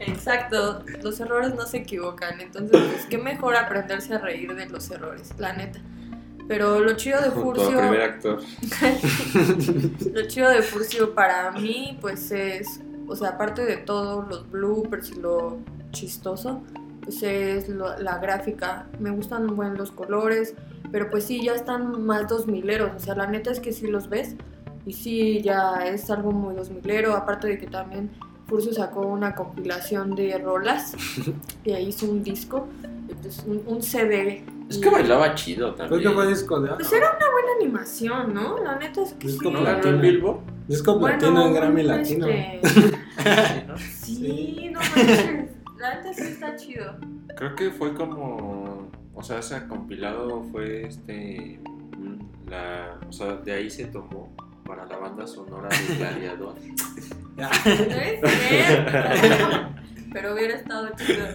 exacto, 0.00 0.84
los 1.02 1.20
errores 1.20 1.54
no 1.54 1.66
se 1.66 1.78
equivocan, 1.78 2.40
entonces 2.40 2.80
pues 2.92 3.06
qué 3.06 3.18
mejor 3.18 3.56
aprenderse 3.56 4.14
a 4.14 4.18
reír 4.18 4.54
de 4.54 4.66
los 4.66 4.90
errores, 4.90 5.32
la 5.38 5.52
neta. 5.52 5.80
Pero 6.48 6.80
lo 6.80 6.92
chido 6.94 7.20
de 7.20 7.30
Furcio, 7.30 7.76
primer 7.76 8.02
actor. 8.02 8.40
Lo 10.12 10.28
chido 10.28 10.48
de 10.50 10.62
Furcio 10.62 11.12
para 11.12 11.50
mí, 11.50 11.98
pues 12.00 12.30
es, 12.30 12.80
o 13.08 13.16
sea, 13.16 13.30
aparte 13.30 13.64
de 13.64 13.78
todo, 13.78 14.22
los 14.22 14.48
bloopers 14.48 15.10
y 15.10 15.16
lo 15.16 15.58
chistoso, 15.90 16.62
pues 17.06 17.22
es 17.22 17.68
lo- 17.68 17.98
la 17.98 18.18
gráfica. 18.18 18.86
Me 19.00 19.10
gustan 19.10 19.46
buen 19.56 19.76
los 19.78 19.90
colores, 19.92 20.54
pero 20.92 21.10
pues 21.10 21.24
sí, 21.24 21.42
ya 21.42 21.54
están 21.54 22.04
más 22.04 22.28
dos 22.28 22.46
mileros. 22.46 22.90
O 22.94 22.98
sea, 23.00 23.14
la 23.14 23.26
neta 23.26 23.50
es 23.50 23.60
que 23.60 23.72
sí 23.72 23.86
los 23.86 24.08
ves 24.10 24.34
y 24.84 24.92
sí, 24.92 25.40
ya 25.42 25.86
es 25.86 26.10
algo 26.10 26.32
muy 26.32 26.54
dos 26.54 26.70
milero. 26.70 27.14
Aparte 27.16 27.46
de 27.48 27.58
que 27.58 27.66
también 27.66 28.10
Furcio 28.46 28.72
sacó 28.72 29.00
una 29.06 29.34
compilación 29.34 30.14
de 30.14 30.36
rolas 30.38 30.94
y 31.64 31.72
ahí 31.72 31.88
hizo 31.88 32.06
un 32.06 32.22
disco, 32.22 32.68
entonces, 33.08 33.44
un, 33.46 33.62
un 33.66 33.82
CD. 33.82 34.44
Es 34.68 34.78
que 34.78 34.90
bailaba 34.90 35.34
chido 35.36 35.74
Creo 35.76 35.88
también. 35.88 36.10
que 36.10 36.14
fue 36.16 36.26
disco 36.28 36.60
de 36.60 36.70
Pues 36.74 36.92
era 36.92 37.06
una 37.16 37.30
buena 37.30 37.48
animación, 37.60 38.34
¿no? 38.34 38.58
La 38.64 38.76
neta 38.76 39.02
es 39.02 39.12
que 39.14 39.28
Disco 39.28 39.48
sí. 39.48 39.54
¿No 39.54 39.62
ganó 39.62 39.88
el 39.88 40.00
Billboard? 40.00 40.38
Disco 40.66 40.98
Bueno, 40.98 41.18
platino 41.18 41.46
en 41.46 41.54
Grammy 41.54 41.82
Latino. 41.84 42.26
este, 42.26 42.60
Sí, 43.22 43.64
¿no? 43.68 43.76
Sí, 43.78 44.70
no 44.72 44.80
manches. 44.80 45.50
La 45.86 45.94
neta 45.94 46.12
sí 46.12 46.22
está 46.22 46.56
chido. 46.56 46.96
Creo 47.36 47.54
que 47.54 47.70
fue 47.70 47.94
como. 47.94 48.90
O 49.14 49.22
sea, 49.22 49.38
ese 49.38 49.66
compilado 49.68 50.42
fue 50.50 50.86
este. 50.86 51.60
mm, 51.96 52.48
La, 52.50 52.98
o 53.08 53.12
sea, 53.12 53.34
de 53.36 53.52
ahí 53.52 53.70
se 53.70 53.86
tomó 53.86 54.34
para 54.66 54.84
la 54.86 54.96
banda 54.96 55.26
sonora 55.26 55.68
de 55.68 55.94
Gladiador. 55.96 56.54
No 57.36 57.44
es 57.50 58.20
cierto. 58.48 58.96
Pero 60.12 60.32
hubiera 60.34 60.54
estado 60.54 60.88
chido. 60.96 61.26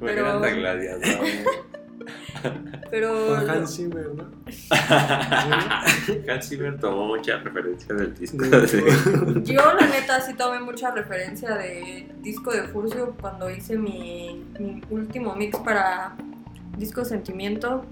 Pero- 0.00 0.40
Gladiador. 0.40 1.04
Pero. 2.94 3.26
Con 3.26 3.50
Hans 3.50 3.74
Zimmer, 3.76 4.10
¿no? 4.14 4.24
Hans 6.32 6.48
Zimmer 6.48 6.78
tomó 6.78 7.06
mucha 7.06 7.38
referencia 7.38 7.92
del 7.94 8.14
disco. 8.14 8.38
De- 8.44 8.60
de- 8.60 9.42
Yo, 9.44 9.62
la 9.74 9.86
neta, 9.88 10.20
sí 10.20 10.34
tomé 10.34 10.60
mucha 10.60 10.92
referencia 10.92 11.56
de 11.56 12.08
disco 12.22 12.52
de 12.52 12.62
Furcio 12.68 13.14
cuando 13.20 13.50
hice 13.50 13.76
mi, 13.76 14.44
mi 14.60 14.80
último 14.90 15.34
mix 15.34 15.58
para 15.58 16.14
Disco 16.78 17.04
Sentimiento 17.04 17.84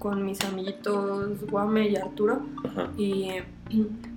con 0.00 0.24
mis 0.24 0.42
amiguitos 0.44 1.40
Guame 1.48 1.88
y 1.90 1.96
Arturo. 1.96 2.42
Ajá. 2.64 2.88
Y 2.98 3.28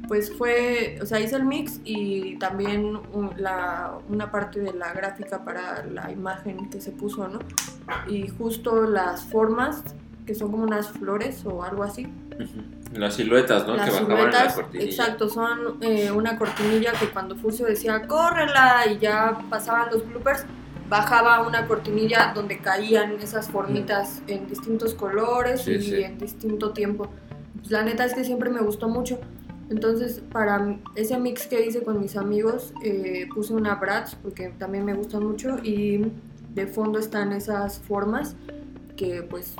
pues 0.07 0.35
fue, 0.35 0.97
o 1.01 1.05
sea, 1.05 1.19
hice 1.19 1.35
el 1.35 1.45
mix 1.45 1.79
y 1.83 2.37
también 2.37 2.95
un- 3.13 3.31
la, 3.37 3.97
una 4.09 4.31
parte 4.31 4.59
de 4.59 4.73
la 4.73 4.91
gráfica 4.93 5.45
para 5.45 5.85
la 5.85 6.11
imagen 6.11 6.69
que 6.71 6.81
se 6.81 6.91
puso, 6.91 7.27
¿no? 7.27 7.39
Y 8.07 8.27
justo 8.27 8.83
las 8.87 9.23
formas, 9.25 9.83
que 10.25 10.35
son 10.35 10.51
como 10.51 10.63
unas 10.63 10.89
flores 10.89 11.45
o 11.45 11.63
algo 11.63 11.83
así. 11.83 12.07
Las 12.93 13.15
siluetas, 13.15 13.67
¿no? 13.67 13.75
las 13.75 13.85
que 13.85 13.91
bajaban 13.91 14.11
en 14.11 14.17
la 14.17 14.31
siluetas, 14.31 14.53
cortinilla. 14.55 14.89
exacto, 14.89 15.29
son 15.29 15.59
eh, 15.81 16.11
una 16.11 16.37
cortinilla 16.37 16.93
que 16.93 17.09
cuando 17.09 17.35
Furcio 17.35 17.65
decía, 17.65 18.07
córrela, 18.07 18.83
y 18.91 18.97
ya 18.99 19.37
pasaban 19.49 19.89
los 19.91 20.07
bloopers, 20.07 20.45
bajaba 20.89 21.45
una 21.47 21.67
cortinilla 21.67 22.31
donde 22.33 22.57
caían 22.59 23.13
esas 23.19 23.49
formitas 23.49 24.21
en 24.27 24.47
distintos 24.47 24.93
colores 24.93 25.61
Sí, 25.61 25.71
y 25.71 25.81
sí. 25.81 25.95
en 26.03 26.17
distinto 26.17 26.71
tiempo. 26.71 27.09
Pues, 27.57 27.71
la 27.71 27.83
neta 27.83 28.05
es 28.05 28.13
que 28.13 28.23
siempre 28.23 28.49
me 28.49 28.61
gustó 28.61 28.87
mucho. 28.87 29.19
Entonces, 29.69 30.21
para 30.31 30.77
ese 30.95 31.17
mix 31.17 31.47
que 31.47 31.65
hice 31.65 31.81
con 31.83 31.99
mis 31.99 32.15
amigos, 32.17 32.71
eh, 32.83 33.27
puse 33.33 33.53
una 33.53 33.75
Bratz 33.75 34.15
porque 34.15 34.49
también 34.59 34.85
me 34.85 34.93
gustan 34.93 35.25
mucho 35.25 35.57
y 35.63 36.05
de 36.53 36.67
fondo 36.67 36.99
están 36.99 37.31
esas 37.33 37.79
formas 37.79 38.35
que 38.95 39.23
pues 39.23 39.55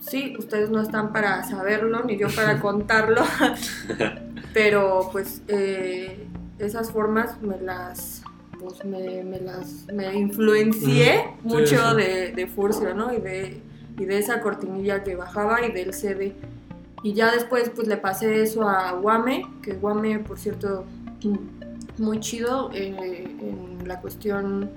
sí, 0.00 0.34
ustedes 0.38 0.70
no 0.70 0.80
están 0.80 1.12
para 1.12 1.42
saberlo 1.44 2.02
ni 2.04 2.18
yo 2.18 2.28
para 2.34 2.60
contarlo, 2.62 3.22
pero 4.54 5.08
pues 5.12 5.42
eh, 5.48 6.26
esas 6.58 6.90
formas 6.90 7.40
me 7.42 7.58
las 7.60 8.22
pues 8.58 8.84
me, 8.84 9.22
me 9.24 9.40
las 9.40 9.86
me 9.92 10.14
influencié 10.18 11.24
mucho 11.42 11.90
sí. 11.92 11.96
de, 11.96 12.32
de 12.32 12.46
Furcio, 12.46 12.94
¿no? 12.94 13.12
Y 13.12 13.18
de, 13.20 13.62
y 13.98 14.04
de 14.04 14.18
esa 14.18 14.40
cortinilla 14.42 15.02
que 15.02 15.16
bajaba 15.16 15.64
y 15.66 15.72
del 15.72 15.94
CD. 15.94 16.34
Y 17.02 17.14
ya 17.14 17.32
después 17.32 17.70
pues 17.74 17.88
le 17.88 17.96
pasé 17.96 18.42
eso 18.42 18.68
a 18.68 18.92
Guame, 18.92 19.46
que 19.62 19.72
Guame 19.72 20.18
por 20.18 20.38
cierto 20.38 20.84
muy 21.96 22.20
chido 22.20 22.70
eh, 22.74 23.24
en 23.40 23.88
la 23.88 24.00
cuestión 24.00 24.70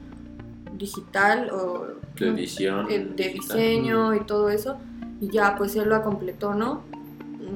digital 0.77 1.49
o 1.51 1.87
De 2.17 2.27
edición. 2.29 2.87
eh, 2.89 2.99
de 2.99 3.29
digital. 3.29 3.33
diseño 3.57 4.13
y 4.15 4.21
todo 4.21 4.49
eso. 4.49 4.77
Y 5.23 5.29
ya 5.29 5.55
pues 5.55 5.73
él 5.77 5.87
lo 5.87 6.01
completó, 6.03 6.53
¿no? 6.53 6.81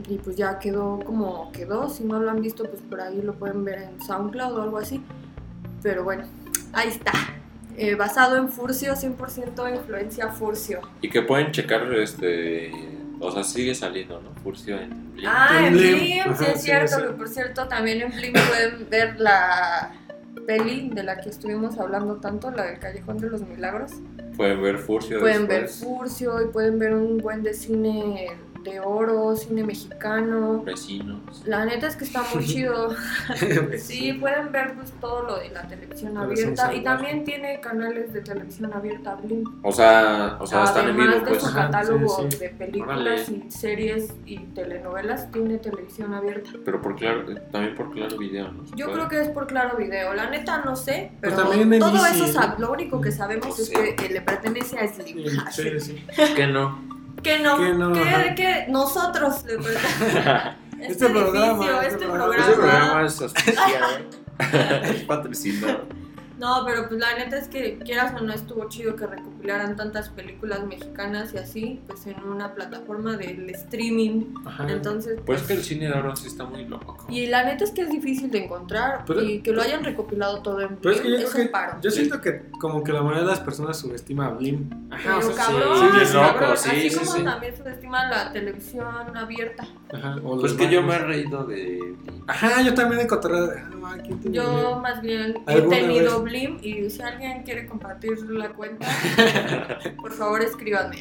Y 0.08 0.17
pues 0.19 0.38
ya 0.38 0.58
quedó 0.58 0.99
como 1.06 1.51
quedó. 1.51 1.89
Si 1.89 2.06
no 2.06 2.17
lo 2.19 2.32
han 2.32 2.41
visto, 2.41 2.63
pues 2.63 2.82
por 2.82 3.02
ahí 3.02 3.21
lo 3.21 3.33
pueden 3.33 3.65
ver 3.65 3.79
en 3.81 4.02
SoundCloud 4.02 4.58
o 4.58 4.62
algo 4.62 4.77
así. 4.77 5.04
Pero 5.83 6.06
bueno, 6.06 6.23
ahí 6.71 6.87
está. 6.87 7.12
Eh, 7.75 7.96
basado 7.96 8.37
en 8.37 8.48
Furcio, 8.48 8.94
100% 8.94 9.75
influencia 9.75 10.29
Furcio. 10.29 10.79
Y 11.02 11.10
que 11.10 11.21
pueden 11.23 11.52
checar, 11.52 11.92
este. 11.94 12.71
O 13.19 13.31
sea, 13.31 13.44
sigue 13.44 13.75
saliendo, 13.75 14.21
¿no? 14.21 14.29
Furcio 14.44 14.79
en 14.79 15.13
Blink. 15.13 15.27
Ah, 15.29 15.67
en 15.67 15.73
Blim. 15.73 15.96
Blim, 15.98 16.08
sí 16.08 16.19
Ajá, 16.19 16.46
es 16.46 16.62
sí, 16.62 16.65
cierto. 16.67 16.96
sí. 16.96 17.02
Que 17.02 17.10
por 17.10 17.27
cierto, 17.27 17.67
también 17.67 18.02
en 18.02 18.12
Blim 18.12 18.33
pueden 18.33 18.89
ver 18.89 19.19
la 19.19 19.92
peli 20.46 20.89
de 20.89 21.04
la 21.04 21.19
que 21.19 21.29
estuvimos 21.29 21.77
hablando 21.79 22.15
tanto, 22.15 22.50
la 22.52 22.63
del 22.63 22.79
Callejón 22.79 23.17
de 23.17 23.29
los 23.29 23.42
Milagros. 23.42 23.92
Pueden 24.38 24.62
ver 24.62 24.77
Furcio 24.77 25.19
Pueden 25.19 25.48
ver 25.48 25.63
después. 25.63 25.98
Furcio 25.98 26.42
y 26.44 26.48
pueden 26.50 26.77
ver 26.77 26.94
un 26.94 27.17
buen 27.17 27.42
de 27.42 27.54
cine 27.54 28.31
de 28.70 28.80
oro, 28.80 29.36
cine 29.36 29.63
mexicano. 29.63 30.62
Vecinos. 30.63 31.44
La 31.46 31.65
neta 31.65 31.88
es 31.88 31.96
que 31.96 32.04
está 32.04 32.24
muy 32.34 32.46
chido. 32.46 32.90
Sí, 33.78 34.13
pueden 34.13 34.52
ver 34.52 34.74
pues, 34.76 34.92
todo 35.00 35.24
lo 35.24 35.40
de 35.40 35.50
la 35.50 35.68
televisión 35.68 36.12
sin 36.12 36.18
abierta 36.18 36.74
y 36.74 36.84
también 36.84 37.24
tiene 37.24 37.60
canales 37.60 38.13
de 38.13 38.22
televisión 38.22 38.74
abierta 38.74 39.15
Blim. 39.15 39.44
O 39.63 39.72
sea, 39.72 40.38
o 40.40 40.46
sea 40.46 40.63
están 40.65 40.90
en 40.90 40.96
Además 41.00 41.15
vivo, 41.15 41.26
de 41.26 41.32
pues. 41.32 41.44
su 41.44 41.54
catálogo 41.54 42.18
sí, 42.22 42.28
sí. 42.32 42.38
de 42.38 42.50
películas 42.50 42.98
Órale. 43.30 43.46
y 43.48 43.52
series 43.52 44.13
y 44.26 44.38
telenovelas, 44.38 45.32
tiene 45.32 45.58
televisión 45.58 46.13
abierta. 46.13 46.50
Pero 46.65 46.82
por 46.82 46.96
claro, 46.96 47.24
también 47.52 47.76
por 47.76 47.92
claro 47.92 48.18
video, 48.18 48.52
¿no? 48.52 48.63
Yo 48.76 48.92
creo 48.92 49.08
que 49.08 49.22
es 49.22 49.30
por 49.30 49.48
Claro 49.48 49.78
Video. 49.78 50.13
La 50.13 50.30
neta 50.30 50.60
no 50.63 50.76
sé, 50.76 51.12
Pues 51.22 51.34
pero 51.34 51.44
también 51.48 51.74
en 51.74 51.80
todo 51.80 52.06
eso 52.06 52.56
lo 52.58 52.72
único 52.72 53.00
que 53.02 53.12
sabemos 53.12 53.48
No 53.48 53.63
es 53.63 53.68
sé. 53.70 53.96
que 53.96 54.10
le 54.10 54.22
pertenece 54.22 54.78
a 54.78 54.88
Slim. 54.88 55.26
Sí, 55.52 55.80
sí. 55.80 56.06
que 56.36 56.48
no. 56.48 56.96
Que 57.24 57.40
no, 57.40 57.58
Que 57.58 57.74
no, 57.74 57.94
que, 57.94 58.00
ajá. 58.02 58.36
que 58.36 58.65
nosotros 58.70 59.44
le 59.46 59.58
pertenece. 59.58 60.56
Este 60.80 61.10
programa, 61.10 61.65
edificio, 61.65 61.82
este 61.82 61.88
este 61.94 62.06
programa. 62.06 62.36
programa. 62.36 62.46
Ese 62.46 62.54
programa 62.54 63.06
es 63.06 63.22
auspiciado. 63.22 63.88
es 64.84 65.02
patrocinado. 65.04 65.88
No, 66.38 66.63
pero 66.65 66.88
pues 66.88 67.00
la 67.00 67.15
neta 67.17 67.38
es 67.38 67.48
que 67.48 67.79
quieras 67.79 68.13
o 68.19 68.23
no 68.23 68.31
estuvo 68.33 68.67
chido 68.69 68.96
que 68.96 69.08
recopilaran 69.08 69.75
tantas 69.75 70.10
películas 70.10 70.65
mexicanas 70.65 71.33
y 71.33 71.38
así, 71.38 71.81
pues 71.88 72.06
en 72.08 72.23
una 72.23 72.54
plataforma 72.54 73.17
del 73.17 73.50
streaming. 73.52 74.33
Ajá. 74.46 74.67
Entonces, 74.69 75.19
Pues 75.25 75.42
que 75.44 75.54
el 75.54 75.63
cine 75.63 75.88
de 75.88 75.94
ahora 75.96 76.15
sí 76.15 76.27
está 76.27 76.46
muy 76.46 76.65
loco. 76.65 76.98
y 77.10 77.25
la 77.27 77.44
neta 77.44 77.63
es 77.63 77.71
que 77.71 77.81
es 77.81 77.90
difícil 77.90 78.29
de 78.31 78.44
encontrar 78.46 79.04
Pero- 79.08 79.23
y 79.23 79.42
que 79.42 79.52
lo 79.52 79.62
hayan 79.62 79.83
recopilado 79.83 80.42
todo 80.42 80.62
en 80.62 80.77
Pero 80.77 80.94
es 80.96 81.02
que 81.02 81.10
yo 81.10 81.17
es 81.17 81.33
un 81.35 81.48
paro. 81.50 81.79
yo 81.81 81.90
siento 81.92 82.21
que 82.21 82.44
como 82.60 82.83
que 82.83 82.92
la 82.94 83.02
mayoría 83.02 83.23
de 83.23 83.29
las 83.29 83.40
personas 83.40 83.77
subestima 83.79 84.27
a 84.27 84.29
Blim. 84.31 84.69
Pero 84.90 85.17
o 85.19 85.21
sea, 85.21 85.35
cabrón, 85.46 85.92
sí, 85.92 86.06
sí, 86.06 86.13
cabrón, 86.13 86.42
loco, 86.44 86.56
sí, 86.58 86.69
así 86.69 86.90
sí, 86.90 86.98
como 86.98 87.12
sí. 87.13 87.23
también 87.23 87.58
subestima 87.58 88.06
la 88.10 88.31
televisión 88.31 89.17
abierta. 89.17 89.67
Ajá, 89.94 90.17
o 90.23 90.40
Pues 90.40 90.54
que 90.54 90.69
yo 90.69 90.81
me 90.83 90.96
he 90.96 91.00
reído 91.00 91.46
de. 91.46 91.96
Ajá, 92.27 92.62
yo 92.62 92.73
también 92.73 93.02
he 93.02 93.04
encontrado. 93.04 93.52
Ah, 93.90 93.96
¿quién 94.04 94.19
tiene 94.19 94.35
Yo 94.35 94.79
más 94.81 95.02
bien 95.02 95.35
he 95.48 95.54
¿Alguna 95.54 95.77
tenido 95.77 96.21
y 96.36 96.90
si 96.90 97.02
alguien 97.02 97.44
quiere 97.44 97.65
compartir 97.65 98.19
la 98.30 98.50
cuenta, 98.50 98.88
por 100.02 100.12
favor 100.13 100.42
escríbanme. 100.42 100.98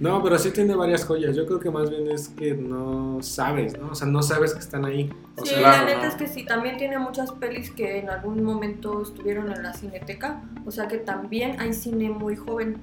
No, 0.00 0.22
pero 0.22 0.38
sí 0.38 0.50
tiene 0.50 0.74
varias 0.74 1.04
joyas. 1.04 1.36
Yo 1.36 1.44
creo 1.46 1.60
que 1.60 1.70
más 1.70 1.90
bien 1.90 2.10
es 2.10 2.28
que 2.30 2.54
no 2.54 3.18
sabes, 3.20 3.78
¿no? 3.78 3.88
O 3.90 3.94
sea, 3.94 4.06
no 4.08 4.22
sabes 4.22 4.54
que 4.54 4.60
están 4.60 4.86
ahí. 4.86 5.10
O 5.36 5.42
Sí, 5.44 5.50
sea, 5.50 5.58
claro, 5.58 5.76
la 5.76 5.84
neta 5.84 6.02
¿no? 6.02 6.08
es 6.08 6.14
que 6.14 6.26
sí, 6.26 6.44
también 6.46 6.78
tiene 6.78 6.98
muchas 6.98 7.30
pelis 7.32 7.70
que 7.70 7.98
en 7.98 8.08
algún 8.08 8.42
momento 8.42 9.02
estuvieron 9.02 9.52
en 9.52 9.62
la 9.62 9.74
cineteca, 9.74 10.42
o 10.66 10.70
sea 10.70 10.88
que 10.88 10.96
también 10.98 11.60
hay 11.60 11.74
cine 11.74 12.08
muy 12.08 12.34
joven. 12.34 12.78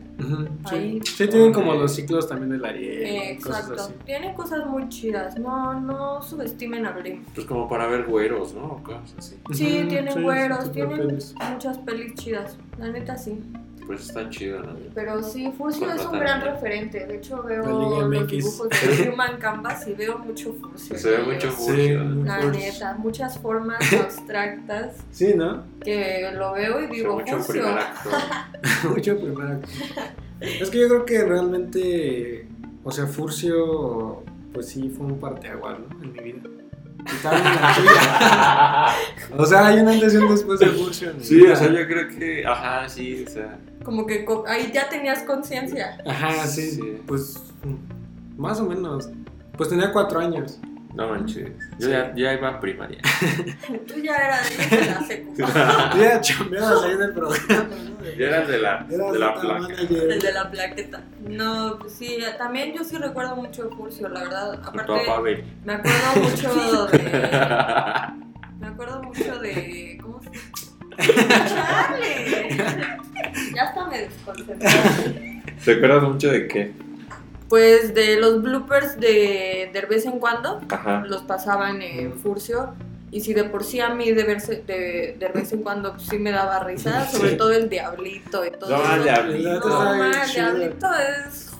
ahí. 0.65 0.99
Sí, 1.03 1.27
tienen 1.27 1.53
como 1.53 1.73
los 1.73 1.93
ciclos 1.95 2.27
también 2.27 2.51
del 2.51 2.63
Ariel. 2.63 3.03
Eh, 3.03 3.39
cosas 3.43 3.61
exacto, 3.61 3.83
así. 3.83 3.93
tiene 4.05 4.33
cosas 4.35 4.65
muy 4.67 4.87
chidas, 4.89 5.39
no, 5.39 5.79
no 5.79 6.21
subestimen 6.21 6.85
a 6.85 6.91
Blim. 6.91 7.23
Pues 7.33 7.47
como 7.47 7.67
para 7.67 7.87
ver 7.87 8.05
güeros, 8.05 8.53
¿no? 8.53 8.63
O 8.73 8.83
cosas 8.83 9.15
así. 9.17 9.35
Sí, 9.53 9.85
tienen 9.89 10.13
sí, 10.13 10.21
güeros, 10.21 10.71
tienen 10.71 10.97
pelis. 10.97 11.33
muchas 11.51 11.77
pelis 11.79 12.13
chidas, 12.13 12.57
la 12.77 12.89
neta 12.89 13.17
sí. 13.17 13.39
Pues 13.87 14.01
está 14.01 14.29
chido, 14.29 14.59
¿no? 14.61 14.73
Pero 14.93 15.23
sí, 15.23 15.49
Furcio 15.57 15.89
es 15.93 16.05
un 16.05 16.19
gran 16.19 16.41
referente. 16.41 17.05
De 17.07 17.15
hecho, 17.15 17.41
veo 17.41 17.63
La 17.63 18.05
los 18.07 18.27
dibujos 18.27 18.67
de 18.69 19.09
Human 19.13 19.37
Canvas 19.37 19.87
y 19.87 19.93
veo 19.93 20.17
mucho 20.19 20.53
Furcio. 20.53 20.97
Se 20.97 21.09
ve 21.11 21.23
mucho. 21.23 21.49
Furcio. 21.51 22.03
La 22.03 22.41
Furcio. 22.41 22.51
neta, 22.51 22.93
muchas 22.95 23.39
formas 23.39 23.79
abstractas 23.93 24.97
Sí, 25.11 25.33
¿no? 25.35 25.63
que 25.81 26.29
lo 26.35 26.51
veo 26.53 26.83
y 26.83 26.87
digo 26.87 27.13
mucho 27.17 27.37
Furcio. 27.39 27.63
primer. 27.63 27.83
Mucho 28.93 29.17
primer 29.19 29.47
acto. 29.53 29.67
Es 30.41 30.69
que 30.69 30.79
yo 30.81 30.87
creo 30.89 31.05
que 31.05 31.23
realmente, 31.23 32.45
o 32.83 32.91
sea, 32.91 33.07
Furcio, 33.07 34.23
pues 34.53 34.67
sí, 34.67 34.89
fue 34.95 35.05
un 35.05 35.19
parteaguas, 35.19 35.77
¿no? 35.79 36.03
En 36.03 36.11
mi 36.11 36.19
vida. 36.19 36.41
Y 37.05 37.23
también 37.23 37.47
en 37.47 37.61
la 37.61 37.73
tuya. 39.33 39.37
O 39.41 39.45
sea, 39.45 39.67
hay 39.67 39.79
un 39.79 39.87
antes 39.87 40.13
y 40.13 40.17
un 40.17 40.29
después 40.29 40.59
de 40.59 40.65
Furcio. 40.67 41.11
Sí, 41.21 41.41
o 41.41 41.55
sea, 41.55 41.67
yo 41.71 41.87
creo 41.87 42.07
que. 42.09 42.45
Ajá, 42.45 42.87
sí, 42.89 43.23
o 43.25 43.29
sea. 43.29 43.57
Como 43.87 44.05
que 44.05 44.25
co- 44.25 44.43
ahí 44.45 44.69
ya 44.73 44.89
tenías 44.89 45.19
conciencia. 45.23 45.97
Ajá, 46.05 46.45
sí, 46.45 46.71
Sí. 46.71 47.01
Pues, 47.07 47.41
mm, 47.63 48.37
más 48.41 48.59
o 48.59 48.65
menos. 48.65 49.09
Pues 49.55 49.69
tenía 49.69 49.93
cuatro 49.93 50.19
años. 50.19 50.59
No 50.93 51.07
manches. 51.09 51.51
Yo 51.79 51.85
Sí. 51.87 51.91
ya, 51.91 52.13
ya 52.15 52.33
iba 52.33 52.49
a 52.49 52.59
primaria. 52.59 52.99
Tú 53.87 53.93
ya 54.01 54.13
eras 54.17 54.49
de 54.69 54.85
la 54.87 55.01
secu. 55.07 55.33
Yo 55.37 56.03
ya 56.03 56.19
chambeabas 56.19 56.83
ahí 56.83 56.97
del 56.97 57.13
programa, 57.13 57.63
¿no? 57.63 58.05
Ya 58.17 58.25
eras 58.27 58.47
de 58.49 58.57
la, 58.57 58.85
Eras 58.91 59.11
de 59.13 59.19
la 59.19 59.35
manager. 59.35 60.11
El 60.11 60.19
de 60.21 60.31
la 60.33 60.51
plaqueta. 60.51 61.01
No, 61.21 61.77
pues 61.79 61.93
sí, 61.93 62.17
también 62.37 62.73
yo 62.73 62.83
sí 62.83 62.97
recuerdo 62.97 63.37
mucho 63.37 63.69
de 63.69 63.75
Furcio, 63.77 64.09
la 64.09 64.19
verdad. 64.21 64.53
Aparte, 64.65 64.91
me 65.63 65.73
acuerdo 65.73 66.21
mucho 66.23 66.87
de. 66.87 66.97
Me 68.59 68.67
acuerdo 68.67 69.01
mucho 69.03 69.39
de. 69.39 69.96
¿Cómo 70.97 71.07
se 71.09 71.27
¡Chale! 71.27 72.97
Ya 73.55 73.63
hasta 73.63 73.87
me 73.87 73.99
desconcentré. 73.99 75.43
¿Te 75.63 75.71
acuerdas 75.73 76.03
mucho 76.03 76.29
de 76.31 76.47
qué? 76.47 76.71
Pues 77.49 77.93
de 77.93 78.17
los 78.17 78.41
bloopers 78.41 78.99
de 78.99 79.69
de 79.73 79.81
vez 79.89 80.05
en 80.05 80.19
cuando 80.19 80.61
Ajá. 80.69 81.03
los 81.07 81.21
pasaban 81.23 81.81
en 81.81 82.13
Furcio. 82.19 82.73
Y 83.09 83.21
si 83.21 83.33
de 83.33 83.45
por 83.45 83.63
sí 83.63 83.79
a 83.79 83.89
mí 83.89 84.11
de, 84.11 84.23
verse, 84.25 84.63
de, 84.67 85.15
de 85.17 85.27
vez 85.33 85.53
en 85.53 85.63
cuando 85.63 85.93
pues, 85.93 86.07
sí 86.09 86.17
me 86.19 86.31
daba 86.31 86.59
risa, 86.65 87.07
sobre 87.07 87.31
Sí. 87.31 87.37
todo 87.37 87.53
el 87.53 87.69
diablito 87.69 88.45
y 88.45 88.51
todo 88.51 88.69
No, 88.69 88.83
eso. 88.83 88.95
el 88.95 89.03
diablito. 89.03 89.69
No, 89.69 90.03
el 90.03 90.29
diablito 90.29 90.87
es 91.27 91.51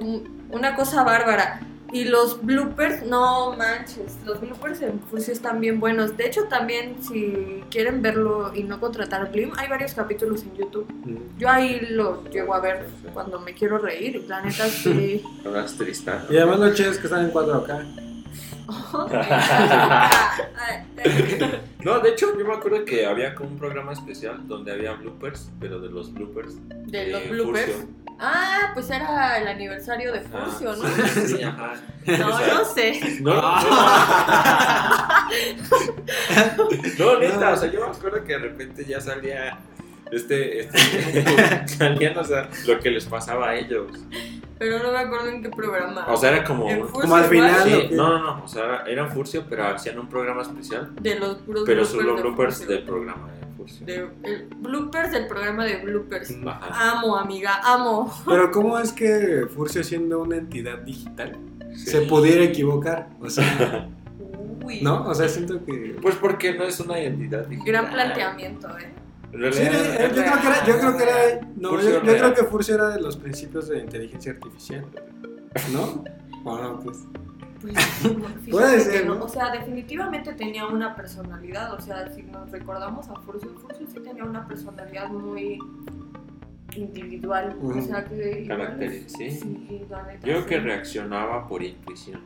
un- 0.00 0.42
una 0.50 0.74
cosa 0.74 1.04
bárbara. 1.04 1.60
Y 1.90 2.04
los 2.04 2.44
bloopers, 2.44 3.02
no 3.04 3.56
manches, 3.56 4.18
los 4.26 4.40
bloopers 4.40 4.82
en 4.82 5.00
Furcio 5.00 5.32
están 5.32 5.60
bien 5.60 5.80
buenos. 5.80 6.16
De 6.16 6.26
hecho, 6.26 6.44
también 6.44 6.96
si 7.02 7.64
quieren 7.70 8.02
verlo 8.02 8.52
y 8.54 8.62
no 8.62 8.78
contratar 8.78 9.32
Blim, 9.32 9.52
hay 9.56 9.68
varios 9.68 9.94
capítulos 9.94 10.42
en 10.42 10.54
YouTube. 10.54 10.86
Mm. 11.04 11.38
Yo 11.38 11.48
ahí 11.48 11.80
lo 11.90 12.24
llego 12.24 12.54
a 12.54 12.60
ver 12.60 12.86
cuando 13.14 13.40
me 13.40 13.54
quiero 13.54 13.78
reír. 13.78 14.24
La 14.28 14.42
neta 14.42 14.66
sí. 14.68 15.22
Ahora 15.46 15.64
es 15.64 15.76
tristán. 15.76 16.26
Y 16.28 16.36
además 16.36 16.58
lo 16.58 16.74
chido 16.74 16.90
es 16.90 16.98
que 16.98 17.06
están 17.06 17.24
en 17.24 17.32
4K. 17.32 18.17
No, 21.84 22.00
de 22.00 22.10
hecho, 22.10 22.36
yo 22.38 22.44
me 22.44 22.52
acuerdo 22.54 22.84
que 22.84 23.06
había 23.06 23.34
como 23.34 23.48
un 23.50 23.56
programa 23.56 23.92
especial 23.92 24.46
donde 24.46 24.72
había 24.72 24.92
bloopers, 24.94 25.50
pero 25.58 25.80
de 25.80 25.88
los 25.88 26.12
bloopers. 26.12 26.56
De 26.86 27.06
los 27.06 27.22
eh, 27.22 27.28
bloopers. 27.30 27.72
Furcio. 27.72 27.88
Ah, 28.18 28.72
pues 28.74 28.90
era 28.90 29.38
el 29.38 29.48
aniversario 29.48 30.12
de. 30.12 30.20
Furcio, 30.20 30.76
¿no? 30.76 30.86
Sí, 31.26 31.42
ajá. 31.42 31.80
No, 32.04 32.28
no 32.28 32.64
sé. 32.64 33.00
No, 33.20 33.34
no, 36.98 37.18
neta, 37.20 37.52
o 37.52 37.56
sea, 37.56 37.70
yo 37.70 37.80
me 37.80 37.86
acuerdo 37.96 38.22
que 38.24 38.32
de 38.32 38.38
repente 38.38 38.84
ya 38.84 39.00
salía 39.00 39.56
este, 40.10 40.60
este, 40.60 41.68
salían, 41.76 42.16
o 42.16 42.24
sea, 42.24 42.48
lo 42.66 42.78
que 42.80 42.90
les 42.90 43.04
pasaba 43.06 43.50
a 43.50 43.56
ellos. 43.56 43.92
Pero 44.58 44.82
no 44.82 44.90
me 44.92 44.98
acuerdo 44.98 45.28
en 45.28 45.42
qué 45.42 45.50
programa. 45.50 46.06
O 46.08 46.16
sea, 46.16 46.30
era 46.30 46.44
como, 46.44 46.68
En 46.68 46.80
Furcio 46.80 47.00
Como 47.02 47.16
al 47.16 47.24
final. 47.24 47.62
sí, 47.64 47.88
no, 47.92 48.08
no, 48.08 48.18
no, 48.38 48.44
o 48.44 48.48
sea, 48.48 48.64
era- 48.64 48.84
eran 48.86 49.10
Furcio, 49.10 49.44
pero 49.48 49.66
hacían 49.68 49.98
un 49.98 50.08
programa 50.08 50.42
especial, 50.42 50.90
de 51.00 51.18
los 51.18 51.36
puros 51.38 51.62
pero 51.66 51.84
solo 51.84 52.16
bloopers 52.16 52.66
del 52.66 52.82
programa 52.82 53.28
de 53.32 53.46
Furcio. 53.56 53.86
De- 53.86 54.08
el 54.24 54.48
bloopers 54.56 55.12
del 55.12 55.26
programa 55.28 55.64
de 55.64 55.76
bloopers. 55.76 56.34
Ajá. 56.46 56.90
Amo, 56.98 57.16
amiga, 57.16 57.60
amo. 57.64 58.12
Pero 58.26 58.50
¿cómo 58.50 58.78
es 58.78 58.92
que 58.92 59.46
Furcio 59.54 59.84
siendo 59.84 60.20
una 60.20 60.36
entidad 60.36 60.78
digital 60.78 61.36
Sí. 61.76 61.90
se 61.90 62.00
pudiera 62.02 62.42
equivocar? 62.42 63.08
O 63.20 63.28
sea, 63.30 63.88
Uy. 64.64 64.80
¿no? 64.82 65.04
O 65.06 65.14
sea, 65.14 65.28
siento 65.28 65.64
que... 65.64 65.96
Pues 66.02 66.16
porque 66.16 66.52
no 66.54 66.64
es 66.64 66.78
una 66.80 66.98
identidad 67.00 67.46
digital. 67.46 67.66
Gran 67.66 67.90
planteamiento, 67.92 68.68
¿eh? 68.78 68.90
Sí, 69.30 69.38
eh, 69.62 70.10
yo 70.14 70.22
creo 70.22 70.40
que 70.40 70.46
era, 70.46 70.64
yo 70.66 70.78
creo 70.78 70.96
que 70.96 71.02
era, 71.02 71.40
no, 71.56 71.68
Furcio 71.70 71.90
yo, 71.90 71.96
yo 71.98 72.02
real. 72.04 72.16
creo 72.18 72.34
que 72.34 72.44
Furcio 72.44 72.74
era 72.76 72.88
de 72.88 73.00
los 73.00 73.16
principios 73.16 73.68
de 73.68 73.78
inteligencia 73.80 74.32
artificial, 74.32 74.84
¿no? 75.72 76.04
Bueno, 76.44 76.80
pues, 76.82 76.98
Pues, 77.60 77.74
Puede 78.50 78.80
ser. 78.80 79.10
O 79.10 79.28
sea, 79.28 79.50
definitivamente 79.50 80.32
tenía 80.32 80.66
una 80.66 80.94
personalidad. 80.94 81.74
O 81.74 81.80
sea, 81.80 82.08
si 82.14 82.22
nos 82.22 82.50
recordamos 82.50 83.08
a 83.08 83.16
Furcio, 83.16 83.50
Furcio 83.60 83.86
sí 83.86 83.98
tenía 84.00 84.24
una 84.24 84.46
personalidad 84.46 85.10
muy 85.10 85.58
individual. 86.76 87.56
Ujú. 87.60 87.78
O 87.80 87.82
sea, 87.82 88.04
que. 88.04 88.42
igual 88.42 88.58
Caracteres, 88.60 89.06
es- 89.06 89.12
sí. 89.12 89.30
Sí, 89.32 89.82
la 89.90 90.02
neta. 90.04 90.18
Yo 90.26 90.32
creo 90.34 90.42
sí. 90.42 90.46
que 90.48 90.60
reaccionaba 90.60 91.46
por 91.48 91.62
intuición. 91.62 92.20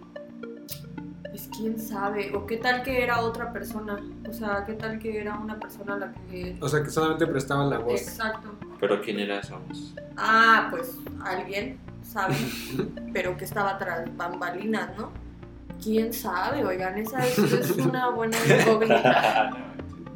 Pues 1.33 1.49
quién 1.57 1.81
sabe. 1.81 2.31
O 2.37 2.47
qué 2.47 2.59
tal 2.59 2.83
que 2.83 3.03
era 3.03 3.21
otra 3.23 3.51
persona. 3.55 3.99
O 4.29 4.33
sea, 4.35 4.65
qué 4.67 4.75
tal 4.75 4.99
que 4.99 5.19
era 5.19 5.35
una 5.39 5.59
persona 5.59 5.95
a 5.95 5.99
la 5.99 6.13
que. 6.31 6.57
o 6.61 6.69
sea, 6.69 6.83
que 6.83 6.91
solamente 6.91 7.27
prestaban 7.27 7.71
la 7.71 7.79
voz. 7.79 8.01
Exacto. 8.03 8.51
Pero 8.79 9.01
¿quién 9.01 9.19
era 9.19 9.39
esa 9.39 9.57
voz? 9.57 9.95
Ah, 10.17 10.69
pues 10.71 10.99
alguien, 11.25 11.79
sabe, 12.03 12.35
pero 13.15 13.37
que 13.39 13.45
estaba 13.47 13.79
tras 13.79 14.15
bambalinas, 14.17 14.91
¿no? 14.99 15.11
¿Quién 15.83 16.13
sabe? 16.13 16.65
Oigan, 16.65 16.99
esa 16.99 17.27
es, 17.27 17.39
es 17.39 17.71
una 17.79 18.11
buena 18.11 18.37
incógnita. 18.61 19.57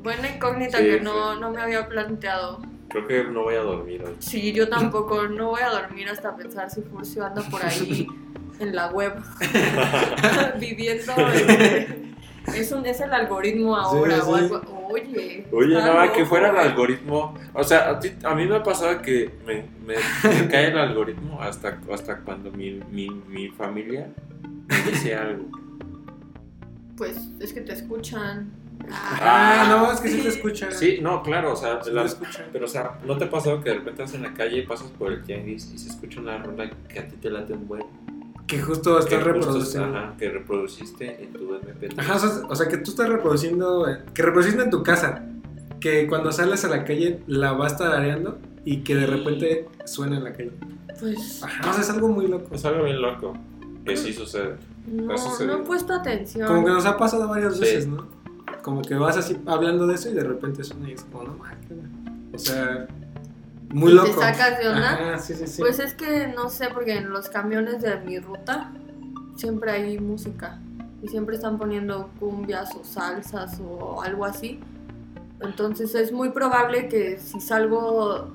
Buena 0.03 0.29
incógnita 0.37 0.79
Sí, 0.79 0.85
que 0.85 0.99
sí. 0.99 1.05
no, 1.05 1.41
no 1.41 1.51
me 1.51 1.61
había 1.63 1.89
planteado. 1.89 2.61
Creo 2.89 3.07
que 3.07 3.25
no 3.25 3.43
voy 3.45 3.55
a 3.55 3.63
dormir 3.63 4.03
hoy. 4.05 4.15
Sí, 4.21 4.53
yo 4.53 4.69
tampoco, 4.69 5.27
no 5.29 5.49
voy 5.49 5.63
a 5.63 5.71
dormir 5.71 6.09
hasta 6.09 6.37
pensar 6.37 6.71
si 6.71 6.83
Furcio 6.83 7.25
anda 7.25 7.43
por 7.51 7.65
ahí 7.65 8.07
en 8.61 8.75
la 8.75 8.89
web, 8.91 9.15
viviendo 10.61 11.13
en- 11.35 12.17
es, 12.55 12.71
un, 12.73 12.87
es 12.87 13.01
el 13.01 13.13
algoritmo 13.13 13.77
ahora 13.77 14.17
Sí, 14.17 14.21
o 14.25 14.37
sí. 14.39 14.45
algo. 14.45 14.87
Oye, 14.89 15.47
Oye, 15.51 15.75
nada, 15.75 16.13
que 16.13 16.21
loco, 16.21 16.31
fuera 16.31 16.51
el 16.51 16.57
algoritmo. 16.57 17.35
O 17.53 17.65
sea, 17.65 17.91
a, 17.91 17.99
ti- 18.01 18.13
a 18.23 18.35
mí 18.37 18.47
me 18.47 18.57
ha 18.57 18.63
pasado 18.63 19.03
que 19.03 19.33
me, 19.45 19.65
me- 19.85 19.97
me 20.43 20.49
cae 20.49 20.69
el 20.69 20.79
algoritmo 20.79 21.41
hasta, 21.43 21.79
hasta 21.93 22.19
cuando 22.21 22.53
mi, 22.53 22.81
mi, 22.91 23.09
mi 23.11 23.49
familia 23.49 24.09
me 24.69 24.77
dice 24.91 25.15
algo. 25.17 25.45
Pues 26.97 27.19
es 27.41 27.53
que 27.53 27.61
te 27.63 27.73
escuchan. 27.73 28.51
Ah, 28.91 29.67
no, 29.69 29.91
es 29.93 30.01
que 30.01 30.09
sí 30.09 30.21
te 30.23 30.29
escuchan. 30.29 30.71
Sí, 30.73 30.99
no, 31.03 31.23
claro, 31.25 31.53
o 31.55 31.57
sea, 31.57 31.83
Sí 31.83 31.91
la- 31.91 32.07
pero 32.53 32.67
o 32.67 32.69
sea, 32.69 32.99
¿no 33.05 33.19
te 33.19 33.25
ha 33.25 33.31
pasado 33.31 33.61
que 33.61 33.71
de 33.71 33.77
repente 33.77 34.03
vas 34.03 34.15
en 34.15 34.23
la 34.23 34.33
calle 34.35 34.59
y 34.59 34.63
pasas 34.67 34.89
por 34.93 35.11
el 35.13 35.23
tianguis 35.25 35.73
y 35.75 35.79
se 35.79 35.89
escucha 35.89 36.21
una 36.21 36.39
rola 36.39 36.71
que 36.89 36.99
a 37.01 37.09
ti 37.09 37.17
te 37.17 37.29
late 37.29 37.53
un 37.55 37.67
buen? 37.67 37.83
Que 38.47 38.61
justo 38.63 38.99
estás 38.99 39.23
reproduciendo. 39.25 39.97
Ajá, 39.99 40.15
que 40.19 40.31
reproduciste 40.31 41.25
en 41.25 41.33
tu 41.33 41.49
MP3. 41.55 41.99
Ajá, 41.99 42.15
o 42.15 42.19
sea, 42.19 42.31
o 42.49 42.55
sea, 42.57 42.69
que 42.69 42.77
tú 42.79 42.91
estás 42.93 43.09
reproduciendo, 43.09 43.87
que 44.15 44.23
reproduciste 44.23 44.63
en 44.63 44.71
tu 44.71 44.83
casa, 44.83 45.25
que 45.81 46.07
cuando 46.07 46.31
sales 46.33 46.65
a 46.65 46.69
la 46.69 46.85
calle 46.85 47.21
la 47.27 47.53
vas 47.53 47.77
tarareando 47.77 48.39
y 48.65 48.79
que 48.83 48.95
de 48.95 49.07
repente 49.07 49.69
suena 49.85 50.17
en 50.19 50.25
la 50.25 50.33
calle. 50.33 50.53
Pues 51.01 51.43
Ajá, 51.43 51.71
o 51.71 51.73
sea, 51.73 51.83
es 51.83 51.91
algo 51.91 52.09
muy 52.09 52.27
loco. 52.29 52.55
Es 52.55 52.65
algo 52.65 52.85
bien 52.85 53.03
loco 53.03 53.35
que 53.85 53.97
sí 53.97 54.13
sucede. 54.13 54.57
no, 54.87 55.15
no 55.47 55.53
he 55.55 55.59
puesto 55.63 55.93
atención. 55.93 56.47
Como 56.47 56.65
que 56.65 56.71
nos 56.71 56.87
ha 56.87 56.97
pasado 56.97 57.29
varias 57.29 57.55
Sí. 57.55 57.61
veces, 57.61 57.87
¿no? 57.89 58.07
Como 58.63 58.83
que 58.83 58.95
vas 58.95 59.17
así 59.17 59.37
hablando 59.47 59.87
de 59.87 59.95
eso 59.95 60.09
y 60.11 60.15
de 60.15 60.25
repente 60.25 60.65
suena 60.65 60.89
y 60.89 60.93
es 60.93 61.03
como, 61.05 61.25
no. 61.25 61.37
O 62.33 62.39
sea, 62.39 62.87
muy 63.71 63.93
¿Y 63.93 63.97
te 63.99 64.09
loco. 64.09 64.21
sacas 64.21 64.59
de 64.59 64.69
onda? 64.69 64.93
Ajá, 64.93 65.19
sí, 65.19 65.35
sí, 65.35 65.47
sí. 65.47 65.61
Pues 65.61 65.79
es 65.79 65.95
que 65.95 66.29
no 66.29 66.49
sé, 66.49 66.69
porque 66.73 66.97
en 66.97 67.11
los 67.11 67.29
camiones 67.29 67.83
de 67.83 67.97
mi 68.01 68.19
ruta 68.19 68.73
siempre 69.37 69.71
hay 69.73 69.99
música 69.99 70.61
y 71.03 71.09
siempre 71.09 71.37
están 71.37 71.59
poniendo 71.59 72.11
cumbias 72.19 72.75
o 72.75 72.85
salsas 72.85 73.61
o 73.61 74.03
algo 74.03 74.25
así. 74.25 74.61
Entonces 75.41 75.95
es 75.95 76.13
muy 76.13 76.31
probable 76.31 76.89
que 76.89 77.19
si 77.19 77.41
salgo 77.41 78.31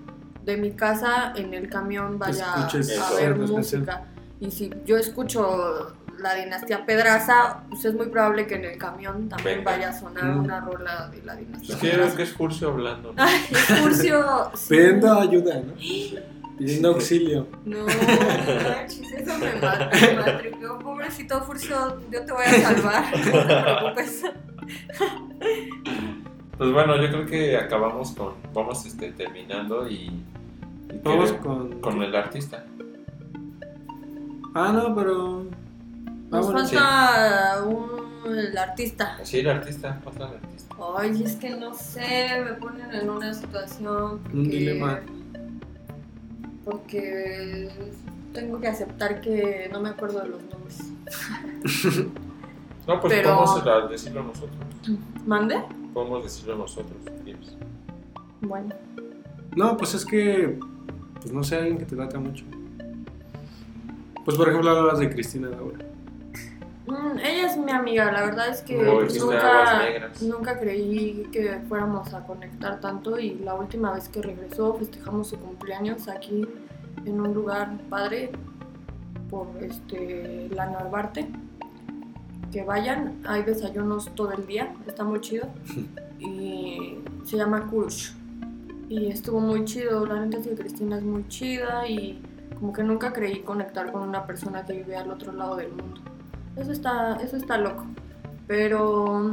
de 0.46 0.58
mi 0.58 0.72
casa 0.72 1.34
en 1.36 1.54
el 1.54 1.70
camión 1.70 2.20
vaya 2.20 2.54
Escuches 2.58 3.00
a 3.00 3.14
ver 3.14 3.38
música. 3.38 4.06
Y 4.40 4.52
si 4.52 4.72
yo 4.86 4.98
escucho 4.98 5.94
la 6.22 6.36
dinastía 6.36 6.86
Pedraza, 6.86 7.64
pues 7.70 7.84
es 7.86 7.94
muy 7.94 8.08
probable 8.08 8.48
que 8.48 8.56
en 8.56 8.66
el 8.66 8.78
camión 8.78 9.28
también 9.30 9.60
Venga. 9.60 9.72
vaya 9.72 9.90
a 9.90 9.94
sonar 9.94 10.24
Mm. 10.26 10.40
una 10.44 10.60
rola 10.62 11.08
de 11.10 11.22
la 11.24 11.36
dinastía 11.36 11.76
Es 11.76 11.82
que 11.82 11.88
yo 11.88 11.92
creo 11.94 12.02
Pedraza. 12.04 12.18
que 12.18 12.24
es 12.24 12.32
Furcio 12.34 12.70
hablando. 12.70 13.14
Ay, 13.18 13.40
Furcio, 13.82 14.52
sí. 14.56 14.68
Pidiendo 14.70 15.20
ayuda, 15.20 15.62
¿no? 15.62 15.74
Pidiendo 16.58 16.90
auxilio. 16.90 17.48
No, 17.66 17.86
manches, 17.86 19.12
eso 19.12 19.38
me 19.40 19.54
mat- 19.62 19.92
me 20.02 20.14
matripeó. 20.16 20.80
Pobrecito 20.80 21.42
Furcio, 21.42 22.00
yo 22.12 22.24
te 22.26 22.32
voy 22.34 22.46
a 22.46 22.52
salvar, 22.62 23.04
no 23.18 23.24
te 23.24 23.64
preocupes. 23.64 24.24
Pues 26.58 26.72
bueno, 26.72 26.96
yo 27.02 27.10
creo 27.10 27.26
que 27.26 27.58
acabamos 27.58 28.12
con. 28.12 28.34
Vamos 28.54 28.86
este, 28.86 29.12
terminando 29.14 29.88
y. 29.90 29.94
y 29.96 30.24
Vamos 31.04 31.34
con... 31.34 31.80
con 31.82 32.02
el 32.04 32.16
artista. 32.16 32.64
Ah, 34.54 34.72
no, 34.74 34.94
pero... 34.94 35.46
Nos 36.32 36.46
bueno, 36.46 36.60
falta 36.68 37.64
un, 37.66 38.36
el 38.36 38.58
artista. 38.58 39.18
Sí, 39.24 39.40
el 39.40 39.50
artista. 39.50 40.02
Otra 40.06 40.30
el 40.30 40.36
artista. 40.36 40.76
Ay, 40.98 41.24
es 41.24 41.36
que 41.36 41.50
no 41.52 41.74
sé, 41.74 42.42
me 42.44 42.54
ponen 42.54 42.92
en 42.94 43.10
una 43.10 43.34
situación. 43.34 44.14
Un 44.14 44.20
porque- 44.20 44.50
dilema. 44.50 45.00
Porque 46.66 47.70
tengo 48.34 48.60
que 48.60 48.68
aceptar 48.68 49.20
que 49.22 49.70
no 49.72 49.82
me 49.82 49.90
acuerdo 49.90 50.22
de 50.22 50.30
los 50.30 50.42
nombres. 50.44 52.08
No, 52.88 53.00
pues 53.00 53.14
Pero- 53.14 53.36
podemos 53.46 53.92
decirlo 53.92 54.24
nosotros. 54.24 54.58
¿Mande? 55.28 55.62
Podemos 55.94 56.24
decirlo 56.24 56.58
nosotros. 56.58 56.98
quieres. 57.24 57.56
Bueno. 58.42 58.74
No, 59.56 59.78
pues 59.78 59.94
es 59.94 60.04
que... 60.04 60.58
Pues 61.22 61.32
no 61.32 61.44
sé, 61.44 61.58
alguien 61.58 61.78
que 61.78 61.86
te 61.86 61.96
lata 61.96 62.18
mucho. 62.20 62.44
Pues 64.26 64.36
por 64.36 64.50
ejemplo 64.50 64.72
hablas 64.72 64.98
de 64.98 65.12
Cristina 65.12 65.50
Laura. 65.50 65.78
Mm, 66.88 67.20
ella 67.20 67.48
es 67.48 67.58
mi 67.58 67.72
amiga, 67.72 68.12
la 68.12 68.24
verdad 68.24 68.50
es 68.50 68.62
que 68.62 68.76
nunca, 69.20 69.82
nunca 70.22 70.60
creí 70.60 71.28
que 71.32 71.60
fuéramos 71.70 72.14
a 72.14 72.24
conectar 72.26 72.80
tanto 72.80 73.20
y 73.20 73.36
la 73.36 73.54
última 73.54 73.94
vez 73.94 74.10
que 74.10 74.22
regresó 74.22 74.74
festejamos 74.74 75.28
su 75.28 75.38
cumpleaños 75.38 76.08
aquí 76.08 76.48
en 77.06 77.22
un 77.22 77.34
lugar 77.34 77.78
padre 77.90 78.32
por 79.30 79.48
este 79.62 80.50
la 80.50 80.66
Narvarte. 80.68 81.28
Que 82.52 82.64
vayan, 82.64 83.22
hay 83.26 83.44
desayunos 83.44 84.14
todo 84.14 84.34
el 84.34 84.46
día, 84.46 84.74
está 84.86 85.06
muy 85.06 85.22
chido 85.22 85.48
y 86.20 86.98
se 87.24 87.38
llama 87.38 87.68
Kurush 87.68 88.12
y 88.92 89.08
estuvo 89.08 89.40
muy 89.40 89.64
chido, 89.64 90.06
la 90.06 90.20
neta 90.20 90.40
es 90.40 90.48
que 90.48 90.54
Cristina 90.54 90.98
es 90.98 91.04
muy 91.04 91.26
chida 91.30 91.88
y 91.88 92.22
como 92.60 92.74
que 92.74 92.84
nunca 92.84 93.14
creí 93.14 93.40
conectar 93.40 93.90
con 93.90 94.02
una 94.02 94.26
persona 94.26 94.66
que 94.66 94.74
vive 94.74 94.98
al 94.98 95.10
otro 95.10 95.32
lado 95.32 95.56
del 95.56 95.70
mundo. 95.70 96.02
Eso 96.56 96.72
está, 96.72 97.16
eso 97.24 97.38
está 97.38 97.58
loco. 97.58 97.86
Pero 98.48 99.32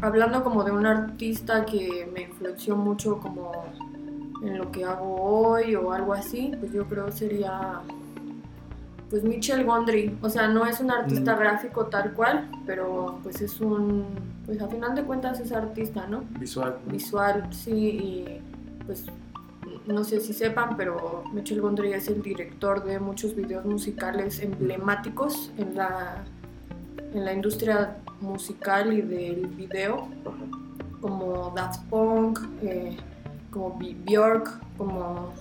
hablando 0.00 0.42
como 0.44 0.64
de 0.64 0.72
un 0.72 0.86
artista 0.86 1.64
que 1.64 2.08
me 2.12 2.22
influenció 2.22 2.76
mucho 2.76 3.18
como 3.18 3.52
en 4.42 4.58
lo 4.58 4.70
que 4.70 4.84
hago 4.84 5.14
hoy 5.20 5.74
o 5.74 5.92
algo 5.92 6.12
así, 6.12 6.52
pues 6.58 6.72
yo 6.72 6.86
creo 6.86 7.10
sería 7.12 7.80
pues 9.10 9.22
Michel 9.24 9.64
Gondry. 9.64 10.18
O 10.22 10.30
sea, 10.30 10.48
no 10.48 10.64
es 10.64 10.80
un 10.80 10.90
artista 10.90 11.34
Mm. 11.34 11.38
gráfico 11.38 11.86
tal 11.86 12.12
cual, 12.14 12.48
pero 12.64 13.18
pues 13.22 13.42
es 13.42 13.60
un, 13.60 14.06
pues 14.46 14.60
a 14.62 14.68
final 14.68 14.94
de 14.94 15.02
cuentas 15.02 15.38
es 15.38 15.52
artista, 15.52 16.06
¿no? 16.06 16.24
Visual. 16.38 16.76
¿no? 16.86 16.92
visual, 16.92 17.46
sí, 17.52 17.72
y 17.72 18.40
pues 18.86 19.04
no 19.86 20.02
sé 20.02 20.18
si 20.20 20.32
sepan, 20.32 20.76
pero 20.78 21.24
Michel 21.32 21.60
Gondry 21.60 21.92
es 21.92 22.08
el 22.08 22.22
director 22.22 22.84
de 22.84 22.98
muchos 23.00 23.34
videos 23.36 23.66
musicales 23.66 24.40
emblemáticos 24.40 25.52
en 25.58 25.74
la, 25.74 26.24
en 27.14 27.24
la 27.24 27.32
industria 27.32 27.96
musical 28.20 28.92
y 28.92 29.02
del 29.02 29.46
video, 29.48 30.08
como 31.00 31.52
Daft 31.54 31.82
Punk, 31.90 32.40
eh, 32.62 32.96
como 33.50 33.76
B- 33.78 33.96
Björk, 34.04 34.50
como, 34.76 35.32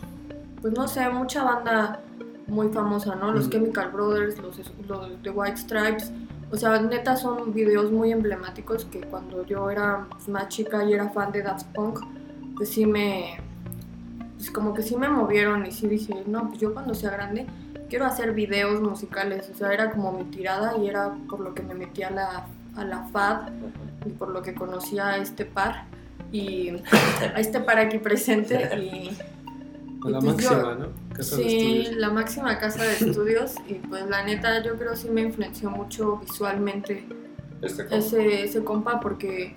pues 0.61 0.73
no 0.73 0.87
sé, 0.87 1.07
mucha 1.09 1.43
banda 1.43 2.01
muy 2.47 2.69
famosa, 2.69 3.15
¿no? 3.15 3.31
Los 3.31 3.43
Ujú. 3.43 3.51
Chemical 3.51 3.91
Brothers, 3.91 4.37
los, 4.39 4.59
los 4.87 5.21
The 5.23 5.29
White 5.29 5.57
Stripes, 5.57 6.11
o 6.51 6.57
sea, 6.57 6.81
neta 6.81 7.15
son 7.15 7.53
videos 7.53 7.91
muy 7.91 8.11
emblemáticos 8.11 8.83
que 8.85 8.99
cuando 9.01 9.45
yo 9.45 9.69
era 9.69 10.05
pues, 10.09 10.27
más 10.27 10.49
chica 10.49 10.83
y 10.83 10.93
era 10.93 11.09
fan 11.09 11.31
de 11.31 11.43
Daft 11.43 11.67
Punk, 11.73 11.99
pues 12.57 12.69
sí 12.69 12.85
me, 12.85 13.37
pues 14.35 14.51
como 14.51 14.73
que 14.73 14.81
sí 14.81 14.97
me 14.97 15.07
movieron 15.07 15.65
y 15.65 15.71
sí 15.71 15.87
dije, 15.87 16.23
no, 16.27 16.49
pues 16.49 16.59
yo 16.59 16.73
cuando 16.73 16.93
sea 16.93 17.11
grande 17.11 17.45
quiero 17.91 18.05
hacer 18.05 18.31
videos 18.33 18.81
musicales, 18.81 19.49
o 19.53 19.53
sea, 19.53 19.71
era 19.73 19.91
como 19.91 20.13
mi 20.13 20.23
tirada 20.23 20.77
y 20.77 20.87
era 20.87 21.13
por 21.29 21.41
lo 21.41 21.53
que 21.53 21.61
me 21.61 21.73
metí 21.75 22.01
a 22.03 22.09
la, 22.09 22.47
a 22.77 22.85
la 22.85 23.03
FAD 23.09 23.49
y 24.05 24.09
por 24.11 24.29
lo 24.29 24.41
que 24.41 24.55
conocí 24.55 24.97
a 24.97 25.17
este 25.17 25.43
par 25.45 25.83
y 26.31 26.69
a 27.35 27.37
este 27.39 27.59
par 27.59 27.77
aquí 27.79 27.97
presente 27.99 28.55
y 28.79 29.11
la 30.09 30.19
Y 30.19 30.21
pues 30.21 30.37
yo- 30.37 30.51
máxima, 30.51 30.75
¿no? 30.75 30.87
Casa 31.13 31.35
de 31.35 31.43
sí, 31.43 31.57
estudios. 31.81 31.95
la 31.97 32.09
máxima 32.09 32.57
casa 32.57 32.83
de 32.83 32.93
estudios 32.93 33.55
y 33.67 33.73
pues 33.75 34.07
la 34.09 34.23
neta 34.23 34.63
yo 34.63 34.75
creo 34.77 34.95
sí 34.95 35.09
me 35.09 35.21
influenció 35.21 35.69
mucho 35.69 36.17
visualmente 36.25 37.05
Este 37.61 37.83
compa. 37.83 37.97
ese, 37.97 38.43
ese 38.45 38.63
compa 38.63 38.99
porque 39.01 39.53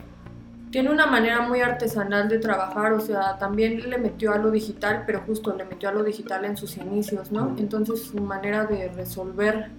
tiene 0.74 0.90
una 0.90 1.06
manera 1.06 1.40
muy 1.40 1.60
artesanal 1.60 2.28
de 2.28 2.40
trabajar, 2.40 2.94
o 2.94 3.00
sea, 3.00 3.38
también 3.38 3.88
le 3.88 3.96
metió 3.96 4.32
a 4.32 4.38
lo 4.38 4.50
digital, 4.50 5.04
pero 5.06 5.20
justo 5.20 5.54
le 5.54 5.64
metió 5.64 5.88
a 5.88 5.92
lo 5.92 6.02
digital 6.02 6.44
en 6.44 6.56
sus 6.56 6.76
inicios, 6.78 7.30
¿no? 7.30 7.54
Entonces 7.58 8.02
su 8.02 8.20
manera 8.20 8.64
de 8.64 8.88
resolver 8.88 9.70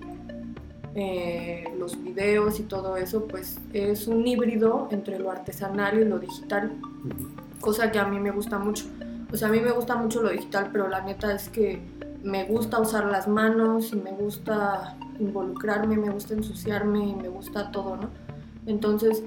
eh, 0.96 1.66
los 1.78 2.02
videos 2.02 2.62
y 2.62 2.64
todo 2.64 2.96
eso, 2.96 3.26
pues 3.28 3.60
es 3.74 4.08
un 4.08 4.26
híbrido 4.26 4.88
entre 4.90 5.20
lo 5.20 5.32
artesanal 5.32 6.00
y 6.00 6.06
lo 6.06 6.18
digital, 6.18 6.72
cosa 7.60 7.92
que 7.92 8.00
a 8.00 8.06
mí 8.06 8.18
me 8.18 8.32
gusta 8.32 8.58
mucho. 8.58 8.86
O 9.34 9.36
sea, 9.36 9.50
a 9.50 9.52
mí 9.52 9.60
me 9.60 9.72
gusta 9.72 9.98
mucho 9.98 10.24
lo 10.24 10.30
digital, 10.30 10.70
pero 10.72 10.88
la 10.88 11.02
neta 11.02 11.36
es 11.36 11.50
que 11.50 11.82
me 12.24 12.46
gusta 12.46 12.80
usar 12.80 13.04
las 13.08 13.28
manos 13.28 13.92
y 13.92 13.98
me 13.98 14.12
gusta 14.12 14.96
involucrarme, 15.20 15.98
me 15.98 16.10
gusta 16.10 16.36
ensuciarme 16.36 17.06
y 17.06 17.16
me 17.16 17.28
gusta 17.28 17.70
todo, 17.70 17.98
¿no? 17.98 18.10
Entonces, 18.66 19.24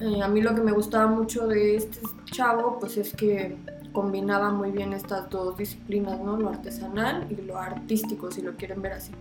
eh, 0.00 0.22
a 0.22 0.28
mí 0.28 0.42
lo 0.42 0.54
que 0.54 0.60
me 0.60 0.72
gustaba 0.72 1.06
mucho 1.06 1.46
de 1.46 1.76
este 1.76 2.00
chavo, 2.26 2.78
pues 2.78 2.96
es 2.96 3.14
que 3.14 3.56
combinaba 3.92 4.50
muy 4.50 4.70
bien 4.70 4.92
estas 4.92 5.30
dos 5.30 5.56
disciplinas, 5.56 6.20
¿no? 6.20 6.36
Lo 6.36 6.50
artesanal 6.50 7.26
y 7.30 7.36
lo 7.40 7.56
artístico, 7.56 8.30
si 8.30 8.42
lo 8.42 8.54
quieren 8.56 8.82
ver 8.82 8.92
así. 8.92 9.12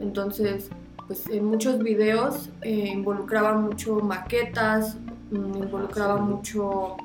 Entonces, 0.00 0.70
pues 1.06 1.28
en 1.28 1.44
muchos 1.44 1.78
videos 1.78 2.50
eh, 2.62 2.90
involucraba 2.92 3.54
mucho 3.56 4.00
maquetas, 4.00 4.96
mm, 5.30 5.62
involucraba 5.62 6.16
sí. 6.16 6.22
mucho 6.22 6.96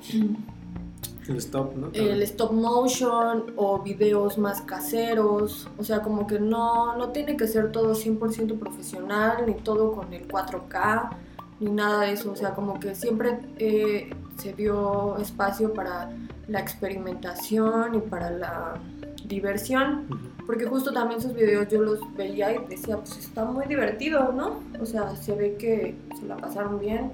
El 1.28 1.38
stop, 1.38 1.76
¿no? 1.76 1.90
el 1.94 2.22
stop 2.24 2.52
motion 2.52 3.54
o 3.56 3.80
videos 3.80 4.40
más 4.40 4.62
caseros, 4.62 5.70
o 5.78 5.84
sea, 5.84 6.02
como 6.02 6.26
que 6.26 6.40
no, 6.40 6.98
no 6.98 7.10
tiene 7.10 7.38
que 7.38 7.48
ser 7.48 7.72
todo 7.72 7.94
100% 7.94 8.58
profesional, 8.58 9.46
ni 9.46 9.54
todo 9.54 9.94
con 9.94 10.12
el 10.14 10.28
4K, 10.28 11.12
ni 11.64 11.72
nada 11.72 12.02
de 12.02 12.14
eso, 12.14 12.32
o 12.32 12.36
sea, 12.36 12.54
como 12.54 12.80
que 12.80 12.94
siempre 12.94 13.40
eh, 13.58 14.10
se 14.38 14.54
dio 14.54 15.18
espacio 15.18 15.74
para 15.74 16.12
la 16.48 16.60
experimentación 16.60 17.96
y 17.96 18.00
para 18.00 18.30
la 18.30 18.74
diversión, 19.26 20.06
porque 20.46 20.66
justo 20.66 20.92
también 20.92 21.22
sus 21.22 21.34
videos 21.34 21.70
yo 21.70 21.82
los 21.82 22.00
veía 22.16 22.54
y 22.54 22.66
decía, 22.68 22.98
pues 22.98 23.18
está 23.18 23.46
muy 23.46 23.66
divertido, 23.66 24.34
¿no? 24.34 24.60
O 24.82 24.86
sea, 24.86 25.16
se 25.16 25.34
ve 25.34 25.56
que 25.56 25.96
se 26.20 26.26
la 26.26 26.36
pasaron 26.36 26.80
bien 26.80 27.14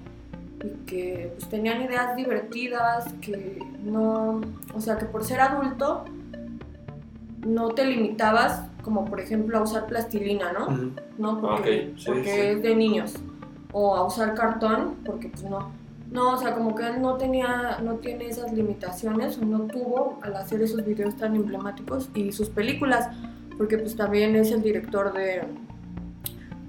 y 0.64 0.70
que 0.86 1.32
pues, 1.38 1.48
tenían 1.50 1.82
ideas 1.84 2.16
divertidas, 2.16 3.14
que 3.22 3.64
no, 3.84 4.42
o 4.74 4.82
sea, 4.82 4.98
que 4.98 5.06
por 5.06 5.24
ser 5.24 5.42
adulto 5.42 6.06
no 7.46 7.70
te 7.70 7.86
limitabas, 7.86 8.64
como 8.82 9.06
por 9.06 9.20
ejemplo 9.22 9.60
a 9.60 9.62
usar 9.62 9.86
plastilina, 9.86 10.52
¿no? 10.52 10.92
¿No? 11.20 11.40
Porque, 11.40 11.92
Ok, 11.94 12.00
sí, 12.00 12.06
porque 12.08 12.24
sí. 12.24 12.40
es 12.40 12.62
de 12.64 12.76
niños. 12.76 13.14
O 13.72 13.96
a 13.96 14.04
usar 14.06 14.34
cartón, 14.34 14.96
porque 15.06 15.30
pues 15.30 15.44
no. 15.44 15.72
No, 16.12 16.34
o 16.34 16.38
sea, 16.38 16.56
como 16.56 16.74
que 16.74 16.88
él 16.88 17.02
no 17.02 17.18
tenía, 17.18 17.78
no 17.84 17.96
tiene 17.96 18.28
esas 18.28 18.52
limitaciones, 18.52 19.38
o 19.38 19.46
no 19.46 19.60
tuvo 19.68 20.18
al 20.24 20.36
hacer 20.38 20.62
esos 20.64 20.84
videos 20.84 21.16
tan 21.16 21.36
emblemáticos 21.36 22.10
y 22.16 22.32
sus 22.32 22.50
películas, 22.50 23.10
porque 23.60 23.78
pues 23.78 23.96
también 23.96 24.36
es 24.36 24.52
el 24.52 24.64
director 24.64 25.14
de, 25.14 25.44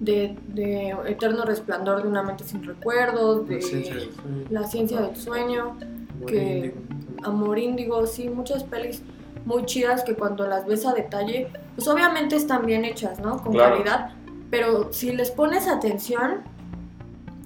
de, 0.00 0.36
de 0.48 0.90
Eterno 1.06 1.44
Resplandor 1.44 2.02
de 2.02 2.08
una 2.08 2.22
mente 2.22 2.44
sin 2.44 2.62
recuerdos, 2.64 3.48
de 3.48 3.54
La 3.56 3.62
ciencia 3.62 3.94
del 3.94 4.12
sueño. 4.12 4.44
La 4.50 4.64
ciencia 4.64 5.00
del 5.00 5.16
sueño, 5.16 5.76
Muy 6.18 6.26
que- 6.26 6.56
índigo. 6.56 6.74
Amor 7.22 7.58
Índigo, 7.58 8.06
sí, 8.06 8.28
muchas 8.30 8.64
pelis 8.64 9.02
muy 9.46 9.64
chidas 9.66 10.04
que 10.04 10.14
cuando 10.14 10.46
las 10.46 10.66
ves 10.66 10.84
a 10.86 10.92
detalle, 10.94 11.48
pues 11.74 11.86
obviamente 11.88 12.36
están 12.36 12.64
bien 12.66 12.84
hechas, 12.84 13.18
¿no? 13.20 13.42
Con 13.42 13.52
Claro. 13.52 13.76
calidad, 13.76 14.10
pero 14.50 14.92
si 14.92 15.12
les 15.12 15.30
pones 15.30 15.66
atención, 15.68 16.42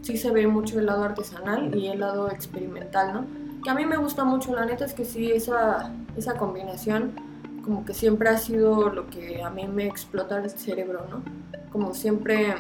sí 0.05 0.19
se 0.19 0.31
ve 0.31 0.47
mucho 0.47 0.79
el 0.79 0.87
lado 0.87 1.03
artesanal 1.05 1.75
y 1.75 1.89
el 1.89 2.01
lado 2.01 2.31
experimental, 2.31 3.13
¿no? 3.15 3.27
Que 3.63 3.71
a 3.71 3.75
mí 3.75 3.87
me 3.87 3.97
gusta 3.97 4.25
mucho, 4.25 4.55
la 4.55 4.67
neta 4.67 4.85
es 4.85 4.93
que 4.93 5.05
sí, 5.05 5.33
esa, 5.33 5.93
esa 6.17 6.37
combinación 6.37 7.13
como 7.65 7.87
que 7.87 7.95
siempre 7.95 8.29
ha 8.29 8.37
sido 8.37 8.91
lo 8.91 9.09
que 9.09 9.43
a 9.43 9.49
mí 9.49 9.67
me 9.67 9.87
explota 9.87 10.39
el 10.39 10.51
cerebro, 10.51 11.07
¿no? 11.11 11.23
Como 11.73 11.95
siempre 11.95 12.55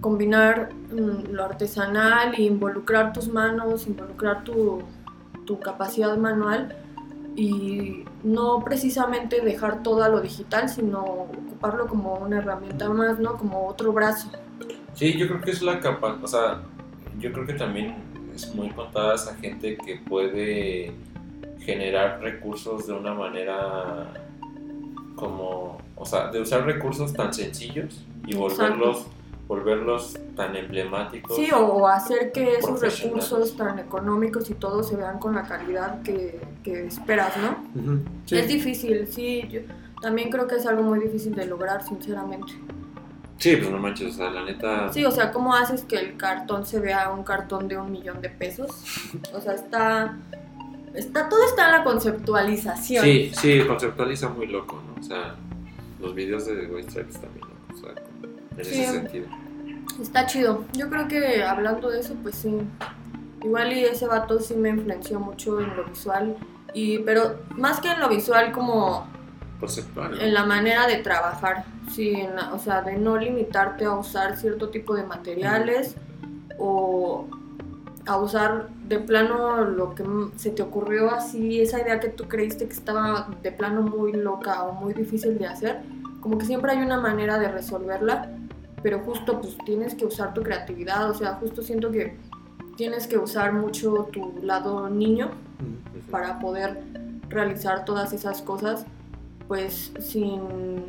combinar 0.00 0.70
mm, 0.90 1.32
lo 1.32 1.44
artesanal 1.44 2.34
e 2.34 2.42
involucrar 2.42 3.12
tus 3.12 3.28
manos, 3.28 3.86
involucrar 3.86 4.44
tu, 4.44 4.82
tu 5.44 5.60
capacidad 5.60 6.16
manual 6.16 6.74
y 7.36 8.04
no 8.24 8.64
precisamente 8.64 9.42
dejar 9.42 9.82
todo 9.82 10.02
a 10.02 10.08
lo 10.08 10.20
digital, 10.20 10.70
sino 10.70 11.02
ocuparlo 11.02 11.86
como 11.86 12.14
una 12.14 12.38
herramienta 12.38 12.88
más, 12.88 13.18
¿no? 13.18 13.36
Como 13.36 13.66
otro 13.66 13.92
brazo. 13.92 14.30
Sí, 14.98 15.16
yo 15.16 15.28
creo 15.28 15.40
que 15.40 15.52
es 15.52 15.62
la 15.62 15.78
capa, 15.78 16.18
o 16.20 16.26
sea, 16.26 16.60
yo 17.20 17.32
creo 17.32 17.46
que 17.46 17.52
también 17.52 17.94
es 18.34 18.52
muy 18.52 18.68
contada 18.70 19.14
esa 19.14 19.36
gente 19.36 19.76
que 19.76 19.94
puede 20.08 20.92
generar 21.60 22.20
recursos 22.20 22.88
de 22.88 22.94
una 22.94 23.14
manera 23.14 24.12
como, 25.14 25.78
o 25.94 26.04
sea, 26.04 26.32
de 26.32 26.40
usar 26.40 26.66
recursos 26.66 27.12
tan 27.12 27.32
sencillos 27.32 28.04
y 28.26 28.34
volverlos, 28.34 29.06
volverlos 29.46 30.18
tan 30.34 30.56
emblemáticos. 30.56 31.36
Sí, 31.36 31.48
o, 31.52 31.86
hacer 31.86 32.32
que 32.32 32.56
esos 32.56 32.80
recursos 32.80 33.56
tan 33.56 33.78
económicos 33.78 34.50
y 34.50 34.54
todo 34.54 34.82
se 34.82 34.96
vean 34.96 35.20
con 35.20 35.32
la 35.36 35.44
calidad 35.44 36.02
que, 36.02 36.40
que 36.64 36.88
esperas, 36.88 37.34
¿no? 37.36 37.80
Ujú. 37.80 38.00
Sí. 38.26 38.36
Es 38.36 38.48
difícil, 38.48 39.06
sí, 39.06 39.46
yo 39.48 39.60
también 40.02 40.28
creo 40.28 40.48
que 40.48 40.56
es 40.56 40.66
algo 40.66 40.82
muy 40.82 40.98
difícil 40.98 41.36
de 41.36 41.46
lograr, 41.46 41.86
sinceramente. 41.86 42.54
Sí, 43.38 43.56
pues 43.56 43.70
no 43.70 43.78
manches, 43.78 44.14
o 44.14 44.16
sea, 44.16 44.30
la 44.30 44.44
neta. 44.44 44.92
Sí, 44.92 45.04
o 45.04 45.10
sea, 45.10 45.30
¿cómo 45.32 45.54
haces 45.54 45.82
que 45.84 45.96
el 45.96 46.16
cartón 46.16 46.66
se 46.66 46.80
vea 46.80 47.10
un 47.10 47.22
cartón 47.22 47.68
de 47.68 47.78
un 47.78 47.90
millón 47.92 48.20
de 48.20 48.28
pesos? 48.30 48.70
O 49.34 49.40
sea, 49.40 49.54
está... 49.54 50.16
está 50.94 51.28
todo 51.28 51.44
está 51.48 51.66
en 51.66 51.72
la 51.72 51.84
conceptualización. 51.84 53.04
Sí, 53.04 53.30
sí, 53.34 53.60
conceptualiza 53.66 54.28
muy 54.28 54.48
loco, 54.48 54.82
¿no? 54.86 55.00
O 55.00 55.02
sea, 55.04 55.36
los 56.00 56.14
videos 56.14 56.46
de 56.46 56.66
White 56.66 56.90
Stripes 56.90 57.20
también, 57.20 57.46
¿no? 57.46 57.74
O 57.74 57.78
sea, 57.78 57.90
en 58.58 58.64
Sí. 58.64 58.82
ese 58.82 58.92
sentido. 58.92 59.26
Está 60.02 60.26
chido. 60.26 60.64
Yo 60.74 60.88
creo 60.90 61.06
que 61.08 61.42
hablando 61.44 61.90
de 61.90 62.00
eso, 62.00 62.14
pues 62.22 62.34
sí. 62.36 62.56
Igual 63.42 63.72
y 63.72 63.84
ese 63.84 64.06
vato 64.08 64.40
sí 64.40 64.54
me 64.54 64.70
influenció 64.70 65.20
mucho 65.20 65.60
en 65.60 65.76
lo 65.76 65.84
visual. 65.84 66.36
Y, 66.74 66.98
pero 66.98 67.36
más 67.56 67.80
que 67.80 67.88
en 67.90 68.00
lo 68.00 68.08
visual, 68.08 68.50
como 68.52 69.06
Conceptual. 69.60 70.20
en 70.20 70.34
la 70.34 70.44
manera 70.44 70.86
de 70.86 70.96
trabajar. 70.98 71.64
Sí, 71.92 72.12
en 72.12 72.36
la- 72.36 72.52
o 72.54 72.58
sea, 72.58 72.82
de 72.82 72.96
no 72.96 73.16
limitarte 73.16 73.84
a 73.86 73.92
usar 73.94 74.36
cierto 74.36 74.68
tipo 74.68 74.94
de 74.94 75.02
materiales 75.04 75.96
o 76.58 77.26
a 78.06 78.16
usar 78.18 78.68
de 78.86 78.98
plano 79.00 79.62
lo 79.64 79.94
que 79.94 80.04
se 80.36 80.50
te 80.50 80.62
ocurrió 80.62 81.10
así, 81.10 81.60
esa 81.60 81.80
idea 81.80 82.00
que 82.00 82.08
tú 82.08 82.24
creíste 82.28 82.66
que 82.66 82.72
estaba 82.72 83.28
de 83.42 83.52
plano 83.52 83.82
muy 83.82 84.12
loca 84.12 84.62
o 84.64 84.72
muy 84.72 84.94
difícil 84.94 85.38
de 85.38 85.46
hacer. 85.46 85.80
Como 86.20 86.38
que 86.38 86.46
siempre 86.46 86.72
hay 86.72 86.78
una 86.78 86.98
manera 87.00 87.38
de 87.38 87.48
resolverla, 87.48 88.30
pero 88.82 89.00
justo 89.00 89.40
pues 89.40 89.56
tienes 89.66 89.94
que 89.94 90.06
usar 90.06 90.32
tu 90.34 90.42
creatividad, 90.42 91.10
o 91.10 91.14
sea, 91.14 91.34
justo 91.34 91.62
siento 91.62 91.90
que 91.90 92.16
tienes 92.76 93.06
que 93.06 93.18
usar 93.18 93.52
mucho 93.52 94.08
tu 94.12 94.34
lado 94.42 94.88
niño 94.88 95.30
para 96.10 96.38
poder 96.38 96.80
realizar 97.28 97.84
todas 97.84 98.12
esas 98.12 98.40
cosas 98.40 98.86
pues 99.48 99.92
sin, 99.98 100.84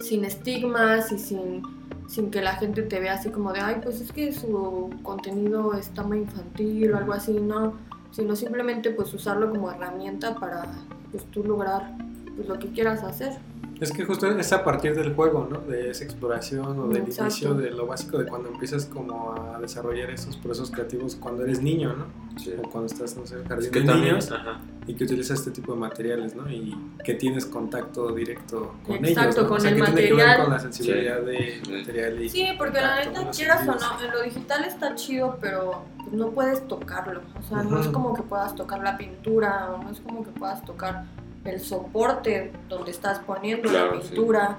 sin 0.00 0.24
estigmas 0.24 1.12
y 1.12 1.18
sin, 1.18 1.62
sin 2.08 2.30
que 2.30 2.42
la 2.42 2.56
gente 2.56 2.82
te 2.82 3.00
vea 3.00 3.14
así 3.14 3.30
como 3.30 3.52
de 3.52 3.60
ay 3.60 3.80
pues 3.82 4.00
es 4.00 4.12
que 4.12 4.32
su 4.32 4.90
contenido 5.02 5.72
está 5.74 6.02
muy 6.02 6.18
infantil 6.18 6.92
o 6.92 6.98
algo 6.98 7.12
así 7.12 7.32
no 7.32 7.74
sino 8.10 8.36
simplemente 8.36 8.90
pues 8.90 9.14
usarlo 9.14 9.50
como 9.50 9.70
herramienta 9.70 10.34
para 10.34 10.70
pues 11.10 11.24
tú 11.30 11.44
lograr 11.44 11.96
pues 12.36 12.48
lo 12.48 12.58
que 12.58 12.70
quieras 12.72 13.02
hacer 13.02 13.38
Es 13.82 13.90
que 13.90 14.04
justo 14.04 14.28
es 14.28 14.52
a 14.52 14.62
partir 14.62 14.94
del 14.94 15.12
juego, 15.14 15.48
¿no? 15.50 15.58
De 15.58 15.90
esa 15.90 16.04
exploración 16.04 16.78
o 16.78 16.86
del 16.86 16.98
Exacto. 17.02 17.22
inicio 17.24 17.54
de 17.54 17.70
lo 17.72 17.86
básico 17.86 18.16
de 18.16 18.26
cuando 18.26 18.48
empiezas 18.48 18.86
como 18.86 19.34
a 19.34 19.58
desarrollar 19.58 20.08
esos 20.10 20.36
procesos 20.36 20.70
creativos 20.70 21.16
cuando 21.16 21.42
eres 21.42 21.60
niño, 21.60 21.92
¿no? 21.94 22.06
Sí. 22.38 22.52
O 22.58 22.62
cuando 22.70 22.86
estás, 22.86 23.16
no 23.16 23.26
sé, 23.26 23.34
en 23.34 23.42
Es 23.42 23.48
jardín 23.48 23.70
que 23.72 23.80
de 23.80 23.86
también, 23.86 24.08
niños 24.14 24.30
ajá. 24.30 24.60
y 24.86 24.94
que 24.94 25.02
utilizas 25.02 25.40
este 25.40 25.50
tipo 25.50 25.72
de 25.74 25.80
materiales, 25.80 26.36
¿no? 26.36 26.48
Y 26.48 26.76
que 27.04 27.14
tienes 27.14 27.44
contacto 27.44 28.12
directo 28.14 28.74
con 28.86 29.04
Exacto, 29.04 29.20
ellos, 29.30 29.36
¿no? 29.42 29.48
con 29.48 29.56
o 29.56 29.60
sea, 29.60 29.70
el 29.70 29.76
que 29.76 29.82
tiene 29.82 30.00
que 30.00 30.14
ver 30.14 30.16
material. 30.26 30.42
con 30.44 30.52
la 30.52 30.60
sensibilidad 30.60 31.20
de 31.22 31.60
Sí. 31.64 31.72
material 31.72 32.22
y 32.22 32.28
sí 32.28 32.46
porque 32.56 32.80
la 32.80 33.04
neta 33.04 33.30
quieras 33.30 33.62
o 33.68 33.72
no 33.74 34.04
en 34.04 34.10
lo 34.12 34.22
digital 34.22 34.64
está 34.64 34.94
chido 34.94 35.38
pero 35.40 35.82
pues, 35.98 36.12
no 36.12 36.30
puedes 36.30 36.66
tocarlo 36.68 37.20
o 37.38 37.42
sea 37.42 37.62
no 37.64 37.80
es 37.80 37.88
como 37.88 38.14
que 38.14 38.22
puedas 38.22 38.54
tocar 38.54 38.80
la 38.82 38.96
pintura 38.96 39.70
o 39.72 39.82
no 39.82 39.90
es 39.90 40.00
como 40.00 40.24
que 40.24 40.30
puedas 40.30 40.64
tocar 40.64 41.04
el 41.44 41.60
soporte 41.60 42.52
donde 42.68 42.90
estás 42.90 43.18
poniendo 43.20 43.68
Claro, 43.68 43.96
la 43.96 44.02
sí. 44.02 44.08
pintura 44.08 44.58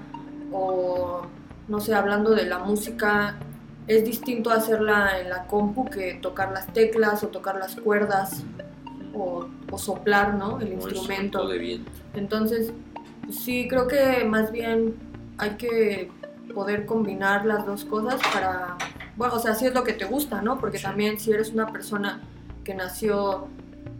o 0.52 1.22
no 1.68 1.80
sé 1.80 1.94
hablando 1.94 2.30
de 2.30 2.44
la 2.46 2.58
música 2.58 3.36
es 3.86 4.04
distinto 4.04 4.50
hacerla 4.50 5.20
en 5.20 5.30
la 5.30 5.46
compu 5.46 5.84
que 5.86 6.14
tocar 6.14 6.52
las 6.52 6.66
teclas 6.72 7.22
o 7.24 7.28
tocar 7.28 7.56
las 7.56 7.76
cuerdas 7.76 8.42
o, 9.14 9.46
o 9.70 9.78
soplar 9.78 10.34
no 10.34 10.60
el 10.60 10.70
Como 10.72 10.88
instrumento 10.88 11.46
de 11.48 11.58
viento. 11.58 11.90
entonces, 12.14 12.72
sí, 13.30 13.66
creo 13.68 13.86
que 13.88 14.24
más 14.24 14.50
bien 14.52 14.94
hay 15.38 15.50
que 15.56 16.10
poder 16.54 16.84
combinar 16.86 17.44
las 17.46 17.64
dos 17.66 17.84
cosas 17.84 18.20
para, 18.32 18.76
bueno, 19.16 19.34
o 19.34 19.38
sea, 19.38 19.54
si 19.54 19.66
es 19.66 19.74
lo 19.74 19.82
que 19.84 19.92
te 19.94 20.04
gusta, 20.04 20.40
¿no? 20.42 20.58
Porque 20.58 20.78
Sí. 20.78 20.84
también 20.84 21.18
si 21.18 21.32
eres 21.32 21.50
una 21.50 21.66
persona 21.72 22.20
que 22.62 22.74
nació 22.74 23.48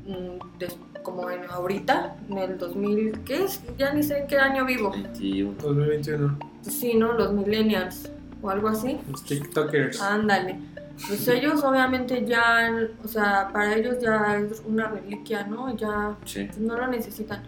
mm, 0.07 0.59
des- 0.59 0.77
como 1.05 1.31
en 1.31 1.45
ahorita, 1.49 2.17
en 2.29 2.39
el 2.39 2.59
2000, 2.59 3.21
¿qué 3.25 3.45
es? 3.45 3.63
Ya 3.79 3.93
ni 3.93 4.03
sé 4.03 4.19
en 4.19 4.27
qué 4.27 4.39
año 4.39 4.65
vivo. 4.65 4.91
21. 4.91 5.55
2021, 5.63 6.39
Pues 6.65 6.75
sí, 6.75 6.95
¿no? 6.95 7.13
Los 7.13 7.33
millennials 7.33 8.11
o 8.43 8.51
algo 8.51 8.69
así. 8.69 8.99
los 9.09 9.23
TikTokers. 9.23 10.01
Ándale. 10.03 10.59
Pues 11.07 11.27
ellos 11.29 11.63
obviamente 11.63 12.25
ya, 12.25 12.71
o 13.05 13.09
sea, 13.09 13.49
para 13.53 13.75
ellos 13.77 13.99
ya 14.01 14.37
es 14.39 14.63
una 14.67 14.89
reliquia, 14.89 15.45
¿no? 15.45 15.77
Ya 15.77 16.17
Sí. 16.25 16.45
pues, 16.45 16.59
no 16.59 16.77
lo 16.77 16.87
necesitan. 16.89 17.43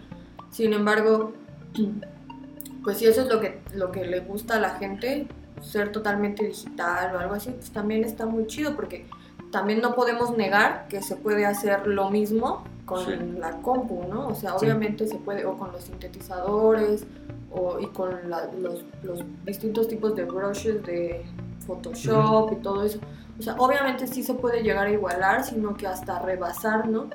Sin 0.51 0.71
embargo, 0.73 1.33
pues 2.83 2.97
si 2.99 3.05
eso 3.05 3.21
es 3.21 3.27
lo 3.27 3.39
que, 3.39 3.59
lo 3.73 3.91
que 3.91 4.05
le 4.05 4.19
gusta 4.21 4.55
a 4.55 4.59
la 4.59 4.71
gente, 4.71 5.27
ser 5.61 5.91
totalmente 5.91 6.45
digital 6.45 7.15
o 7.15 7.19
algo 7.19 7.33
así, 7.33 7.49
pues 7.51 7.71
también 7.71 8.03
está 8.03 8.25
muy 8.25 8.45
chido 8.47 8.75
porque 8.75 9.07
también 9.51 9.81
no 9.81 9.95
podemos 9.95 10.35
negar 10.37 10.87
que 10.87 11.01
se 11.01 11.15
puede 11.15 11.45
hacer 11.45 11.87
lo 11.87 12.09
mismo 12.09 12.63
con 12.85 13.05
Sí. 13.05 13.11
la 13.39 13.51
compu, 13.61 14.05
¿no? 14.09 14.27
O 14.29 14.35
sea, 14.35 14.51
Sí. 14.51 14.65
obviamente 14.65 15.07
se 15.07 15.15
puede, 15.15 15.45
o 15.45 15.57
con 15.57 15.71
los 15.71 15.83
sintetizadores, 15.83 17.05
o, 17.51 17.79
y 17.79 17.87
con 17.87 18.29
la- 18.29 18.45
los, 18.59 18.83
los 19.03 19.23
distintos 19.45 19.87
tipos 19.87 20.15
de 20.15 20.23
brushes 20.25 20.83
de 20.85 21.25
Photoshop 21.65 22.53
y 22.53 22.55
todo 22.57 22.83
eso. 22.83 22.99
O 23.39 23.41
sea, 23.41 23.55
obviamente 23.57 24.07
sí 24.07 24.23
se 24.23 24.33
puede 24.33 24.63
llegar 24.63 24.87
a 24.87 24.91
igualar, 24.91 25.43
sino 25.43 25.75
que 25.75 25.87
hasta 25.87 26.19
rebasar, 26.19 26.87
¿no? 26.87 27.05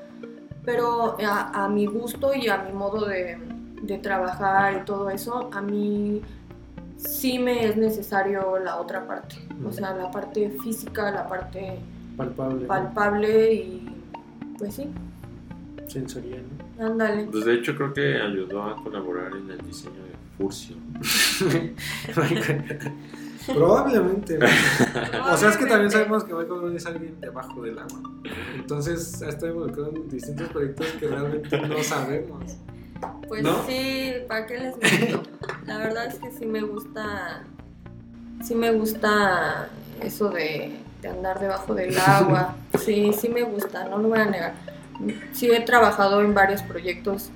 pero 0.65 1.17
a, 1.27 1.65
a 1.65 1.69
mi 1.69 1.87
gusto 1.87 2.33
y 2.35 2.49
a 2.49 2.59
mi 2.59 2.71
modo 2.73 3.05
de, 3.07 3.37
de 3.83 3.99
trabajar 3.99 4.75
y 4.81 4.85
todo 4.85 5.11
eso, 5.11 5.51
a 5.53 5.61
mí 5.61 6.23
sí 6.97 7.41
me 7.41 7.65
es 7.67 7.77
necesario 7.77 8.61
la 8.61 8.77
otra 8.77 9.05
parte, 9.09 9.35
o 9.67 9.73
sea, 9.73 9.93
la 9.93 10.09
parte 10.13 10.51
física, 10.63 11.11
la 11.11 11.27
parte 11.27 11.81
Palpable. 12.17 12.67
palpable 12.67 13.55
y 13.55 13.89
pues 14.59 14.75
sí, 14.75 14.89
Sensorial. 15.89 16.43
¿no? 16.79 16.87
ándale. 16.87 17.25
Pues 17.25 17.45
de 17.45 17.55
hecho 17.55 17.75
creo 17.77 17.93
que 17.93 18.21
ayudó 18.21 18.63
a 18.65 18.83
colaborar 18.83 19.33
en 19.37 19.51
el 19.51 19.59
diseño 19.67 20.03
de 20.05 20.13
Furcio. 20.37 20.77
Probablemente. 23.47 24.39
O 24.39 25.37
sea, 25.37 25.51
es 25.51 25.57
que 25.57 25.67
también 25.67 25.91
sabemos 25.91 26.25
que 26.25 26.33
Michael 26.33 26.63
Mann 26.63 26.77
es 26.77 26.87
alguien 26.87 27.21
debajo 27.21 27.63
del 27.63 27.79
agua. 27.79 28.01
Entonces, 28.55 29.21
ha 29.23 29.29
estado 29.29 29.53
involucrado 29.53 29.93
en 29.97 30.09
distintos 30.09 30.49
proyectos 30.51 30.87
que 30.99 31.09
realmente 31.09 31.61
no 31.61 31.83
sabemos. 31.83 32.57
Pues 33.27 33.43
¿No? 33.43 33.67
sí, 33.67 34.13
¿para 34.29 34.47
qué 34.47 34.59
les 34.59 35.01
miento? 35.01 35.23
La 35.67 35.79
verdad 35.79 36.07
es 36.07 36.21
que 36.21 36.31
sí 36.31 36.47
me 36.47 36.63
gusta, 36.63 37.43
sí 38.45 38.55
me 38.55 38.71
gusta 38.73 39.69
eso 40.01 40.31
de, 40.31 40.77
de 41.03 41.09
andar 41.09 41.39
debajo 41.41 41.75
del 41.75 41.99
agua. 41.99 42.55
Sí, 42.79 43.13
sí 43.13 43.29
me 43.29 43.43
gusta, 43.43 43.85
no 43.85 43.99
lo 43.99 44.09
voy 44.09 44.21
a 44.21 44.25
negar. 44.25 44.55
Sí 45.33 45.51
he 45.51 45.61
trabajado 45.61 46.21
en 46.23 46.33
varios 46.33 46.63
proyectos 46.63 47.31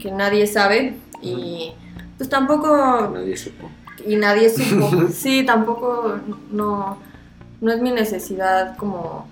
que 0.00 0.10
nadie 0.10 0.46
sabe 0.46 0.96
y 1.20 1.72
pues 2.16 2.28
tampoco 2.30 3.10
Nadie 3.12 3.36
supo. 3.36 3.68
y 4.06 4.16
nadie 4.16 4.48
supo. 4.50 5.08
Sí, 5.12 5.44
tampoco 5.44 6.18
no, 6.50 6.96
no 7.60 7.72
es 7.72 7.80
mi 7.80 7.90
necesidad 7.92 8.76
como 8.76 9.26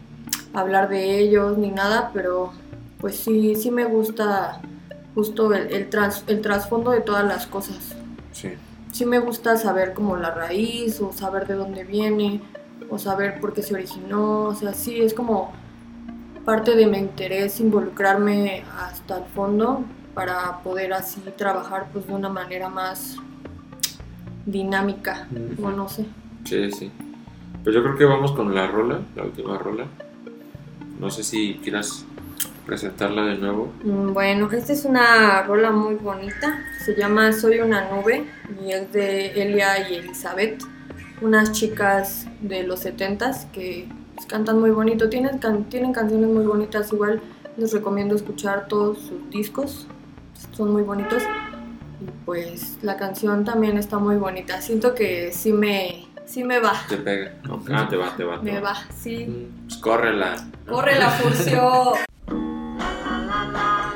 hablar 0.52 0.88
de 0.88 1.18
ellos 1.18 1.56
ni 1.58 1.70
nada, 1.70 2.10
pero 2.12 2.52
pues 3.00 3.16
sí, 3.16 3.54
sí 3.56 3.70
me 3.70 3.86
gusta 3.86 4.60
justo 5.14 5.52
el, 5.54 5.72
el, 5.72 5.88
tras- 5.90 6.24
el 6.26 6.40
trasfondo 6.42 6.90
de 6.90 7.00
todas 7.00 7.24
las 7.24 7.46
cosas. 7.46 7.94
Sí. 8.32 8.50
Sí 8.92 9.06
me 9.06 9.18
gusta 9.20 9.56
saber 9.56 9.94
como 9.94 10.16
la 10.16 10.32
raíz 10.32 11.00
o 11.00 11.12
saber 11.12 11.46
de 11.46 11.54
dónde 11.54 11.84
viene 11.84 12.40
o 12.88 12.98
saber 12.98 13.40
por 13.40 13.52
qué 13.52 13.62
se 13.62 13.74
originó. 13.74 14.44
O 14.44 14.54
sea, 14.54 14.72
sí, 14.74 15.00
es 15.00 15.14
como 15.14 15.52
parte 16.44 16.74
de 16.74 16.86
mi 16.86 16.98
interés 16.98 17.60
involucrarme 17.60 18.64
hasta 18.78 19.18
el 19.18 19.24
fondo 19.24 19.84
para 20.14 20.58
poder 20.62 20.92
así 20.92 21.20
trabajar 21.36 21.88
pues 21.92 22.06
de 22.06 22.12
una 22.14 22.28
manera 22.28 22.68
más 22.68 23.16
dinámica 24.46 25.28
o 25.62 25.70
no 25.70 25.88
sé. 25.88 26.06
Sí, 26.44 26.70
sí. 26.72 26.90
Pues 27.62 27.74
yo 27.74 27.82
creo 27.82 27.96
que 27.96 28.04
vamos 28.04 28.32
con 28.32 28.54
la 28.54 28.66
rola, 28.66 29.00
la 29.14 29.24
última 29.24 29.58
rola. 29.58 29.86
No 30.98 31.10
sé 31.10 31.22
si 31.22 31.54
quieras 31.62 32.04
presentarla 32.66 33.24
de 33.24 33.36
nuevo. 33.38 33.72
Mm, 33.84 34.12
Bueno, 34.12 34.50
esta 34.50 34.72
es 34.72 34.84
una 34.84 35.42
rola 35.42 35.70
muy 35.70 35.94
bonita, 35.96 36.62
se 36.84 36.94
llama 36.94 37.32
Soy 37.32 37.60
una 37.60 37.90
nube 37.90 38.24
y 38.64 38.72
es 38.72 38.92
de 38.92 39.26
Elia 39.32 39.88
y 39.88 39.94
Elizabeth, 39.96 40.62
unas 41.20 41.52
chicas 41.52 42.26
de 42.40 42.62
los 42.62 42.84
70s 42.84 43.50
que 43.52 43.88
cantan 44.28 44.60
muy 44.60 44.70
bonito, 44.70 45.08
tienen, 45.08 45.38
can- 45.38 45.64
tienen 45.64 45.92
canciones 45.92 46.28
muy 46.30 46.44
bonitas, 46.44 46.92
igual 46.92 47.20
les 47.56 47.72
recomiendo 47.72 48.14
escuchar 48.14 48.68
todos 48.68 48.98
sus 48.98 49.30
discos, 49.30 49.86
son 50.52 50.72
muy 50.72 50.82
bonitos 50.82 51.22
y 52.00 52.06
pues 52.24 52.78
la 52.82 52.96
canción 52.96 53.44
también 53.44 53.76
está 53.76 53.98
muy 53.98 54.16
bonita, 54.16 54.60
siento 54.60 54.94
que 54.94 55.32
sí 55.32 55.52
me, 55.52 56.06
sí 56.24 56.44
me 56.44 56.58
va, 56.60 56.72
Te 56.88 56.96
pega. 56.96 57.32
Ah, 57.72 57.86
te 57.88 57.96
va, 57.96 58.16
te 58.16 58.24
va. 58.24 58.38
te 58.40 58.52
me 58.52 58.60
va, 58.60 58.74
sí. 58.96 59.26
Mm, 59.26 59.66
Pues 59.66 59.76
córrela. 59.78 60.36
Corre 60.68 60.98
la 60.98 61.10
furcio. 61.10 61.92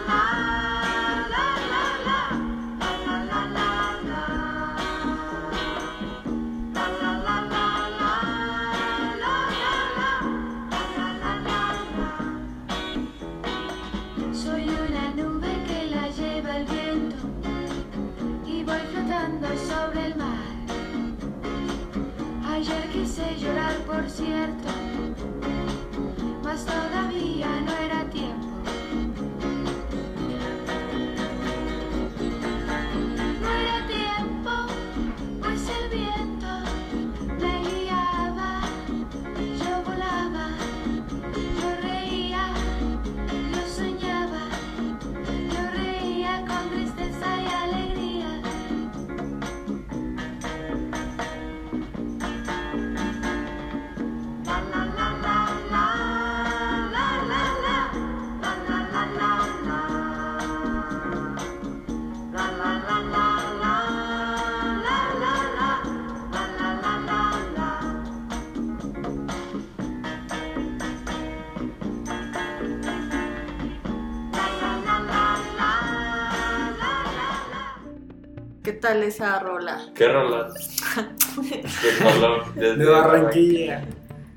tal 78.84 79.02
esa 79.02 79.38
rola? 79.38 79.86
¿Qué 79.94 80.06
rola? 80.06 80.52
De 80.52 82.04
color. 82.04 82.54
De 82.54 82.84
Barranquilla. 82.84 83.82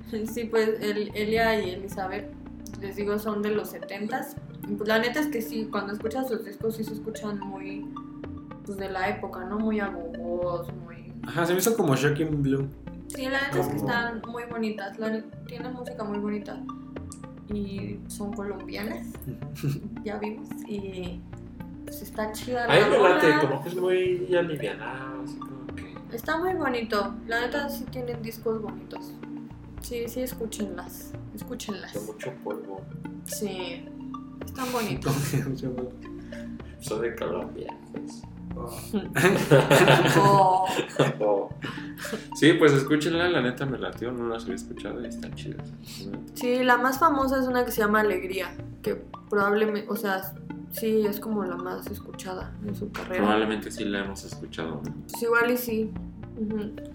Sí, 0.09 0.45
pues 0.45 0.69
el, 0.79 1.11
Elia 1.13 1.61
y 1.61 1.71
Elizabeth, 1.71 2.31
les 2.79 2.95
digo, 2.95 3.19
son 3.19 3.41
de 3.41 3.51
los 3.51 3.73
70s. 3.73 4.37
Y, 4.69 4.75
Pues 4.75 4.87
la 4.87 4.99
neta 4.99 5.19
es 5.19 5.27
que 5.27 5.41
sí, 5.41 5.67
cuando 5.69 5.91
escuchas 5.91 6.29
sus 6.29 6.45
discos 6.45 6.77
sí 6.77 6.85
se 6.85 6.93
escuchan 6.93 7.39
muy, 7.39 7.85
pues 8.65 8.77
de 8.77 8.89
la 8.89 9.09
época, 9.09 9.43
¿no? 9.43 9.59
Muy 9.59 9.81
agogos, 9.81 10.73
muy... 10.75 11.13
Ajá, 11.23 11.45
se 11.45 11.51
me 11.51 11.59
hizo 11.59 11.75
como 11.75 11.93
Shocking 11.97 12.41
Blue. 12.41 12.69
Sí, 13.09 13.23
la 13.23 13.41
neta 13.41 13.59
es 13.59 13.67
que 13.67 13.75
están 13.75 14.21
muy 14.29 14.43
bonitas, 14.45 14.97
la, 14.97 15.21
tienen 15.47 15.73
música 15.73 16.05
muy 16.05 16.19
bonita. 16.19 16.57
Y 17.53 17.99
son 18.07 18.31
colombianas, 18.31 19.07
ya 20.05 20.17
vimos, 20.19 20.47
y 20.67 21.21
pues 21.87 22.01
está 22.01 22.33
chida 22.33 22.67
la 22.67 22.73
A 22.73 22.89
mí 22.89 22.91
me 22.91 22.99
late, 22.99 23.47
como 23.47 23.63
que 23.63 23.69
es 23.69 23.75
muy 23.75 24.35
alivianado, 24.35 25.23
así 25.23 25.37
como 25.39 25.65
que... 25.67 26.15
Está 26.15 26.37
muy 26.37 26.53
bonito, 26.53 27.15
la 27.27 27.39
neta 27.39 27.69
sí 27.69 27.85
tienen 27.85 28.21
discos 28.21 28.61
bonitos. 28.61 29.13
Sí, 29.81 30.03
sí, 30.09 30.21
escúchenlas, 30.21 31.13
escúchenlas. 31.33 31.93
Con 31.93 32.05
mucho 32.07 32.33
polvo. 32.43 32.81
Sí, 33.23 33.85
están 34.45 34.69
bonitos. 34.73 35.13
Son 36.81 37.01
de 37.01 37.15
Colombia. 37.15 37.77
pues. 37.93 38.21
Oh, 40.17 40.65
Oh. 41.19 41.49
Sí, 42.35 42.53
pues 42.53 42.73
escúchenla, 42.73 43.29
la 43.29 43.41
neta 43.41 43.65
me 43.65 43.77
latió, 43.79 44.11
no 44.11 44.27
las 44.27 44.43
había 44.43 44.55
escuchado 44.55 45.01
y 45.03 45.07
están 45.07 45.33
chidas. 45.35 45.71
Sí, 46.35 46.63
la 46.63 46.77
más 46.77 46.99
famosa 46.99 47.39
es 47.39 47.47
una 47.47 47.65
que 47.65 47.71
se 47.71 47.81
llama 47.81 48.01
Alegría, 48.01 48.55
que 48.83 48.95
probablemente, 49.29 49.89
o 49.89 49.95
sea, 49.95 50.21
sí 50.71 51.05
es 51.07 51.19
como 51.19 51.43
la 51.45 51.55
más 51.55 51.87
escuchada 51.87 52.53
en 52.65 52.75
su 52.75 52.91
carrera. 52.91 53.23
Probablemente 53.23 53.71
sí 53.71 53.85
la 53.85 54.05
hemos 54.05 54.23
escuchado. 54.23 54.81
¿no? 54.83 54.93
Pues 55.09 55.23
igual 55.23 55.51
y 55.51 55.57
sí, 55.57 55.91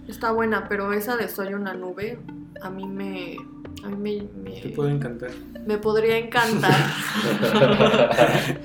está 0.07 0.31
buena, 0.31 0.67
pero 0.69 0.93
esa 0.93 1.17
de 1.17 1.27
Soy 1.27 1.53
una 1.53 1.73
nube, 1.73 2.19
a 2.61 2.69
mí 2.69 2.87
me, 2.87 3.35
a 3.83 3.89
mí 3.89 4.21
me, 4.43 4.51
me, 4.51 4.61
Te 4.61 4.69
puede 4.69 4.91
encantar. 4.91 5.31
me 5.65 5.77
podría 5.77 6.17
encantar. 6.17 6.73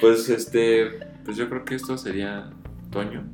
Pues 0.00 0.28
este, 0.28 0.98
pues 1.26 1.36
yo 1.36 1.48
creo 1.48 1.64
que 1.64 1.74
esto 1.74 1.98
sería 1.98 2.48
Toño, 2.90 3.24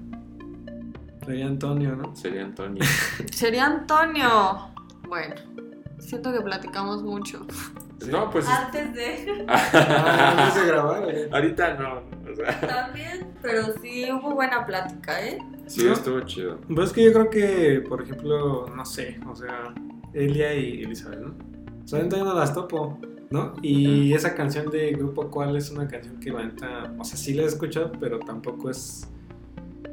Rey 1.27 1.43
Antonio, 1.43 1.95
¿no? 1.95 2.17
sería 2.17 2.43
Antonio. 2.43 2.83
Sería 3.33 3.67
Antonio. 3.67 4.73
Bueno, 5.07 5.35
siento 5.99 6.33
que 6.33 6.41
platicamos 6.41 7.03
mucho. 7.03 7.47
No, 8.11 8.31
pues 8.31 8.49
Antes 8.49 8.95
de... 8.95 9.45
Ah, 9.47 10.35
antes 10.39 10.63
de 10.63 10.67
grabar. 10.67 11.05
eh. 11.09 11.29
ahorita 11.31 11.75
no, 11.75 12.03
o 12.29 12.35
sea, 12.35 12.61
También, 12.61 13.33
pero 13.43 13.75
sí 13.81 14.11
hubo 14.11 14.35
buena 14.35 14.67
plática, 14.67 15.25
¿eh? 15.25 15.39
sí 15.67 15.85
¿No? 15.85 15.93
estuvo 15.93 16.21
chido. 16.23 16.59
Pues 16.75 16.89
es 16.89 16.93
que 16.95 17.05
yo 17.05 17.13
creo 17.13 17.31
que, 17.31 17.85
por 17.87 18.03
ejemplo, 18.03 18.67
no 18.75 18.85
sé, 18.87 19.21
o 19.31 19.37
sea, 19.37 19.73
Elia 20.15 20.55
y 20.55 20.83
Elizabeth, 20.83 21.21
¿no? 21.21 21.35
Solamente 21.85 22.17
yo 22.17 22.25
no 22.25 22.35
las 22.35 22.55
topo. 22.55 22.99
¿No? 23.33 23.55
Y 23.63 24.13
esa 24.13 24.35
canción 24.35 24.71
de 24.71 24.93
Grupo 24.93 25.29
Cual 25.31 25.57
es 25.57 25.71
una 25.71 25.89
canción 25.89 26.21
que 26.21 26.31
la 26.31 26.45
neta, 26.45 26.93
o 26.99 27.05
sea, 27.05 27.17
sí 27.17 27.35
la 27.35 27.43
he 27.43 27.47
escuchado, 27.47 27.91
pero 27.99 28.19
tampoco 28.21 28.71
es. 28.71 29.09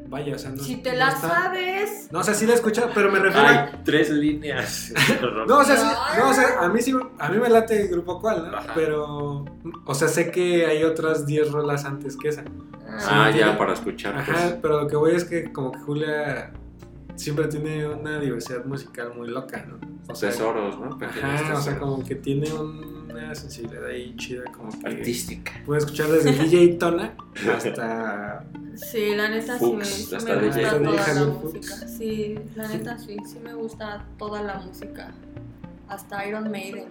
Vaya, 0.10 0.34
o 0.36 0.40
sea, 0.40 0.50
no 0.50 0.58
Si 0.64 0.78
no 0.78 0.82
te 0.82 0.96
la 0.96 1.10
está- 1.10 1.28
sabes. 1.30 2.08
No, 2.12 2.20
o 2.20 2.24
sea, 2.24 2.34
sí 2.34 2.48
la 2.48 2.54
he 2.54 2.56
escuchado, 2.56 2.90
pero 2.96 3.12
me 3.12 3.20
refiero 3.20 3.48
a. 3.48 3.52
Hay 3.66 3.70
tres 3.86 4.10
líneas. 4.10 4.92
No, 5.48 5.60
o 5.60 5.64
sea, 5.64 5.76
sí- 5.78 6.18
no, 6.20 6.30
o 6.30 6.34
sea, 6.34 6.60
a 6.62 6.70
mí 6.70 6.82
sí, 6.82 6.96
a 7.20 7.30
mí 7.30 7.38
me 7.38 7.48
late 7.48 7.88
Grupo 7.88 8.20
Cual, 8.20 8.50
¿no? 8.52 8.58
Ajá. 8.58 8.72
Pero, 8.74 9.46
o 9.86 9.94
sea, 9.94 10.08
sé 10.08 10.32
que 10.32 10.66
hay 10.66 10.84
otras 10.84 11.28
10 11.28 11.52
rolas 11.52 11.86
antes 11.86 12.18
que 12.18 12.30
esa. 12.30 12.44
Ah, 12.88 13.30
Sí, 13.32 13.38
ya, 13.40 13.56
para 13.56 13.74
escuchar. 13.74 14.16
pues. 14.26 14.30
Ajá, 14.30 14.58
pero 14.62 14.82
lo 14.82 14.88
que 14.88 14.96
voy 14.96 15.12
es 15.14 15.26
que 15.26 15.52
como 15.54 15.72
que 15.72 15.80
Julia 15.80 16.54
siempre 17.16 17.48
tiene 17.48 17.88
una 17.88 18.20
diversidad 18.20 18.66
musical 18.66 19.14
muy 19.16 19.28
loca, 19.28 19.64
¿no? 19.68 19.78
O 20.10 20.16
sea, 20.16 20.30
tesoros, 20.32 20.80
¿no? 20.80 20.98
Ajá, 21.06 21.54
o 21.56 21.62
sea, 21.62 21.78
como 21.78 22.04
que 22.04 22.16
tiene 22.16 22.52
una 22.52 23.36
sensibilidad 23.36 23.86
ahí 23.86 24.16
chida, 24.18 24.44
como 24.52 24.70
que 24.72 24.88
Artística. 24.88 25.52
puede 25.66 25.80
escuchar 25.80 26.08
desde 26.10 26.32
DJ 26.44 26.76
Tona 26.80 27.16
hasta... 27.56 28.44
Sí, 28.76 29.14
la 29.16 29.30
neta 29.30 29.60
sí 29.60 29.72
me, 29.74 29.84
hasta 29.84 30.20
me 30.36 30.42
DJ. 30.42 30.48
gusta 30.48 30.80
toda 30.82 31.14
la 31.14 31.26
música. 31.26 31.88
Sí, 31.88 32.40
la 32.56 32.68
neta 32.70 32.98
sí, 32.98 33.18
sí 33.26 33.40
me 33.44 33.54
gusta 33.54 34.06
toda 34.18 34.42
la 34.42 34.56
música. 34.60 35.12
Hasta 35.88 36.26
Iron 36.28 36.50
Maiden. 36.50 36.86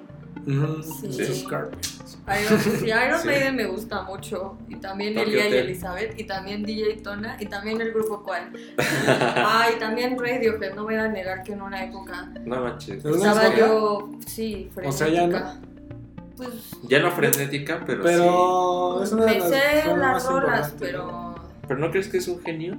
Ujú, 0.47 0.83
Sí. 0.83 1.47
Iron, 1.47 2.61
sí, 2.61 2.87
Iron 2.87 3.21
Sí. 3.21 3.27
Maiden 3.27 3.57
me 3.57 3.67
gusta 3.67 4.03
mucho. 4.03 4.59
Y 4.69 4.77
también 4.77 5.15
Tokyo 5.15 5.31
Elia 5.31 5.49
y. 5.49 5.59
Elizabeth. 5.59 6.19
Y 6.19 6.25
también 6.25 6.63
DJ 6.65 6.97
Tona. 7.03 7.37
Y 7.41 7.47
también 7.47 7.81
el 7.81 7.93
grupo 7.93 8.23
Cual. 8.23 8.51
Ay, 9.37 9.75
también 9.79 10.19
Radiohead. 10.19 10.75
No 10.75 10.85
voy 10.85 10.95
a 10.97 11.09
negar 11.09 11.43
que 11.43 11.53
en 11.53 11.63
una 11.63 11.85
época 11.85 12.31
No 12.45 12.61
manches. 12.63 13.05
¿En 13.05 13.13
una 13.15 13.33
estaba 13.33 13.57
yo, 13.57 14.11
sí, 14.27 14.71
frenética. 14.75 14.89
O 14.89 14.93
sea, 14.93 15.09
ya 15.09 15.27
no. 15.27 15.69
Pues 16.37 16.51
Ya 16.89 17.01
no 17.01 17.11
frenética, 17.11 17.83
pero, 17.85 18.03
Pero 18.05 19.01
de 19.05 19.17
me 19.17 19.39
las 19.39 19.49
sé 19.49 19.97
las 19.97 20.27
rolas, 20.27 20.75
pero... 20.79 21.35
sí. 21.35 21.43
¿Pero 21.67 21.81
no 21.81 21.91
crees 21.91 22.09
que 22.09 22.19
es 22.19 22.29
un 22.29 22.41
genio? 22.41 22.77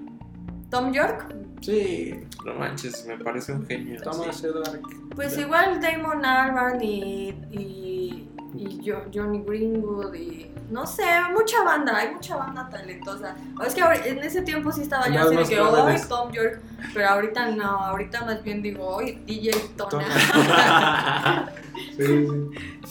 Tom 0.71 0.91
York, 0.93 1.25
Sí, 1.61 2.15
No 2.45 2.53
manches, 2.55 3.05
me 3.05 3.17
parece 3.17 3.51
un 3.51 3.65
genio. 3.67 4.01
Thomas 4.01 4.37
sí. 4.37 4.47
Edward. 4.47 4.79
pues 5.15 5.37
igual 5.37 5.79
Damon 5.81 6.23
Albarn 6.25 6.81
y, 6.81 7.29
y, 7.51 8.29
y 8.55 8.81
Jo- 8.89 9.03
Johnny 9.13 9.43
Greenwood 9.43 10.13
y 10.15 10.49
no 10.71 10.85
sé, 10.85 11.03
mucha 11.33 11.63
banda, 11.63 11.97
hay 11.97 12.13
mucha 12.13 12.35
banda 12.37 12.69
talentosa. 12.69 13.35
O 13.59 13.63
es 13.63 13.73
que 13.75 13.81
en 13.81 14.19
ese 14.19 14.41
tiempo 14.43 14.71
sí 14.71 14.81
estaba 14.83 15.09
yo 15.09 15.19
así 15.21 15.35
de 15.35 15.43
que, 15.43 15.59
hoy 15.59 15.95
Tom 16.07 16.31
York, 16.31 16.61
pero 16.93 17.09
ahorita 17.09 17.49
no, 17.51 17.65
ahorita 17.65 18.23
más 18.23 18.41
bien 18.43 18.61
digo, 18.61 18.87
hoy 18.87 19.21
DJ 19.25 19.51
Tona. 19.75 20.05
Tona. 20.31 21.51
Sí, 21.97 22.27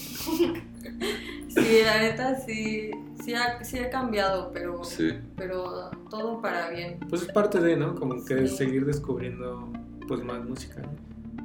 sí. 0.05 0.53
sí, 1.49 1.81
la 1.85 1.99
neta 1.99 2.37
sí, 2.41 2.91
sí 3.29 3.35
ha, 3.35 3.63
sí 3.63 3.79
ha 3.79 3.91
cambiado, 3.91 4.51
pero, 4.53 4.83
Sí. 4.85 5.11
pero 5.37 5.91
todo 6.09 6.41
para 6.41 6.71
bien. 6.71 6.99
Pues 7.11 7.23
es 7.23 7.29
parte 7.33 7.61
de, 7.61 7.77
¿no? 7.77 7.95
Como 7.95 8.25
que 8.25 8.47
Sí. 8.49 8.57
seguir 8.57 8.87
descubriendo 8.87 9.69
pues 10.07 10.25
más 10.25 10.43
música. 10.45 10.81
¿no? 10.81 10.89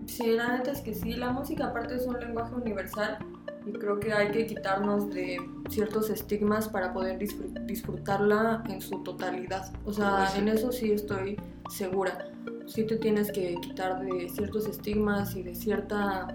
Sí, 0.08 0.28
la 0.32 0.58
neta 0.58 0.72
es 0.72 0.80
que 0.80 0.94
sí, 0.94 1.14
la 1.14 1.32
música 1.32 1.66
aparte 1.68 1.96
es 1.96 2.06
un 2.08 2.18
lenguaje 2.20 2.56
universal 2.56 3.18
y 3.66 3.74
creo 3.74 4.00
que 4.00 4.14
hay 4.14 4.32
que 4.32 4.46
quitarnos 4.46 5.10
de 5.10 5.38
ciertos 5.70 6.10
estigmas 6.10 6.70
para 6.70 6.94
poder 6.94 7.20
disfr- 7.20 7.66
disfrutarla 7.66 8.64
en 8.70 8.80
su 8.82 9.04
totalidad. 9.04 9.74
O 9.86 9.92
sea, 9.92 10.16
Pues 10.20 10.30
sí. 10.32 10.40
en 10.40 10.48
eso 10.48 10.72
sí 10.72 10.92
estoy 10.94 11.38
segura. 11.70 12.30
Sí 12.66 12.86
te 12.86 12.96
tienes 12.96 13.30
que 13.30 13.56
quitar 13.56 14.00
de 14.02 14.30
ciertos 14.30 14.68
estigmas 14.68 15.36
y 15.36 15.44
de 15.44 15.54
cierta, 15.56 16.28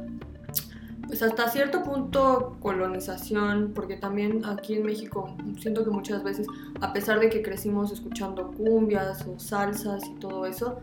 pues 1.09 1.23
hasta 1.23 1.49
cierto 1.49 1.83
punto 1.83 2.57
colonización, 2.61 3.73
porque 3.75 3.97
también 3.97 4.45
aquí 4.45 4.75
en 4.75 4.85
México 4.85 5.35
siento 5.59 5.83
que 5.83 5.91
muchas 5.91 6.23
veces, 6.23 6.47
a 6.81 6.93
pesar 6.93 7.19
de 7.19 7.31
que 7.31 7.43
crecimos 7.43 7.91
escuchando 7.91 8.53
cumbias 8.53 9.27
o 9.27 9.39
salsas 9.39 10.07
y 10.07 10.15
todo 10.21 10.47
eso, 10.47 10.79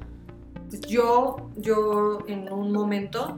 pues 0.69 0.81
yo, 0.81 1.37
yo 1.57 2.19
en 2.27 2.51
un 2.51 2.71
momento, 2.71 3.37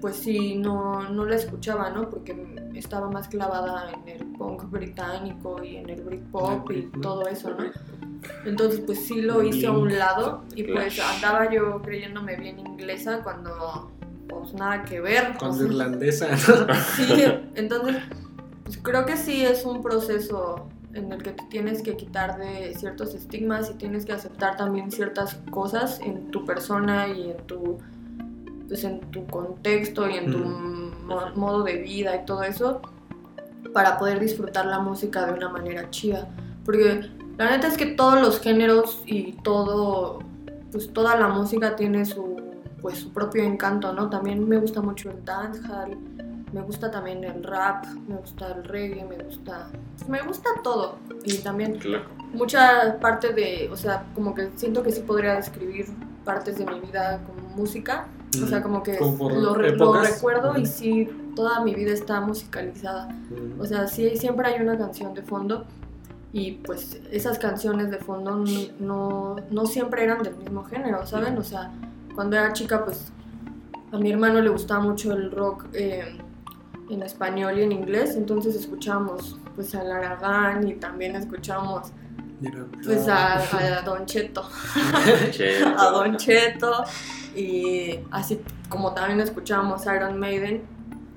pues 0.00 0.16
sí, 0.16 0.56
no, 0.56 1.08
no 1.08 1.24
la 1.24 1.36
escuchaba, 1.36 1.90
¿no? 1.90 2.10
Porque 2.10 2.34
estaba 2.74 3.08
más 3.08 3.28
clavada 3.28 3.92
en 3.92 4.08
el 4.08 4.26
punk 4.32 4.68
británico 4.68 5.62
y 5.62 5.76
en 5.76 5.88
el 5.88 6.02
Britpop 6.02 6.70
y 6.72 6.90
todo 7.00 7.26
eso, 7.28 7.50
¿no? 7.50 7.70
Entonces, 8.44 8.80
pues 8.80 9.06
sí 9.06 9.22
lo 9.22 9.42
hice 9.42 9.66
a 9.66 9.72
un 9.72 9.96
lado 9.96 10.42
y 10.56 10.64
pues 10.64 10.98
andaba 10.98 11.52
yo 11.52 11.80
creyéndome 11.82 12.36
bien 12.36 12.58
inglesa 12.58 13.22
cuando, 13.22 13.92
pues 14.50 14.54
nada 14.60 14.84
que 14.84 15.00
ver. 15.00 15.34
Cuando 15.38 15.58
sea, 15.58 15.66
irlandesa. 15.66 16.36
Sí, 16.96 17.24
entonces 17.54 17.96
pues, 18.64 18.78
creo 18.82 19.04
que 19.06 19.16
sí 19.16 19.44
es 19.44 19.64
un 19.64 19.82
proceso 19.82 20.68
en 20.94 21.12
el 21.12 21.22
que 21.22 21.32
te 21.32 21.44
tienes 21.44 21.82
que 21.82 21.96
quitar 21.96 22.38
de 22.38 22.74
ciertos 22.74 23.14
estigmas 23.14 23.70
y 23.70 23.74
tienes 23.74 24.06
que 24.06 24.12
aceptar 24.12 24.56
también 24.56 24.90
ciertas 24.90 25.36
cosas 25.50 26.00
en 26.00 26.30
tu 26.30 26.44
persona 26.46 27.08
y 27.08 27.30
en 27.32 27.36
tu 27.46 27.78
pues 28.68 28.82
en 28.82 29.00
tu 29.12 29.24
contexto 29.26 30.08
y 30.08 30.14
en 30.14 30.32
tu 30.32 30.38
Mm. 30.38 31.06
mo- 31.06 31.30
modo 31.36 31.62
de 31.62 31.76
vida 31.76 32.16
y 32.16 32.24
todo 32.24 32.42
eso 32.42 32.80
para 33.72 33.98
poder 33.98 34.18
disfrutar 34.20 34.66
la 34.66 34.78
música 34.80 35.26
de 35.26 35.34
una 35.34 35.48
manera 35.50 35.88
chida 35.90 36.28
porque 36.64 37.02
la 37.36 37.50
neta 37.50 37.68
es 37.68 37.76
que 37.76 37.86
todos 37.86 38.20
los 38.20 38.40
géneros 38.40 39.02
y 39.06 39.32
todo 39.44 40.20
pues 40.72 40.92
toda 40.92 41.16
la 41.20 41.28
música 41.28 41.76
tiene 41.76 42.04
su 42.06 42.35
pues 42.86 42.98
su 43.00 43.10
propio 43.12 43.42
encanto 43.42 43.92
no 43.92 44.08
también 44.08 44.48
me 44.48 44.58
gusta 44.58 44.80
mucho 44.80 45.10
el 45.10 45.24
dancehall 45.24 45.98
me 46.52 46.60
gusta 46.62 46.88
también 46.88 47.24
el 47.24 47.42
rap, 47.42 47.84
me 48.06 48.14
gusta 48.14 48.52
el 48.52 48.62
reggae, 48.62 49.04
me 49.04 49.16
gusta, 49.24 49.66
me 50.06 50.22
gusta 50.22 50.48
todo 50.62 50.94
y 51.24 51.38
también 51.38 51.74
Claro. 51.80 52.04
mucha 52.32 52.96
parte 53.00 53.32
de, 53.32 53.68
o 53.72 53.76
sea, 53.76 54.04
como 54.14 54.32
que 54.36 54.50
siento 54.54 54.84
que 54.84 54.92
sí 54.92 55.00
podría 55.00 55.34
describir 55.34 55.86
partes 56.24 56.56
de 56.58 56.64
mi 56.66 56.78
vida 56.78 57.20
como 57.26 57.48
música, 57.56 58.06
o 58.40 58.46
sea, 58.46 58.62
como 58.62 58.84
que 58.84 58.96
Como 58.98 59.28
lo, 59.28 59.56
lo 59.56 59.92
recuerdo 60.00 60.56
y 60.56 60.62
Ujú. 60.62 60.66
sí, 60.66 61.08
toda 61.34 61.60
mi 61.64 61.74
vida 61.74 61.92
está 61.92 62.20
musicalizada, 62.20 63.08
Mm. 63.08 63.60
o 63.60 63.64
sea, 63.66 63.88
sí, 63.88 64.16
siempre 64.16 64.46
hay 64.46 64.62
una 64.62 64.78
canción 64.78 65.12
de 65.14 65.22
fondo 65.22 65.64
y 66.32 66.52
pues 66.52 67.00
esas 67.10 67.38
canciones 67.40 67.90
de 67.90 67.98
fondo 67.98 68.36
no, 68.36 68.44
no, 68.78 69.36
no 69.50 69.66
siempre 69.66 70.04
eran 70.04 70.22
del 70.22 70.36
mismo 70.36 70.62
género, 70.64 71.04
¿saben? 71.06 71.36
O 71.38 71.42
sea, 71.42 71.72
cuando 72.16 72.36
era 72.36 72.52
chica 72.52 72.84
pues 72.84 73.12
a 73.92 73.98
mi 73.98 74.10
hermano 74.10 74.40
le 74.40 74.48
gustaba 74.48 74.80
mucho 74.80 75.12
el 75.12 75.30
rock 75.30 75.66
eh, 75.72 76.18
en 76.90 77.02
español 77.02 77.58
y 77.58 77.62
en 77.62 77.70
inglés, 77.70 78.16
entonces 78.16 78.56
escuchábamos 78.56 79.38
pues 79.54 79.74
a 79.76 79.80
Aragán 79.80 80.66
y 80.66 80.74
también 80.74 81.14
escuchábamos 81.14 81.92
pues 82.84 83.08
a, 83.08 83.38
a 83.38 83.82
Don 83.84 84.04
Cheto, 84.06 84.48
Che, 85.30 85.64
a 85.64 85.90
Don 85.90 86.16
Cheto. 86.16 86.84
Y 87.34 88.00
así 88.10 88.40
como 88.68 88.92
también 88.92 89.20
escuchábamos 89.20 89.84
Iron 89.86 90.18
Maiden. 90.18 90.62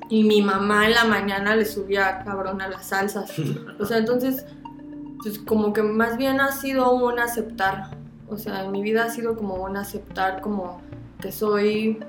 Y 0.10 0.24
mi 0.24 0.41
mamá 0.41 0.88
en 0.88 0.95
la 0.95 1.04
mañana 1.04 1.56
le 1.56 1.66
subía 1.66 2.24
cabrón 2.24 2.62
a 2.62 2.68
las 2.68 2.88
salsas. 2.88 3.32
O 3.80 3.86
sea, 3.86 3.97
entonces 3.97 4.45
pues 5.22 5.38
como 5.38 5.74
que 5.74 5.84
más 5.84 6.18
bien 6.18 6.39
ha 6.41 6.52
sido 6.52 6.91
un 6.91 7.20
aceptar. 7.20 7.97
O 8.28 8.38
sea, 8.38 8.64
en 8.64 8.72
mi 8.72 8.82
vida 8.82 9.06
ha 9.06 9.10
sido 9.10 9.36
como 9.36 9.56
un 9.56 9.78
aceptar 9.78 10.41
como 10.41 10.82
que 11.22 11.32
soy 11.32 11.99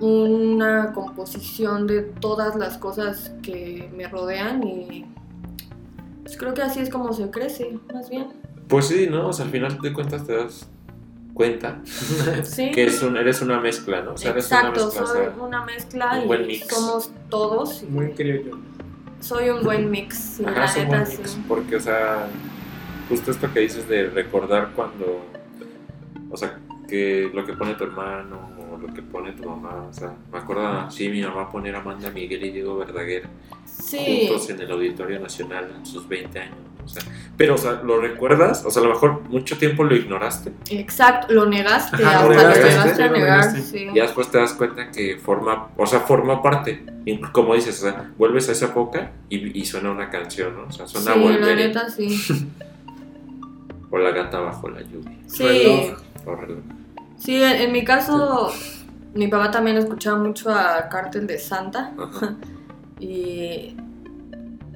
una 0.00 0.92
composición 0.92 1.86
de 1.86 2.02
todas 2.02 2.56
las 2.56 2.78
cosas 2.78 3.32
que 3.42 3.90
me 3.96 4.08
rodean 4.08 4.62
y 4.66 5.06
pues 6.22 6.36
creo 6.36 6.54
que 6.54 6.62
así 6.62 6.80
es 6.80 6.90
como 6.90 7.12
se 7.12 7.30
crece, 7.30 7.78
más 7.92 8.08
bien. 8.10 8.28
Pues 8.68 8.86
sí, 8.88 9.06
¿no? 9.10 9.28
O 9.28 9.32
sea, 9.32 9.44
al 9.44 9.50
final 9.52 9.78
de 9.80 9.92
cuentas 9.92 10.26
te 10.26 10.34
das 10.36 10.66
cuenta 11.34 11.80
Sí. 12.44 12.70
que 12.70 12.84
es 12.86 13.02
un, 13.02 13.16
eres 13.16 13.40
una 13.42 13.60
mezcla, 13.60 14.02
¿no? 14.02 14.14
O 14.14 14.16
sea, 14.16 14.30
eres 14.32 14.44
Exacto, 14.46 14.68
una 14.80 14.84
mezcla. 14.86 15.02
o 15.02 15.06
soy 15.06 15.16
sea, 15.18 15.34
una 15.42 15.64
mezcla 15.64 16.18
un 16.22 16.26
buen 16.28 16.42
y 16.44 16.46
mix. 16.46 16.68
somos 16.74 17.10
todos. 17.28 17.82
y 17.82 17.86
Muy 17.86 18.10
criollo. 18.12 18.58
Soy 19.20 19.48
un 19.50 19.62
buen 19.62 19.90
mix, 19.90 20.40
Ajá, 20.44 20.66
la 20.78 20.84
neta 20.84 21.06
sí. 21.06 21.18
mix, 21.18 21.38
Porque, 21.48 21.76
o 21.76 21.80
sea, 21.80 22.26
justo 23.08 23.30
esto 23.30 23.52
que 23.52 23.60
dices 23.60 23.88
de 23.88 24.08
recordar 24.10 24.70
cuando, 24.74 25.24
o 26.30 26.36
sea, 26.36 26.58
que 26.88 27.30
lo 27.32 27.44
que 27.44 27.52
pone 27.54 27.74
tu 27.74 27.84
hermano 27.84 28.50
o 28.72 28.76
lo 28.78 28.92
que 28.92 29.02
pone 29.02 29.32
tu 29.32 29.48
mamá, 29.48 29.86
o 29.88 29.92
sea, 29.92 30.12
me 30.32 30.38
acuerdo, 30.38 30.90
sí, 30.90 31.08
mi 31.08 31.22
mamá 31.22 31.50
poner 31.50 31.74
a 31.74 31.80
Amanda 31.80 32.10
Miguel 32.10 32.44
y 32.44 32.50
Diego 32.50 32.76
Verdaguer 32.76 33.24
Sí, 33.64 34.26
juntos 34.28 34.50
en 34.50 34.60
el 34.60 34.70
Auditorio 34.70 35.18
Nacional 35.20 35.70
en 35.76 35.84
sus 35.86 36.06
20 36.08 36.38
años, 36.38 36.56
o 36.84 36.88
sea, 36.88 37.02
pero, 37.36 37.54
o 37.54 37.58
sea, 37.58 37.80
¿lo 37.82 38.00
recuerdas? 38.00 38.64
O 38.64 38.70
sea, 38.70 38.82
a 38.82 38.86
lo 38.86 38.92
mejor 38.92 39.22
mucho 39.28 39.56
tiempo 39.58 39.84
lo 39.84 39.96
ignoraste 39.96 40.52
exacto, 40.70 41.32
lo 41.32 41.46
negaste, 41.46 41.96
Ajá, 41.96 42.10
hasta 42.20 42.24
lo 42.24 42.30
negaste, 42.30 42.62
llegaste 42.68 42.94
sí, 42.96 43.02
a 43.02 43.08
negar, 43.10 43.38
negaste. 43.38 43.60
sí. 43.62 43.86
y 43.92 43.98
después 44.00 44.28
te 44.30 44.38
das 44.38 44.52
cuenta 44.52 44.90
que 44.90 45.16
forma, 45.16 45.68
o 45.76 45.86
sea, 45.86 46.00
forma 46.00 46.42
parte, 46.42 46.84
como 47.32 47.54
dices, 47.54 47.82
o 47.82 47.90
sea, 47.90 48.12
vuelves 48.18 48.48
a 48.48 48.52
esa 48.52 48.66
época 48.66 49.12
y, 49.28 49.58
y 49.58 49.64
suena 49.64 49.90
una 49.90 50.10
canción, 50.10 50.54
¿no? 50.56 50.64
O 50.68 50.72
sea, 50.72 50.86
suena 50.86 51.14
Sí, 51.14 51.18
la 51.20 51.24
Volver 51.24 51.56
neta 51.56 51.88
sí. 51.90 52.48
o 53.94 53.98
La 53.98 54.10
gata 54.10 54.40
bajo 54.40 54.68
la 54.68 54.82
lluvia, 54.82 55.16
Sí, 55.26 55.44
Reloj. 55.44 55.98
o 56.26 56.34
reloj. 56.34 56.58
sí, 57.16 57.42
en, 57.42 57.52
en 57.62 57.72
mi 57.72 57.84
caso, 57.84 58.50
mi 59.14 59.28
papá 59.28 59.50
también 59.50 59.76
escuchaba 59.76 60.18
mucho 60.18 60.50
a 60.52 60.88
Cártel 60.88 61.26
de 61.26 61.38
Santa 61.38 61.92
Ajá. 61.98 62.34
y 63.00 63.76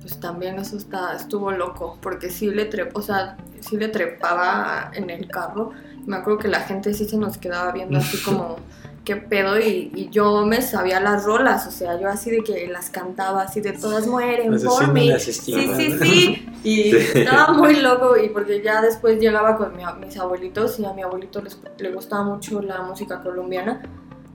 pues 0.01 0.21
también 0.21 0.59
eso 0.59 0.77
está, 0.77 1.15
estuvo 1.15 1.51
loco, 1.51 1.99
porque 2.01 2.31
sí 2.31 2.47
le 2.49 2.65
trepó, 2.67 3.01
o 3.01 3.03
sea, 3.03 3.37
sí 3.61 3.77
le 3.77 3.89
trepaba 3.89 4.91
en 4.95 5.11
el 5.11 5.29
carro. 5.29 5.73
Me 6.07 6.17
acuerdo 6.17 6.39
que 6.39 6.49
la 6.49 6.61
gente 6.61 6.95
sí 6.95 7.05
se 7.07 7.19
nos 7.19 7.37
quedaba 7.37 7.73
viendo 7.73 7.99
así 7.99 8.17
como, 8.23 8.57
qué 9.09 9.17
pedo, 9.17 9.59
y, 9.59 9.91
y 9.95 10.09
yo 10.11 10.45
me 10.45 10.61
sabía 10.61 11.01
las 11.01 11.25
rolas, 11.25 11.67
o 11.67 11.71
sea, 11.71 11.99
yo 11.99 12.09
así 12.09 12.31
de 12.31 12.43
que 12.45 12.69
las 12.69 12.91
cantaba, 12.91 13.43
así 13.43 13.61
de 13.63 13.73
todas 13.73 14.07
mueren 14.07 14.51
por 14.63 14.93
mí. 14.93 15.11
Sí, 15.19 15.33
sí, 15.33 15.99
sí. 16.03 16.45
Y 16.65 16.91
Sí. 16.91 16.97
estaba 17.21 17.53
muy 17.55 17.77
loco 17.77 18.17
y 18.19 18.29
porque 18.29 18.61
ya 18.63 18.83
después 18.83 19.19
llegaba 19.21 19.57
con 19.57 19.75
mi- 19.77 19.85
mis 20.05 20.17
abuelitos 20.19 20.79
y 20.81 20.85
a 20.85 20.93
mi 20.93 21.03
abuelito 21.03 21.41
les, 21.41 21.57
le 21.79 21.91
gustaba 21.93 22.25
mucho 22.25 22.61
la 22.61 22.83
música 22.83 23.23
colombiana. 23.23 23.81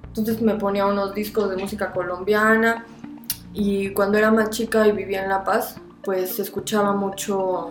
Entonces 0.08 0.42
me 0.42 0.56
ponía 0.56 0.86
unos 0.86 1.14
discos 1.14 1.50
de 1.50 1.58
música 1.58 1.92
colombiana 1.92 2.86
y 3.54 3.90
cuando 3.94 4.18
era 4.18 4.32
más 4.32 4.50
chica 4.52 4.88
y 4.88 4.92
vivía 4.94 5.22
en 5.24 5.30
La 5.30 5.44
Paz, 5.44 5.76
pues 6.04 6.40
escuchaba 6.40 6.94
mucho 6.94 7.70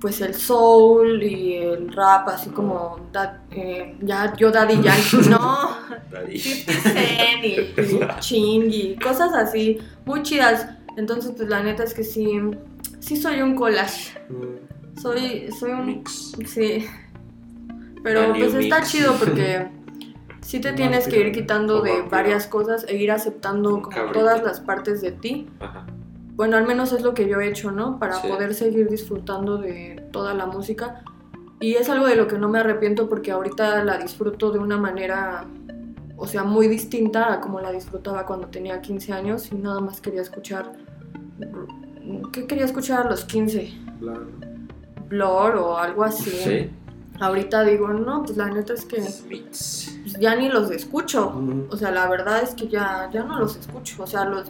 pues 0.00 0.20
el 0.22 0.34
soul 0.34 1.22
y 1.22 1.56
el 1.56 1.92
rap, 1.92 2.28
así 2.28 2.50
como 2.50 3.08
da- 3.12 3.42
eh, 3.50 3.96
ya 4.00 4.34
yo 4.36 4.50
Daddy 4.50 4.80
Yankee, 4.82 5.28
no, 5.28 5.68
50 6.10 6.72
Cent 6.90 7.44
y, 7.44 7.48
y 7.82 8.00
Ching 8.20 8.70
y 8.72 8.96
cosas 8.96 9.32
así, 9.34 9.78
muy 10.06 10.22
chidas. 10.22 10.66
Entonces, 10.96 11.32
pues 11.36 11.48
la 11.48 11.62
neta 11.62 11.84
es 11.84 11.94
que 11.94 12.02
sí, 12.04 12.40
sí 12.98 13.16
soy 13.16 13.42
un 13.42 13.54
collage. 13.54 14.18
Mm, 14.28 15.00
Soy, 15.00 15.50
soy 15.58 15.70
un... 15.70 15.86
Mix. 15.86 16.32
Sí. 16.46 16.84
Pero 18.02 18.22
Daniel 18.22 18.50
pues 18.50 18.64
está 18.64 18.78
Mix. 18.80 18.90
chido 18.90 19.14
porque 19.18 19.68
sí 20.42 20.60
te 20.60 20.72
tienes 20.72 21.06
que 21.08 21.20
ir 21.20 21.32
quitando 21.32 21.80
de 21.80 22.02
varias 22.02 22.46
cosas 22.46 22.84
e 22.88 22.96
ir 22.96 23.10
aceptando 23.10 23.80
como 23.82 24.12
todas 24.12 24.42
las 24.42 24.60
partes 24.60 25.00
de 25.00 25.12
ti. 25.12 25.48
Ajá. 25.60 25.86
Bueno, 26.40 26.56
al 26.56 26.66
menos 26.66 26.94
es 26.94 27.02
lo 27.02 27.12
que 27.12 27.28
yo 27.28 27.38
he 27.38 27.50
hecho, 27.50 27.70
¿no? 27.70 27.98
Para 27.98 28.14
Sí. 28.14 28.26
poder 28.26 28.54
seguir 28.54 28.88
disfrutando 28.88 29.58
de 29.58 30.08
toda 30.10 30.32
la 30.32 30.46
música. 30.46 31.04
Y 31.60 31.74
es 31.74 31.90
algo 31.90 32.06
de 32.06 32.16
lo 32.16 32.28
que 32.28 32.38
no 32.38 32.48
me 32.48 32.58
arrepiento 32.58 33.10
porque 33.10 33.30
ahorita 33.30 33.84
la 33.84 33.98
disfruto 33.98 34.50
de 34.50 34.58
una 34.58 34.78
manera, 34.78 35.44
o 36.16 36.26
sea, 36.26 36.42
muy 36.42 36.66
distinta 36.66 37.30
a 37.30 37.40
como 37.42 37.60
la 37.60 37.70
disfrutaba 37.70 38.24
cuando 38.24 38.46
tenía 38.46 38.80
15 38.80 39.12
años 39.12 39.52
y 39.52 39.56
nada 39.56 39.80
más 39.80 40.00
quería 40.00 40.22
escuchar... 40.22 40.72
¿Qué 42.32 42.46
quería 42.46 42.64
escuchar 42.64 43.06
a 43.06 43.10
los 43.10 43.26
15? 43.26 43.74
bla, 43.98 44.14
Blur 45.10 45.56
o 45.56 45.76
algo 45.76 46.04
así. 46.04 46.30
Sí. 46.30 46.70
Ahorita 47.20 47.64
digo, 47.64 47.88
no, 47.88 48.22
pues 48.22 48.38
la 48.38 48.48
neta 48.48 48.72
es 48.72 48.86
que 48.86 49.02
pues, 49.28 50.00
ya 50.18 50.34
ni 50.36 50.48
los 50.48 50.70
escucho. 50.70 51.34
O 51.68 51.76
sea, 51.76 51.90
la 51.90 52.08
verdad 52.08 52.42
es 52.42 52.54
que 52.54 52.66
ya, 52.66 53.10
ya 53.12 53.24
no 53.24 53.38
los 53.38 53.56
escucho. 53.56 54.02
O 54.02 54.06
sea, 54.06 54.24
los, 54.24 54.48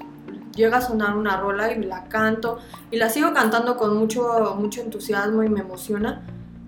llega 0.54 0.78
a 0.78 0.80
sonar 0.80 1.16
una 1.16 1.36
rola 1.38 1.72
y 1.72 1.82
la 1.82 2.04
canto. 2.04 2.58
Y 2.90 2.96
la 2.96 3.08
sigo 3.10 3.32
cantando 3.32 3.76
con 3.76 3.96
mucho, 3.96 4.54
mucho 4.58 4.80
entusiasmo 4.80 5.42
y 5.42 5.48
me 5.48 5.60
emociona. 5.60 6.22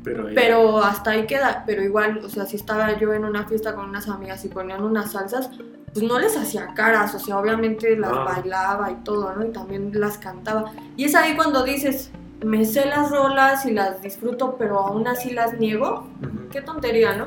Pero, 0.04 0.28
ya- 0.28 0.34
Pero 0.34 0.78
hasta 0.84 1.10
ahí 1.12 1.26
queda. 1.26 1.62
Pero 1.66 1.82
igual, 1.82 2.20
o 2.24 2.28
sea, 2.28 2.46
si 2.46 2.56
estaba 2.56 2.98
yo 2.98 3.12
en 3.12 3.24
una 3.24 3.46
fiesta 3.46 3.74
con 3.74 3.88
unas 3.88 4.08
amigas 4.08 4.44
y 4.44 4.48
ponían 4.48 4.82
unas 4.82 5.12
salsas, 5.12 5.50
pues 5.92 6.04
no 6.06 6.18
les 6.18 6.36
hacía 6.36 6.74
caras. 6.74 7.14
O 7.14 7.18
sea, 7.18 7.38
obviamente 7.38 7.96
las 7.96 8.12
Ah. 8.12 8.24
bailaba 8.24 8.90
y 8.90 8.96
todo, 9.04 9.32
¿no? 9.34 9.44
Y 9.44 9.50
también 9.52 9.90
las 9.94 10.18
cantaba. 10.18 10.72
Y 10.96 11.04
es 11.04 11.14
ahí 11.14 11.36
cuando 11.36 11.62
dices, 11.62 12.10
me 12.44 12.64
sé 12.64 12.86
las 12.86 13.10
rolas 13.10 13.64
y 13.66 13.70
las 13.72 14.02
disfruto, 14.02 14.56
pero 14.58 14.80
aún 14.80 15.06
así 15.06 15.30
las 15.30 15.58
niego. 15.60 16.08
Ujú. 16.20 16.48
Qué 16.50 16.60
tontería, 16.62 17.14
¿no? 17.14 17.26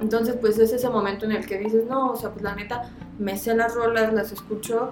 Entonces, 0.00 0.36
pues 0.40 0.58
es 0.58 0.72
ese 0.72 0.88
momento 0.88 1.24
en 1.26 1.32
el 1.32 1.46
que 1.46 1.58
dices, 1.58 1.84
no, 1.88 2.12
o 2.12 2.16
sea, 2.16 2.30
pues 2.30 2.42
la 2.42 2.54
neta, 2.54 2.90
me 3.18 3.36
sé 3.38 3.54
las 3.54 3.74
rolas, 3.74 4.12
las 4.14 4.30
escucho, 4.32 4.90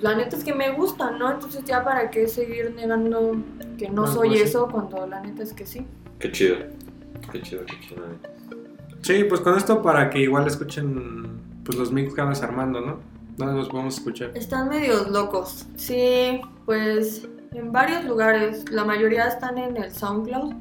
la 0.00 0.14
neta 0.14 0.36
es 0.36 0.44
que 0.44 0.54
me 0.54 0.72
gustan, 0.72 1.18
¿no? 1.18 1.30
Entonces 1.30 1.64
ya 1.64 1.82
para 1.84 2.10
qué 2.10 2.28
seguir 2.28 2.74
negando 2.74 3.36
que 3.78 3.88
no 3.88 4.06
soy 4.06 4.28
pues 4.28 4.40
sí. 4.40 4.46
eso 4.46 4.68
cuando 4.68 5.06
la 5.06 5.20
neta 5.20 5.42
es 5.42 5.52
que 5.52 5.66
sí. 5.66 5.86
Qué 6.18 6.32
chido. 6.32 6.56
Qué 7.32 7.42
chido, 7.42 7.64
qué 7.66 7.80
chido. 7.80 8.02
Sí, 9.02 9.24
pues 9.24 9.40
con 9.40 9.56
esto 9.56 9.82
para 9.82 10.10
que 10.10 10.20
igual 10.20 10.46
escuchen 10.46 11.40
pues 11.64 11.78
los 11.78 11.92
mix 11.92 12.14
que 12.14 12.20
vamos 12.20 12.42
armando, 12.42 12.80
¿no? 12.80 12.98
¿Dónde 13.36 13.54
los 13.54 13.68
podemos 13.68 13.96
escuchar? 13.96 14.30
Están 14.34 14.68
medios 14.68 15.10
locos. 15.10 15.66
Sí, 15.76 16.40
pues 16.64 17.28
en 17.52 17.72
varios 17.72 18.04
lugares, 18.04 18.70
la 18.70 18.84
mayoría 18.84 19.26
están 19.28 19.58
en 19.58 19.76
el 19.76 19.92
SoundCloud 19.92 20.54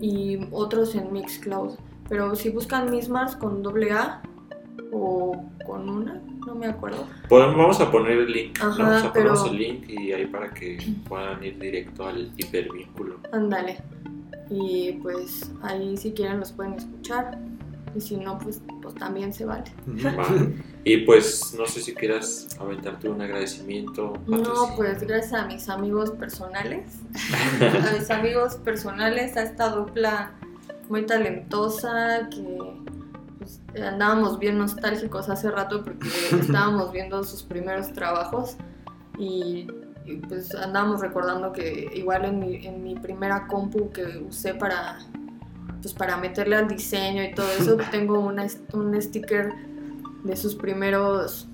y 0.00 0.38
otros 0.50 0.94
en 0.94 1.12
Mixcloud. 1.12 1.76
Pero 2.08 2.34
si 2.34 2.50
buscan 2.50 2.90
Mismars 2.90 3.36
con 3.36 3.62
doble 3.62 3.92
A 3.92 4.22
o 4.92 5.44
con 5.66 5.88
una, 5.88 6.22
no 6.48 6.54
me 6.54 6.66
acuerdo. 6.66 7.06
Podemos- 7.28 7.56
vamos 7.56 7.80
a 7.80 7.90
poner 7.90 8.18
el 8.18 8.32
link. 8.32 8.58
sea, 8.58 9.12
ponemos 9.12 9.12
pero- 9.12 9.46
el 9.46 9.56
link 9.58 9.88
y 9.88 10.12
ahí 10.12 10.26
para 10.26 10.52
que 10.52 10.78
puedan 11.08 11.42
ir 11.44 11.58
directo 11.58 12.06
al 12.06 12.32
hipervínculo. 12.36 13.16
Ándale. 13.32 13.78
Y 14.50 14.92
pues 15.02 15.50
ahí 15.62 15.96
si 15.96 16.12
quieren 16.12 16.40
los 16.40 16.52
pueden 16.52 16.74
escuchar. 16.74 17.38
Y 17.94 18.00
si 18.02 18.16
no, 18.16 18.38
pues, 18.38 18.60
pues 18.82 18.94
también 18.96 19.32
se 19.32 19.44
vale. 19.44 19.64
Va. 20.04 20.26
Y 20.84 20.98
pues 20.98 21.54
no 21.58 21.66
sé 21.66 21.82
si 21.82 21.92
quieras 21.92 22.48
aventarte 22.58 23.10
un 23.10 23.20
agradecimiento. 23.20 24.14
No, 24.26 24.74
pues 24.74 25.00
gracias 25.02 25.34
a 25.34 25.44
mis 25.46 25.68
amigos 25.68 26.12
personales. 26.12 26.94
a 27.60 27.92
mis 27.98 28.10
amigos 28.10 28.54
personales, 28.56 29.36
a 29.36 29.42
esta 29.42 29.68
dupla 29.68 30.30
muy 30.88 31.04
talentosa 31.04 32.28
que 32.30 32.58
andábamos 33.82 34.38
bien 34.38 34.58
nostálgicos 34.58 35.28
hace 35.28 35.50
rato 35.50 35.82
porque 35.84 36.08
estábamos 36.40 36.92
viendo 36.92 37.22
sus 37.24 37.42
primeros 37.42 37.92
trabajos 37.92 38.56
y, 39.18 39.66
y, 40.04 40.16
pues 40.28 40.54
andábamos 40.54 41.00
recordando 41.00 41.52
que 41.52 41.90
igual 41.94 42.24
en 42.24 42.38
mi, 42.38 42.66
en 42.66 42.82
mi 42.82 42.94
primera 42.94 43.46
compu 43.46 43.90
que 43.90 44.04
usé 44.18 44.54
para 44.54 44.98
pues 45.80 45.94
para 45.94 46.16
meterle 46.16 46.56
al 46.56 46.68
diseño 46.68 47.22
y 47.22 47.34
todo 47.34 47.48
eso 47.58 47.76
tengo 47.90 48.18
una, 48.20 48.46
un 48.72 49.00
sticker 49.00 49.52
de 50.24 50.36
sus 50.36 50.54
primeros 50.54 51.48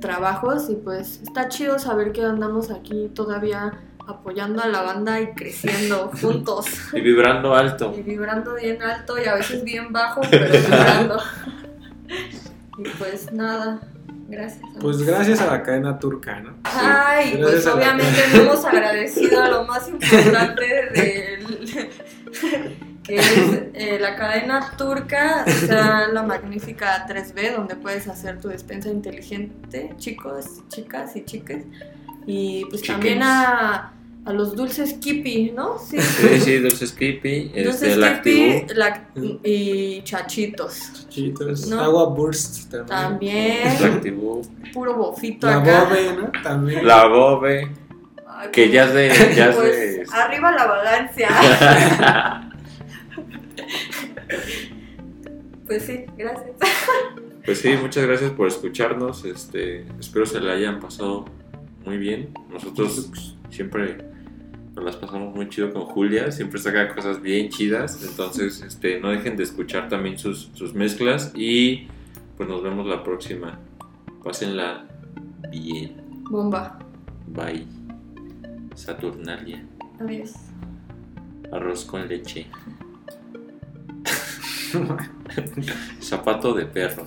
trabajos 0.00 0.68
y 0.68 0.76
pues 0.76 1.20
está 1.22 1.48
chido 1.48 1.78
saber 1.78 2.12
que 2.12 2.24
andamos 2.24 2.70
aquí 2.70 3.10
todavía 3.14 3.80
apoyando 4.06 4.62
a 4.62 4.68
la 4.68 4.82
banda 4.82 5.20
y 5.20 5.32
creciendo 5.32 6.10
juntos 6.20 6.66
Y 6.92 7.00
vibrando 7.00 7.54
alto. 7.54 7.94
y 7.96 8.02
vibrando 8.02 8.54
bien 8.54 8.82
alto 8.82 9.20
y 9.22 9.26
a 9.26 9.34
veces 9.34 9.64
bien 9.64 9.92
bajo, 9.92 10.20
pero 10.30 10.50
vibrando. 10.52 11.20
y 12.78 12.88
pues 12.98 13.32
nada, 13.32 13.80
gracias. 14.28 14.62
Pues 14.80 15.02
gracias 15.02 15.40
a 15.40 15.46
la 15.46 15.62
cadena 15.62 15.98
turca, 15.98 16.40
¿no? 16.40 16.54
Ay, 16.64 17.32
Sí, 17.32 17.38
pues 17.42 17.66
obviamente 17.66 18.24
no 18.32 18.42
hemos 18.42 18.64
agradecido 18.64 19.42
a 19.42 19.48
lo 19.48 19.64
más 19.64 19.88
importante 19.88 20.64
del 20.94 21.90
que 23.06 23.16
es 23.16 23.52
eh, 23.74 23.98
la 24.00 24.16
cadena 24.16 24.72
turca, 24.76 25.44
o 25.46 25.50
sea, 25.50 26.08
la 26.08 26.22
magnífica 26.24 27.06
3B, 27.06 27.54
donde 27.54 27.76
puedes 27.76 28.08
hacer 28.08 28.40
tu 28.40 28.48
despensa 28.48 28.88
inteligente, 28.88 29.94
chicos, 29.96 30.62
chicas 30.68 31.14
y 31.14 31.24
chiques. 31.24 31.64
Y 32.26 32.64
pues 32.64 32.82
también 32.82 33.22
a, 33.22 33.92
a 34.26 34.32
los 34.32 34.56
dulces 34.56 34.94
Kipi, 34.94 35.52
¿no? 35.52 35.78
Sí. 35.78 36.00
Sí, 36.00 36.40
sí, 36.40 36.58
Dulce 36.58 36.86
Skippy, 36.88 37.52
este, 37.54 37.62
Dulces 37.64 37.96
lac- 38.76 39.40
y 39.44 40.02
chachitos. 40.02 41.06
Chitos. 41.08 41.68
No. 41.68 41.80
Agua 41.80 42.06
Burst 42.08 42.74
también. 42.88 43.78
También, 43.78 44.20
puro 44.74 44.94
bofito 44.96 45.46
La 45.46 45.58
acá. 45.58 45.84
Bobe, 45.84 46.12
¿no? 46.16 46.32
También. 46.42 46.84
La 46.86 47.06
Bobe. 47.06 47.70
Ay, 48.26 48.48
Que 48.50 48.68
ya 48.68 48.84
es 48.86 48.94
de. 48.94 49.34
Ya 49.36 49.52
pues, 49.52 49.70
de- 49.70 50.06
arriba 50.12 50.50
la 50.50 50.66
vagancia. 50.66 51.28
pues 55.66 55.84
sí, 55.84 56.04
gracias. 56.18 56.50
Pues 57.44 57.58
sí, 57.60 57.74
muchas 57.80 58.04
gracias 58.06 58.32
por 58.32 58.48
escucharnos. 58.48 59.24
Este, 59.24 59.86
espero 60.00 60.26
se 60.26 60.40
la 60.40 60.54
hayan 60.54 60.80
pasado 60.80 61.26
muy 61.84 61.96
bien. 61.96 62.30
Nosotros 62.50 63.36
siempre 63.50 63.98
nos 64.76 64.84
las 64.84 64.96
pasamos 64.96 65.34
muy 65.34 65.48
chido 65.48 65.72
con 65.72 65.86
Julia, 65.86 66.30
siempre 66.30 66.60
saca 66.60 66.94
cosas 66.94 67.22
bien 67.22 67.48
chidas. 67.48 68.04
Entonces, 68.04 68.60
este, 68.60 69.00
no 69.00 69.08
dejen 69.08 69.38
de 69.38 69.42
escuchar 69.42 69.88
también 69.88 70.18
sus, 70.18 70.50
sus 70.52 70.74
mezclas 70.74 71.32
y 71.34 71.88
pues 72.36 72.46
nos 72.46 72.62
vemos 72.62 72.86
la 72.86 73.02
próxima. 73.02 73.58
Pásenla 74.22 74.86
bien. 75.50 75.96
Bomba. 76.30 76.78
Bye. 77.26 77.66
Saturnalia. 78.74 79.64
Adiós. 79.98 80.34
Arroz 81.50 81.86
con 81.86 82.06
leche. 82.06 82.46
Zapato 86.02 86.52
de 86.52 86.66
perro. 86.66 87.06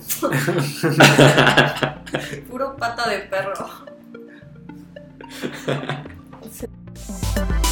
Puro 2.50 2.76
pata 2.76 3.08
de 3.08 3.18
perro. 3.20 3.68
you 7.10 7.69